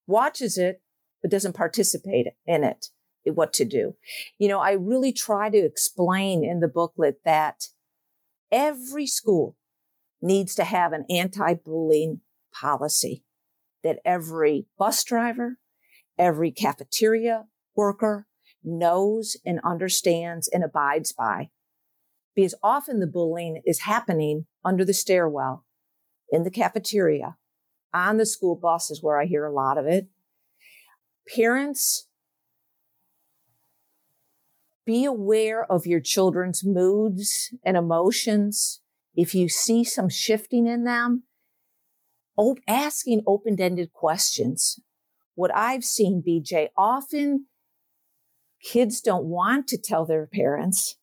watches 0.08 0.58
it 0.58 0.82
but 1.22 1.30
doesn't 1.30 1.54
participate 1.54 2.26
in 2.46 2.64
it, 2.64 2.88
what 3.24 3.52
to 3.54 3.64
do. 3.64 3.94
You 4.38 4.48
know, 4.48 4.60
I 4.60 4.72
really 4.72 5.12
try 5.12 5.50
to 5.50 5.58
explain 5.58 6.44
in 6.44 6.60
the 6.60 6.68
booklet 6.68 7.20
that 7.24 7.68
every 8.50 9.06
school 9.06 9.56
needs 10.20 10.54
to 10.56 10.64
have 10.64 10.92
an 10.92 11.04
anti-bullying 11.10 12.20
policy 12.52 13.24
that 13.82 13.98
every 14.04 14.66
bus 14.78 15.02
driver, 15.04 15.58
every 16.18 16.50
cafeteria 16.50 17.46
worker 17.74 18.26
knows 18.62 19.36
and 19.44 19.60
understands 19.64 20.48
and 20.48 20.62
abides 20.62 21.12
by. 21.12 21.50
Because 22.34 22.54
often 22.62 23.00
the 23.00 23.06
bullying 23.06 23.60
is 23.66 23.80
happening 23.80 24.46
under 24.64 24.84
the 24.84 24.94
stairwell, 24.94 25.64
in 26.30 26.44
the 26.44 26.50
cafeteria, 26.50 27.36
on 27.92 28.16
the 28.16 28.24
school 28.24 28.56
bus 28.56 28.90
is 28.90 29.02
where 29.02 29.20
I 29.20 29.26
hear 29.26 29.44
a 29.44 29.52
lot 29.52 29.76
of 29.76 29.86
it. 29.86 30.08
Parents, 31.36 32.08
be 34.84 35.04
aware 35.04 35.70
of 35.70 35.86
your 35.86 36.00
children's 36.00 36.64
moods 36.64 37.54
and 37.64 37.76
emotions. 37.76 38.80
If 39.14 39.34
you 39.34 39.48
see 39.48 39.84
some 39.84 40.08
shifting 40.08 40.66
in 40.66 40.84
them, 40.84 41.24
op- 42.36 42.58
asking 42.66 43.22
open 43.26 43.60
ended 43.60 43.92
questions. 43.92 44.80
What 45.34 45.54
I've 45.54 45.84
seen, 45.84 46.22
BJ, 46.26 46.68
often 46.76 47.46
kids 48.62 49.00
don't 49.00 49.24
want 49.24 49.66
to 49.68 49.78
tell 49.78 50.04
their 50.04 50.26
parents 50.26 50.96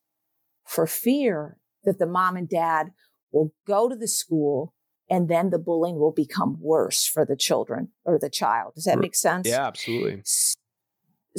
for 0.66 0.86
fear 0.86 1.58
that 1.84 2.00
the 2.00 2.06
mom 2.06 2.36
and 2.36 2.48
dad 2.48 2.92
will 3.32 3.54
go 3.68 3.90
to 3.90 3.96
the 3.96 4.08
school 4.08 4.74
and 5.10 5.28
then 5.28 5.50
the 5.50 5.60
bullying 5.60 5.98
will 5.98 6.12
become 6.12 6.58
worse 6.60 7.08
for 7.08 7.26
the 7.26 7.36
children 7.36 7.90
or 8.06 8.20
the 8.20 8.30
child. 8.30 8.74
Does 8.76 8.84
that 8.84 9.00
make 9.00 9.16
sense? 9.16 9.48
Yeah, 9.48 9.66
absolutely. 9.66 10.22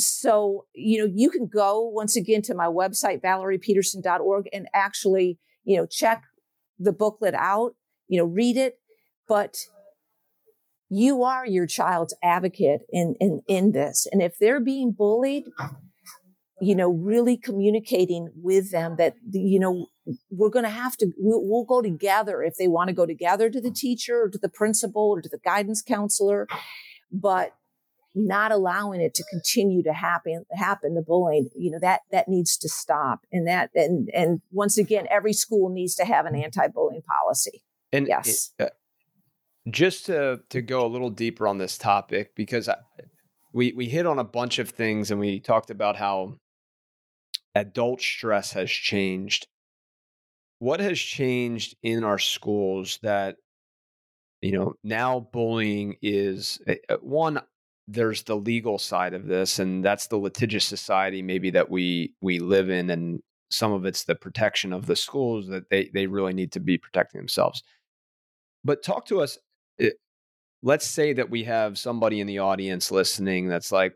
So, 0.07 0.67
you 0.75 0.99
know, 0.99 1.13
you 1.15 1.31
can 1.31 1.47
go 1.47 1.87
once 1.89 2.17
again 2.17 2.43
to 2.43 2.55
my 2.55 2.67
website, 2.67 3.23
valeriepeterson.org, 3.23 4.49
and 4.53 4.67
actually, 4.75 5.39
you 5.65 5.77
know, 5.77 5.87
check 5.87 6.25
the 6.79 6.93
booklet 6.93 7.35
out, 7.35 7.75
you 8.09 8.19
know, 8.19 8.25
read 8.25 8.57
it. 8.57 8.79
But 9.29 9.57
you 10.89 11.23
are 11.23 11.47
your 11.47 11.67
child's 11.67 12.15
advocate 12.23 12.83
in, 12.91 13.15
in, 13.21 13.43
in 13.47 13.73
this. 13.73 14.07
And 14.11 14.21
if 14.21 14.39
they're 14.39 14.61
being 14.61 14.91
bullied, 14.91 15.45
you 16.61 16.75
know, 16.75 16.91
really 16.91 17.37
communicating 17.37 18.29
with 18.35 18.73
them 18.73 18.97
that, 18.97 19.15
you 19.31 19.61
know, 19.61 19.87
we're 20.31 20.51
going 20.51 20.65
to 20.65 20.71
have 20.71 20.97
to, 20.99 21.07
we'll, 21.17 21.43
we'll, 21.45 21.65
go 21.65 21.81
together 21.81 22.43
if 22.43 22.57
they 22.57 22.67
want 22.67 22.89
to 22.89 22.95
go 22.95 23.07
together 23.07 23.49
to 23.49 23.61
the 23.61 23.71
teacher 23.71 24.23
or 24.23 24.29
to 24.29 24.39
the 24.39 24.49
principal 24.49 25.11
or 25.11 25.23
to 25.23 25.29
the 25.29 25.39
guidance 25.39 25.81
counselor, 25.81 26.49
but 27.13 27.55
not 28.15 28.51
allowing 28.51 29.01
it 29.01 29.15
to 29.15 29.25
continue 29.31 29.83
to 29.83 29.93
happen, 29.93 30.45
happen, 30.53 30.95
the 30.95 31.03
bullying, 31.03 31.49
you 31.57 31.71
know, 31.71 31.79
that, 31.81 32.01
that 32.11 32.29
needs 32.29 32.57
to 32.59 32.69
stop. 32.69 33.21
And 33.31 33.47
that, 33.47 33.71
and, 33.75 34.11
and 34.13 34.41
once 34.51 34.79
again, 34.79 35.07
every 35.11 35.33
school 35.33 35.69
needs 35.69 35.95
to 35.97 36.05
have 36.05 36.27
an 36.27 36.35
anti-bullying 36.35 37.03
policy. 37.03 37.63
And 37.93 38.09
yes. 38.09 38.51
It, 38.59 38.65
uh, 38.65 38.69
just 39.71 40.07
to, 40.07 40.41
to 40.49 40.63
go 40.63 40.85
a 40.85 40.89
little 40.89 41.11
deeper 41.11 41.47
on 41.47 41.59
this 41.59 41.79
topic, 41.79 42.35
because 42.35 42.69
I, 42.69 42.77
we, 43.53 43.73
we 43.73 43.87
hit 43.87 44.07
on 44.07 44.19
a 44.19 44.25
bunch 44.25 44.59
of 44.59 44.71
things 44.71 45.11
and 45.11 45.21
we 45.21 45.39
talked 45.39 45.71
about 45.71 45.97
how 45.97 46.39
adult 47.55 48.01
stress 48.01 48.53
has 48.53 48.71
changed. 48.71 49.47
What 50.59 50.81
has 50.81 50.99
changed 50.99 51.77
in 51.83 52.05
our 52.05 52.19
schools 52.19 52.99
that, 53.03 53.37
you 54.41 54.53
know, 54.53 54.75
now 54.83 55.29
bullying 55.33 55.97
is 56.03 56.61
eh, 56.67 56.77
eh, 56.89 56.97
one, 57.01 57.41
there's 57.93 58.23
the 58.23 58.37
legal 58.37 58.79
side 58.79 59.15
of 59.15 59.27
this, 59.27 59.59
and 59.59 59.85
that's 59.85 60.07
the 60.07 60.17
litigious 60.17 60.65
society 60.65 61.23
maybe 61.23 61.51
that 61.51 61.71
we 61.71 62.15
we 62.21 62.39
live 62.39 62.71
in, 62.71 62.91
and 62.91 63.21
some 63.51 63.73
of 63.73 63.85
it's 63.85 64.05
the 64.05 64.15
protection 64.15 64.73
of 64.73 64.87
the 64.87 64.97
schools 64.97 65.49
that 65.49 65.69
they 65.71 65.91
they 65.93 66.07
really 66.07 66.33
need 66.33 66.53
to 66.53 66.61
be 66.61 66.79
protecting 66.79 67.21
themselves. 67.21 67.63
But 68.65 68.83
talk 68.83 69.07
to 69.07 69.21
us. 69.21 69.39
It, 69.79 69.95
let's 70.63 70.87
say 70.87 71.13
that 71.15 71.31
we 71.31 71.45
have 71.45 71.79
somebody 71.79 72.21
in 72.21 72.27
the 72.27 72.41
audience 72.41 72.91
listening 72.91 73.49
that's 73.49 73.73
like, 73.73 73.95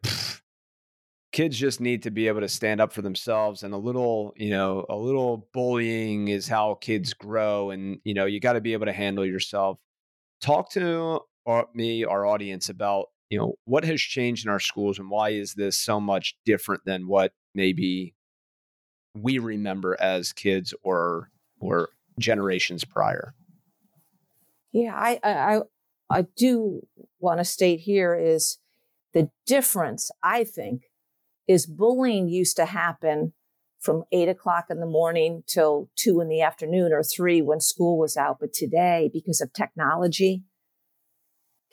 kids 1.34 1.58
just 1.58 1.80
need 1.80 2.04
to 2.04 2.10
be 2.10 2.28
able 2.28 2.40
to 2.40 2.48
stand 2.48 2.80
up 2.80 2.92
for 2.92 3.02
themselves 3.02 3.64
and 3.64 3.74
a 3.74 3.76
little 3.76 4.32
you 4.36 4.50
know 4.50 4.86
a 4.88 4.96
little 4.96 5.48
bullying 5.52 6.28
is 6.28 6.46
how 6.46 6.74
kids 6.80 7.12
grow 7.12 7.70
and 7.70 7.98
you 8.04 8.14
know 8.14 8.24
you 8.24 8.38
got 8.38 8.52
to 8.52 8.60
be 8.60 8.72
able 8.72 8.86
to 8.86 8.92
handle 8.92 9.26
yourself 9.26 9.78
talk 10.40 10.70
to 10.70 11.18
our, 11.44 11.66
me 11.74 12.04
our 12.04 12.24
audience 12.24 12.68
about 12.68 13.06
you 13.34 13.40
know 13.40 13.54
what 13.64 13.84
has 13.84 14.00
changed 14.00 14.46
in 14.46 14.50
our 14.50 14.60
schools 14.60 14.96
and 14.96 15.10
why 15.10 15.30
is 15.30 15.54
this 15.54 15.76
so 15.76 15.98
much 15.98 16.36
different 16.44 16.82
than 16.86 17.08
what 17.08 17.32
maybe 17.52 18.14
we 19.12 19.40
remember 19.40 19.96
as 20.00 20.32
kids 20.32 20.72
or 20.84 21.30
or 21.58 21.88
generations 22.16 22.84
prior 22.84 23.34
yeah 24.70 24.94
i 24.94 25.18
i 25.24 25.60
i 26.10 26.24
do 26.36 26.86
want 27.18 27.40
to 27.40 27.44
state 27.44 27.80
here 27.80 28.14
is 28.14 28.58
the 29.14 29.28
difference 29.46 30.12
i 30.22 30.44
think 30.44 30.82
is 31.48 31.66
bullying 31.66 32.28
used 32.28 32.54
to 32.54 32.66
happen 32.66 33.32
from 33.80 34.04
eight 34.12 34.28
o'clock 34.28 34.66
in 34.70 34.78
the 34.78 34.86
morning 34.86 35.42
till 35.48 35.90
two 35.96 36.20
in 36.20 36.28
the 36.28 36.40
afternoon 36.40 36.92
or 36.92 37.02
three 37.02 37.42
when 37.42 37.60
school 37.60 37.98
was 37.98 38.16
out. 38.16 38.38
But 38.40 38.54
today, 38.54 39.10
because 39.12 39.42
of 39.42 39.52
technology, 39.52 40.42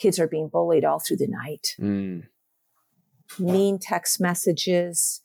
kids 0.02 0.20
are 0.20 0.28
being 0.28 0.50
bullied 0.50 0.86
all 0.86 1.00
through 1.00 1.18
the 1.18 1.28
night. 1.28 1.76
Mm. 1.80 2.24
Mean 3.40 3.80
text 3.80 4.20
messages. 4.20 5.22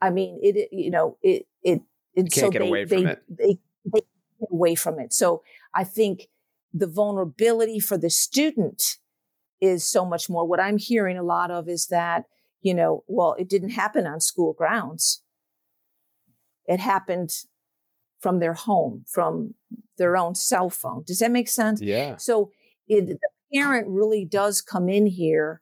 I 0.00 0.10
mean, 0.10 0.38
it, 0.42 0.68
you 0.70 0.90
know, 0.90 1.16
it, 1.22 1.46
it, 1.62 1.80
it 2.14 2.32
so 2.32 2.50
they, 2.50 2.58
away 2.58 2.84
they, 2.84 3.04
it. 3.04 3.22
They, 3.28 3.58
they 3.92 4.00
get 4.00 4.48
away 4.50 4.74
from 4.74 4.98
it. 5.00 5.12
So 5.12 5.42
I 5.72 5.84
think 5.84 6.28
the 6.72 6.86
vulnerability 6.86 7.80
for 7.80 7.96
the 7.96 8.10
student 8.10 8.98
is 9.60 9.84
so 9.84 10.04
much 10.04 10.28
more. 10.28 10.46
What 10.46 10.60
I'm 10.60 10.78
hearing 10.78 11.16
a 11.16 11.22
lot 11.22 11.50
of 11.50 11.68
is 11.68 11.86
that 11.86 12.24
you 12.64 12.74
know, 12.74 13.04
well, 13.06 13.36
it 13.38 13.48
didn't 13.48 13.70
happen 13.70 14.06
on 14.06 14.20
school 14.20 14.54
grounds. 14.54 15.22
It 16.66 16.80
happened 16.80 17.30
from 18.20 18.40
their 18.40 18.54
home, 18.54 19.04
from 19.06 19.54
their 19.98 20.16
own 20.16 20.34
cell 20.34 20.70
phone. 20.70 21.04
Does 21.06 21.18
that 21.18 21.30
make 21.30 21.48
sense? 21.48 21.82
Yeah. 21.82 22.16
So 22.16 22.50
it, 22.88 23.06
the 23.06 23.18
parent 23.54 23.86
really 23.88 24.24
does 24.24 24.60
come 24.60 24.88
in 24.88 25.06
here 25.06 25.60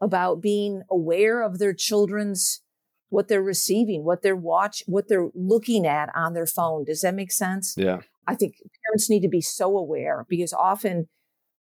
about 0.00 0.40
being 0.40 0.82
aware 0.90 1.42
of 1.42 1.58
their 1.58 1.74
children's 1.74 2.62
what 3.10 3.28
they're 3.28 3.42
receiving, 3.42 4.04
what 4.04 4.22
they're 4.22 4.36
watch, 4.36 4.82
what 4.86 5.08
they're 5.08 5.30
looking 5.34 5.86
at 5.86 6.10
on 6.14 6.34
their 6.34 6.46
phone. 6.46 6.84
Does 6.84 7.00
that 7.00 7.14
make 7.14 7.32
sense? 7.32 7.74
Yeah. 7.76 8.00
I 8.26 8.34
think 8.34 8.56
parents 8.86 9.08
need 9.08 9.22
to 9.22 9.28
be 9.28 9.40
so 9.40 9.78
aware 9.78 10.26
because 10.28 10.52
often, 10.52 11.08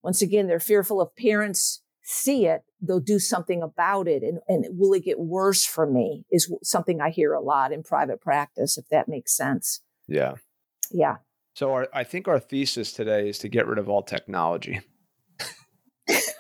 once 0.03 0.23
again, 0.23 0.49
they're 0.49 0.59
fearful 0.59 1.01
of 1.01 1.15
parents 1.15 1.83
see 2.03 2.47
it, 2.47 2.63
they'll 2.81 3.01
do 3.01 3.19
something 3.19 3.63
about 3.63 4.07
it. 4.09 4.23
And, 4.23 4.39
and 4.49 4.79
will 4.79 4.93
it 4.93 5.05
get 5.05 5.19
worse 5.19 5.65
for 5.65 5.87
me 5.87 6.25
is 6.31 6.53
something 6.63 7.01
I 7.01 7.11
hear 7.11 7.33
a 7.33 7.41
lot 7.41 7.73
in 7.73 7.83
private 7.83 8.21
practice, 8.21 8.79
if 8.79 8.89
that 8.91 9.09
makes 9.09 9.37
sense. 9.37 9.81
Yeah. 10.07 10.35
Yeah. 10.91 11.17
So 11.55 11.73
our, 11.73 11.89
I 11.93 12.05
think 12.05 12.29
our 12.29 12.39
thesis 12.39 12.93
today 12.93 13.29
is 13.29 13.39
to 13.41 13.49
get 13.49 13.67
rid 13.67 13.79
of 13.79 13.89
all 13.89 14.03
technology. 14.03 14.81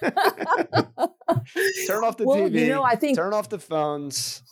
turn 1.86 2.05
off 2.05 2.16
the 2.16 2.24
well, 2.24 2.38
TV. 2.38 2.61
You 2.61 2.68
know, 2.68 2.82
I 2.82 2.97
think 2.97 3.16
turn 3.16 3.32
off 3.32 3.49
the 3.49 3.59
phones. 3.59 4.42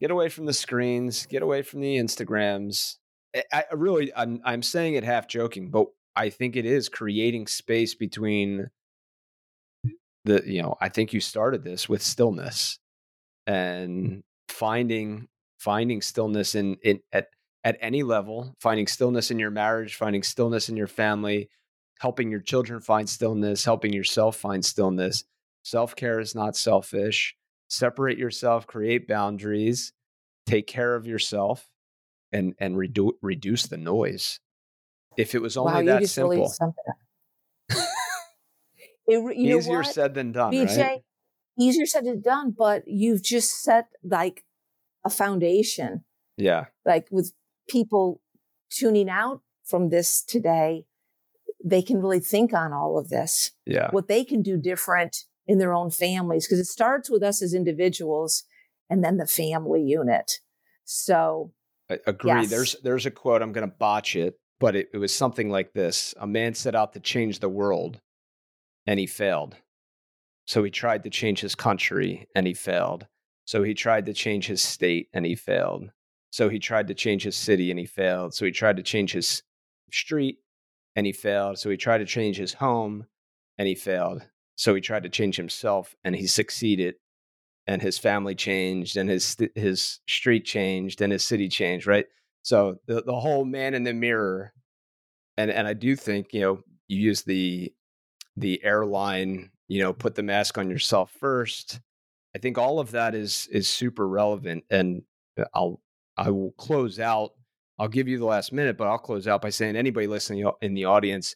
Get 0.00 0.10
away 0.10 0.28
from 0.28 0.46
the 0.46 0.52
screens. 0.52 1.26
Get 1.26 1.42
away 1.42 1.62
from 1.62 1.80
the 1.80 1.96
Instagrams. 1.96 2.96
I, 3.34 3.42
I 3.52 3.64
really, 3.74 4.12
I'm, 4.14 4.40
I'm 4.44 4.62
saying 4.62 4.94
it 4.94 5.04
half 5.04 5.28
joking, 5.28 5.70
but 5.70 5.86
I 6.16 6.28
think 6.28 6.56
it 6.56 6.66
is 6.66 6.88
creating 6.88 7.46
space 7.46 7.94
between 7.94 8.70
the 10.24 10.42
you 10.46 10.62
know 10.62 10.76
i 10.80 10.88
think 10.88 11.12
you 11.12 11.20
started 11.20 11.64
this 11.64 11.88
with 11.88 12.02
stillness 12.02 12.78
and 13.46 14.22
finding 14.48 15.28
finding 15.58 16.00
stillness 16.00 16.54
in, 16.54 16.76
in 16.82 17.00
at 17.12 17.28
at 17.64 17.76
any 17.80 18.02
level 18.02 18.54
finding 18.60 18.86
stillness 18.86 19.30
in 19.30 19.38
your 19.38 19.50
marriage 19.50 19.96
finding 19.96 20.22
stillness 20.22 20.68
in 20.68 20.76
your 20.76 20.86
family 20.86 21.48
helping 22.02 22.30
your 22.30 22.40
children 22.40 22.80
find 22.80 23.08
stillness 23.08 23.64
helping 23.64 23.92
yourself 23.92 24.36
find 24.36 24.64
stillness 24.64 25.24
self-care 25.62 26.20
is 26.20 26.34
not 26.34 26.56
selfish 26.56 27.34
separate 27.68 28.18
yourself 28.18 28.66
create 28.66 29.08
boundaries 29.08 29.92
take 30.46 30.66
care 30.66 30.94
of 30.94 31.06
yourself 31.06 31.70
and 32.32 32.54
and 32.58 32.76
redu- 32.76 33.14
reduce 33.22 33.66
the 33.66 33.78
noise 33.78 34.40
if 35.16 35.34
it 35.34 35.42
was 35.42 35.56
only 35.56 35.84
wow, 35.84 36.00
that 36.00 36.08
simple 36.08 36.52
it, 39.06 39.36
easier 39.36 39.82
said 39.82 40.14
than 40.14 40.32
done, 40.32 40.52
BJ, 40.52 40.78
right? 40.78 41.00
Easier 41.58 41.86
said 41.86 42.04
than 42.04 42.20
done, 42.20 42.54
but 42.56 42.84
you've 42.86 43.22
just 43.22 43.62
set 43.62 43.86
like 44.02 44.44
a 45.04 45.10
foundation. 45.10 46.04
Yeah. 46.36 46.66
Like 46.84 47.08
with 47.10 47.32
people 47.68 48.20
tuning 48.70 49.10
out 49.10 49.42
from 49.64 49.90
this 49.90 50.22
today, 50.22 50.86
they 51.64 51.82
can 51.82 52.00
really 52.00 52.20
think 52.20 52.52
on 52.52 52.72
all 52.72 52.98
of 52.98 53.08
this. 53.08 53.52
Yeah. 53.66 53.90
What 53.90 54.08
they 54.08 54.24
can 54.24 54.42
do 54.42 54.56
different 54.56 55.24
in 55.46 55.58
their 55.58 55.74
own 55.74 55.90
families, 55.90 56.46
because 56.46 56.58
it 56.58 56.66
starts 56.66 57.10
with 57.10 57.22
us 57.22 57.42
as 57.42 57.54
individuals 57.54 58.44
and 58.88 59.02
then 59.02 59.16
the 59.16 59.26
family 59.26 59.82
unit. 59.82 60.40
So 60.84 61.52
I 61.90 61.98
agree. 62.06 62.30
Yes. 62.30 62.50
There's 62.50 62.76
there's 62.82 63.06
a 63.06 63.10
quote, 63.10 63.42
I'm 63.42 63.52
gonna 63.52 63.66
botch 63.66 64.16
it, 64.16 64.38
but 64.60 64.76
it, 64.76 64.90
it 64.92 64.98
was 64.98 65.14
something 65.14 65.50
like 65.50 65.72
this. 65.72 66.14
A 66.20 66.26
man 66.26 66.54
set 66.54 66.74
out 66.74 66.92
to 66.92 67.00
change 67.00 67.38
the 67.38 67.48
world 67.48 68.00
and 68.86 68.98
he 68.98 69.06
failed. 69.06 69.56
So 70.46 70.64
he 70.64 70.70
tried 70.70 71.04
to 71.04 71.10
change 71.10 71.40
his 71.40 71.54
country 71.54 72.28
and 72.34 72.46
he 72.46 72.54
failed. 72.54 73.06
So 73.44 73.62
he 73.62 73.74
tried 73.74 74.06
to 74.06 74.12
change 74.12 74.46
his 74.46 74.62
state 74.62 75.08
and 75.12 75.24
he 75.24 75.34
failed. 75.34 75.90
So 76.30 76.48
he 76.48 76.58
tried 76.58 76.88
to 76.88 76.94
change 76.94 77.22
his 77.22 77.36
city 77.36 77.70
and 77.70 77.78
he 77.78 77.86
failed. 77.86 78.34
So 78.34 78.44
he 78.44 78.52
tried 78.52 78.76
to 78.76 78.82
change 78.82 79.12
his 79.12 79.42
street 79.90 80.38
and 80.96 81.06
he 81.06 81.12
failed. 81.12 81.58
So 81.58 81.70
he 81.70 81.76
tried 81.76 81.98
to 81.98 82.04
change 82.04 82.36
his 82.36 82.54
home 82.54 83.06
and 83.58 83.68
he 83.68 83.74
failed. 83.74 84.26
So 84.56 84.74
he 84.74 84.80
tried 84.80 85.04
to 85.04 85.08
change 85.08 85.36
himself 85.36 85.96
and 86.04 86.14
he 86.14 86.26
succeeded. 86.26 86.96
And 87.66 87.80
his 87.80 87.96
family 87.96 88.34
changed 88.34 88.96
and 88.96 89.08
his 89.08 89.36
his 89.54 90.00
street 90.08 90.44
changed 90.44 91.00
and 91.00 91.12
his 91.12 91.22
city 91.22 91.48
changed, 91.48 91.86
right? 91.86 92.06
So 92.42 92.78
the 92.86 93.02
the 93.02 93.20
whole 93.20 93.44
man 93.44 93.74
in 93.74 93.84
the 93.84 93.94
mirror 93.94 94.52
and 95.36 95.50
and 95.50 95.66
I 95.68 95.74
do 95.74 95.94
think, 95.94 96.32
you 96.32 96.40
know, 96.40 96.58
you 96.88 97.00
use 97.00 97.22
the 97.22 97.72
the 98.36 98.62
airline, 98.64 99.50
you 99.68 99.80
know, 99.80 99.92
put 99.92 100.16
the 100.16 100.22
mask 100.24 100.58
on 100.58 100.70
yourself 100.70 101.12
first. 101.20 101.80
I 102.34 102.38
think 102.38 102.58
all 102.58 102.80
of 102.80 102.90
that 102.92 103.14
is 103.14 103.48
is 103.52 103.68
super 103.68 104.08
relevant 104.08 104.64
and 104.70 105.02
uh, 105.38 105.44
I'll 105.54 105.80
I 106.16 106.30
will 106.30 106.52
close 106.52 106.98
out. 106.98 107.32
I'll 107.82 107.88
give 107.88 108.06
you 108.06 108.16
the 108.16 108.24
last 108.24 108.52
minute, 108.52 108.76
but 108.76 108.86
I'll 108.86 108.96
close 108.96 109.26
out 109.26 109.42
by 109.42 109.50
saying 109.50 109.74
anybody 109.74 110.06
listening 110.06 110.48
in 110.60 110.74
the 110.74 110.84
audience, 110.84 111.34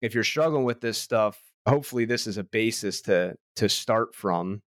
if 0.00 0.14
you're 0.14 0.22
struggling 0.22 0.62
with 0.62 0.80
this 0.80 0.96
stuff, 0.96 1.42
hopefully 1.66 2.04
this 2.04 2.28
is 2.28 2.38
a 2.38 2.44
basis 2.44 3.00
to 3.02 3.34
to 3.56 3.68
start 3.68 4.14
from. 4.14 4.62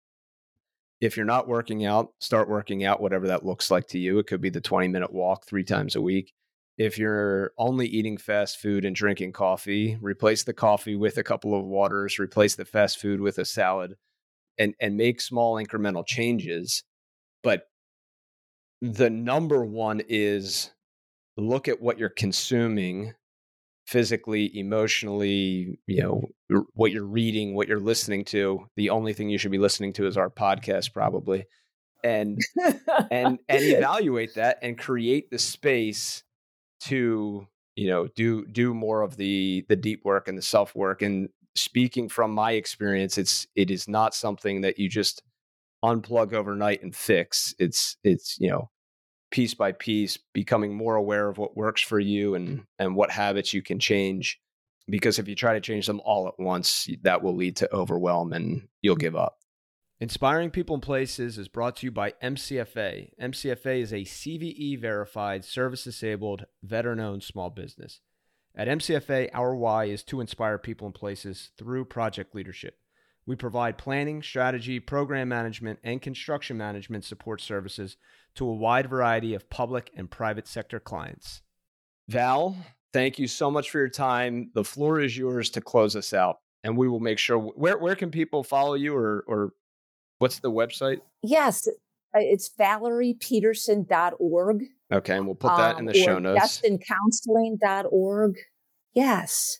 If 0.99 1.15
you're 1.15 1.27
not 1.27 1.47
working 1.47 1.85
out, 1.85 2.13
start 2.19 2.49
working 2.49 2.83
out, 2.83 2.99
whatever 2.99 3.27
that 3.27 3.45
looks 3.45 3.69
like 3.69 3.85
to 3.89 3.99
you. 3.99 4.17
It 4.17 4.25
could 4.25 4.41
be 4.41 4.49
the 4.49 4.59
20 4.59 4.87
minute 4.87 5.13
walk 5.13 5.45
three 5.45 5.63
times 5.63 5.95
a 5.95 6.01
week. 6.01 6.33
If 6.79 6.97
you're 6.97 7.51
only 7.59 7.85
eating 7.85 8.17
fast 8.17 8.57
food 8.57 8.83
and 8.83 8.95
drinking 8.95 9.33
coffee, 9.33 9.99
replace 10.01 10.41
the 10.41 10.53
coffee 10.53 10.95
with 10.95 11.19
a 11.19 11.23
couple 11.23 11.53
of 11.53 11.63
waters, 11.63 12.17
replace 12.17 12.55
the 12.55 12.65
fast 12.65 12.99
food 12.99 13.21
with 13.21 13.37
a 13.37 13.45
salad, 13.45 13.97
and, 14.57 14.73
and 14.81 14.97
make 14.97 15.21
small 15.21 15.63
incremental 15.63 16.07
changes. 16.07 16.83
But 17.43 17.67
the 18.81 19.11
number 19.11 19.63
one 19.63 20.01
is 20.09 20.71
look 21.39 21.67
at 21.67 21.81
what 21.81 21.97
you're 21.97 22.09
consuming 22.09 23.13
physically, 23.89 24.55
emotionally, 24.57 25.79
you 25.87 26.03
know, 26.03 26.23
what 26.73 26.91
you're 26.91 27.05
reading, 27.05 27.55
what 27.55 27.67
you're 27.67 27.79
listening 27.79 28.23
to. 28.23 28.67
The 28.75 28.91
only 28.91 29.13
thing 29.13 29.29
you 29.29 29.39
should 29.39 29.51
be 29.51 29.57
listening 29.57 29.93
to 29.93 30.05
is 30.05 30.15
our 30.15 30.29
podcast, 30.29 30.93
probably. 30.93 31.45
And 32.03 32.39
and 33.11 33.39
and 33.49 33.63
evaluate 33.63 34.35
that 34.35 34.59
and 34.61 34.77
create 34.77 35.31
the 35.31 35.39
space 35.39 36.23
to, 36.81 37.47
you 37.75 37.87
know, 37.87 38.07
do 38.15 38.45
do 38.45 38.73
more 38.73 39.01
of 39.01 39.17
the 39.17 39.65
the 39.69 39.75
deep 39.75 40.05
work 40.05 40.27
and 40.27 40.37
the 40.37 40.43
self 40.43 40.75
work. 40.75 41.01
And 41.01 41.29
speaking 41.55 42.09
from 42.09 42.31
my 42.31 42.51
experience, 42.51 43.17
it's 43.17 43.47
it 43.55 43.71
is 43.71 43.87
not 43.87 44.13
something 44.13 44.61
that 44.61 44.77
you 44.77 44.87
just 44.87 45.23
unplug 45.83 46.33
overnight 46.33 46.83
and 46.83 46.95
fix. 46.95 47.55
It's 47.57 47.97
it's, 48.03 48.37
you 48.39 48.49
know, 48.49 48.69
piece 49.31 49.53
by 49.53 49.71
piece 49.71 50.17
becoming 50.33 50.73
more 50.73 50.95
aware 50.95 51.29
of 51.29 51.37
what 51.37 51.55
works 51.55 51.81
for 51.81 51.99
you 51.99 52.35
and 52.35 52.63
and 52.77 52.95
what 52.95 53.11
habits 53.11 53.53
you 53.53 53.61
can 53.61 53.79
change 53.79 54.39
because 54.89 55.19
if 55.19 55.27
you 55.27 55.35
try 55.35 55.53
to 55.53 55.61
change 55.61 55.87
them 55.87 56.01
all 56.03 56.27
at 56.27 56.39
once 56.39 56.89
that 57.03 57.21
will 57.21 57.35
lead 57.35 57.55
to 57.57 57.73
overwhelm 57.73 58.33
and 58.33 58.67
you'll 58.81 58.95
give 58.95 59.15
up. 59.15 59.37
Inspiring 60.01 60.49
people 60.49 60.75
and 60.75 60.83
places 60.83 61.37
is 61.37 61.47
brought 61.47 61.75
to 61.77 61.87
you 61.87 61.91
by 61.91 62.13
mcfa 62.23 63.09
mcfa 63.21 63.81
is 63.81 63.93
a 63.93 63.97
cve 63.97 64.79
verified 64.79 65.45
service 65.45 65.83
disabled 65.83 66.45
veteran 66.63 66.99
owned 66.99 67.23
small 67.23 67.49
business. 67.49 67.99
At 68.55 68.67
mcfa 68.67 69.29
our 69.33 69.55
why 69.55 69.85
is 69.85 70.03
to 70.03 70.21
inspire 70.21 70.57
people 70.57 70.87
and 70.87 70.95
places 70.95 71.51
through 71.57 71.85
project 71.85 72.33
leadership. 72.33 72.77
We 73.25 73.35
provide 73.35 73.77
planning, 73.77 74.23
strategy, 74.23 74.79
program 74.79 75.29
management, 75.29 75.79
and 75.83 76.01
construction 76.01 76.57
management 76.57 77.03
support 77.03 77.41
services 77.41 77.95
to 78.35 78.47
a 78.47 78.53
wide 78.53 78.89
variety 78.89 79.33
of 79.33 79.49
public 79.49 79.91
and 79.95 80.09
private 80.09 80.47
sector 80.47 80.79
clients. 80.79 81.41
Val, 82.07 82.55
thank 82.93 83.19
you 83.19 83.27
so 83.27 83.51
much 83.51 83.69
for 83.69 83.79
your 83.79 83.89
time. 83.89 84.51
The 84.53 84.63
floor 84.63 84.99
is 84.99 85.17
yours 85.17 85.49
to 85.51 85.61
close 85.61 85.95
us 85.95 86.13
out, 86.13 86.39
and 86.63 86.77
we 86.77 86.87
will 86.87 86.99
make 86.99 87.19
sure. 87.19 87.37
Where 87.37 87.77
where 87.77 87.95
can 87.95 88.11
people 88.11 88.43
follow 88.43 88.73
you, 88.75 88.95
or 88.95 89.23
or 89.27 89.53
what's 90.19 90.39
the 90.39 90.51
website? 90.51 91.01
Yes, 91.21 91.67
uh, 91.67 91.71
it's 92.15 92.49
valeriepeterson.org. 92.49 94.63
Okay, 94.91 95.15
and 95.15 95.25
we'll 95.25 95.35
put 95.35 95.55
that 95.57 95.75
um, 95.75 95.79
in 95.79 95.85
the 95.85 95.93
show 95.93 96.19
notes. 96.19 96.61
DestinCounseling.org. 96.61 98.37
Yes 98.93 99.59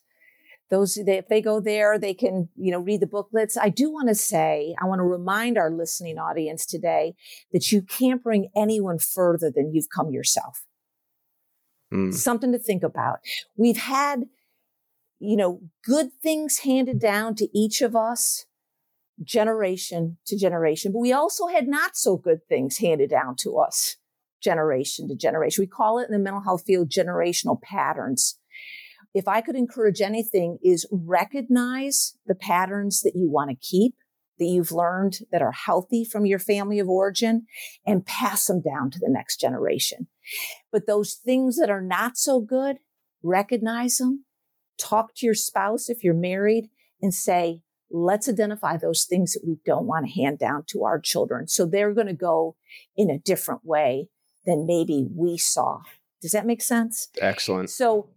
those 0.70 0.97
if 0.97 1.28
they 1.28 1.41
go 1.41 1.59
there 1.59 1.97
they 1.97 2.13
can 2.13 2.49
you 2.55 2.72
know 2.72 2.80
read 2.80 3.01
the 3.01 3.07
booklets. 3.07 3.57
I 3.57 3.70
do 3.70 3.91
want 3.91 4.09
to 4.09 4.15
say 4.15 4.76
i 4.82 4.86
want 4.86 4.99
to 4.99 5.03
remind 5.03 5.57
our 5.57 5.72
listening 5.72 6.17
audience 6.17 6.65
today 6.65 7.13
that 7.51 7.72
you 7.72 7.82
can't 7.82 8.24
bring 8.24 8.49
anyone 8.55 8.99
further 8.99 9.51
than 9.53 9.74
you've 9.74 9.89
come 9.93 10.11
yourself. 10.11 10.63
Mm. 11.91 12.13
something 12.13 12.51
to 12.51 12.59
think 12.59 12.84
about. 12.84 13.20
We've 13.57 13.78
had 13.78 14.26
you 15.20 15.36
know 15.36 15.61
good 15.84 16.09
things 16.22 16.59
handed 16.59 16.99
down 16.99 17.36
to 17.36 17.47
each 17.57 17.82
of 17.82 17.95
us 17.95 18.45
generation 19.22 20.17
to 20.26 20.38
generation 20.38 20.93
but 20.93 20.99
we 20.99 21.11
also 21.11 21.47
had 21.47 21.67
not 21.67 21.97
so 21.97 22.15
good 22.15 22.39
things 22.47 22.78
handed 22.78 23.09
down 23.09 23.36
to 23.36 23.57
us 23.57 23.97
generation 24.41 25.07
to 25.07 25.15
generation. 25.15 25.61
We 25.61 25.67
call 25.67 25.99
it 25.99 26.07
in 26.07 26.13
the 26.13 26.20
mental 26.20 26.41
health 26.41 26.63
field 26.65 26.89
generational 26.89 27.61
patterns 27.61 28.38
if 29.14 29.28
I 29.28 29.41
could 29.41 29.55
encourage 29.55 30.01
anything 30.01 30.60
is 30.64 30.88
recognize 30.91 32.18
the 32.26 32.36
patterns 32.36 33.01
that 33.01 33.16
you 33.16 33.30
want 33.30 33.49
to 33.49 33.55
keep, 33.55 33.95
that 34.38 34.45
you've 34.45 34.72
learned 34.72 35.20
that 35.32 35.41
are 35.41 35.51
healthy 35.51 36.05
from 36.05 36.26
your 36.26 36.39
family 36.39 36.80
of 36.80 36.88
origin 36.88 37.45
and 37.86 38.05
pass 38.05 38.45
them 38.45 38.62
down 38.62 38.89
to 38.91 38.99
the 38.99 39.10
next 39.10 39.39
generation. 39.39 40.07
But 40.72 40.88
those 40.88 41.14
things 41.14 41.57
that 41.57 41.70
are 41.70 41.82
not 41.82 42.18
so 42.18 42.39
good, 42.39 42.78
recognize 43.22 43.97
them, 43.97 44.26
talk 44.78 45.14
to 45.16 45.26
your 45.26 45.36
spouse 45.36 45.89
if 45.89 46.03
you're 46.03 46.14
married 46.14 46.70
and 47.01 47.14
say, 47.14 47.62
let's 47.91 48.30
identify 48.30 48.78
those 48.78 49.05
things 49.05 49.34
that 49.34 49.45
we 49.45 49.57
don't 49.66 49.88
want 49.88 50.05
to 50.05 50.22
hand 50.22 50.39
down 50.39 50.64
to 50.68 50.84
our 50.84 50.99
children. 50.99 51.47
So 51.47 51.66
they're 51.66 51.93
going 51.93 52.07
to 52.07 52.14
go 52.14 52.55
in 52.95 53.10
a 53.10 53.20
different 53.20 53.66
way 53.66 54.07
than 54.45 54.66
maybe 54.66 55.05
we 55.14 55.38
saw. 55.38 55.82
Does 56.22 56.32
that 56.32 56.45
make 56.45 56.62
sense? 56.62 57.10
Excellent. 57.20 57.70
So 57.70 58.10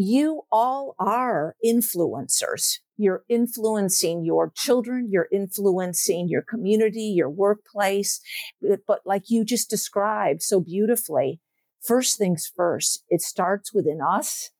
you 0.00 0.42
all 0.52 0.94
are 1.00 1.56
influencers. 1.66 2.78
You're 2.96 3.24
influencing 3.28 4.24
your 4.24 4.52
children. 4.54 5.08
You're 5.10 5.26
influencing 5.32 6.28
your 6.28 6.42
community, 6.42 7.02
your 7.02 7.28
workplace. 7.28 8.20
Eh, 8.64 8.76
but 8.86 9.00
like 9.04 9.24
you 9.28 9.44
just 9.44 9.68
described 9.68 10.40
so 10.40 10.60
beautifully, 10.60 11.40
first 11.80 12.16
things 12.16 12.48
first, 12.54 13.02
it 13.08 13.22
starts 13.22 13.74
within 13.74 14.00
us 14.00 14.50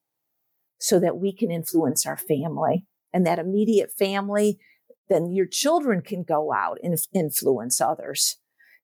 so 0.80 0.98
that 0.98 1.18
we 1.18 1.32
can 1.32 1.52
influence 1.52 2.04
our 2.04 2.16
family 2.16 2.84
and 3.12 3.24
that 3.24 3.38
immediate 3.38 3.92
family. 3.92 4.58
Then 5.08 5.30
your 5.30 5.46
children 5.46 6.02
can 6.02 6.24
go 6.24 6.52
out 6.52 6.78
and 6.82 6.98
influence 7.14 7.80
others. 7.80 8.38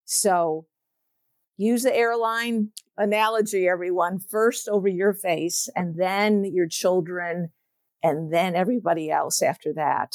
So 0.04 0.66
use 1.56 1.82
the 1.82 1.94
airline 1.94 2.70
analogy, 2.96 3.68
everyone. 3.68 4.18
First 4.18 4.68
over 4.68 4.88
your 4.88 5.12
face, 5.12 5.68
and 5.74 5.96
then 5.96 6.44
your 6.44 6.68
children, 6.68 7.50
and 8.02 8.32
then 8.32 8.54
everybody 8.54 9.10
else 9.10 9.42
after 9.42 9.72
that. 9.74 10.14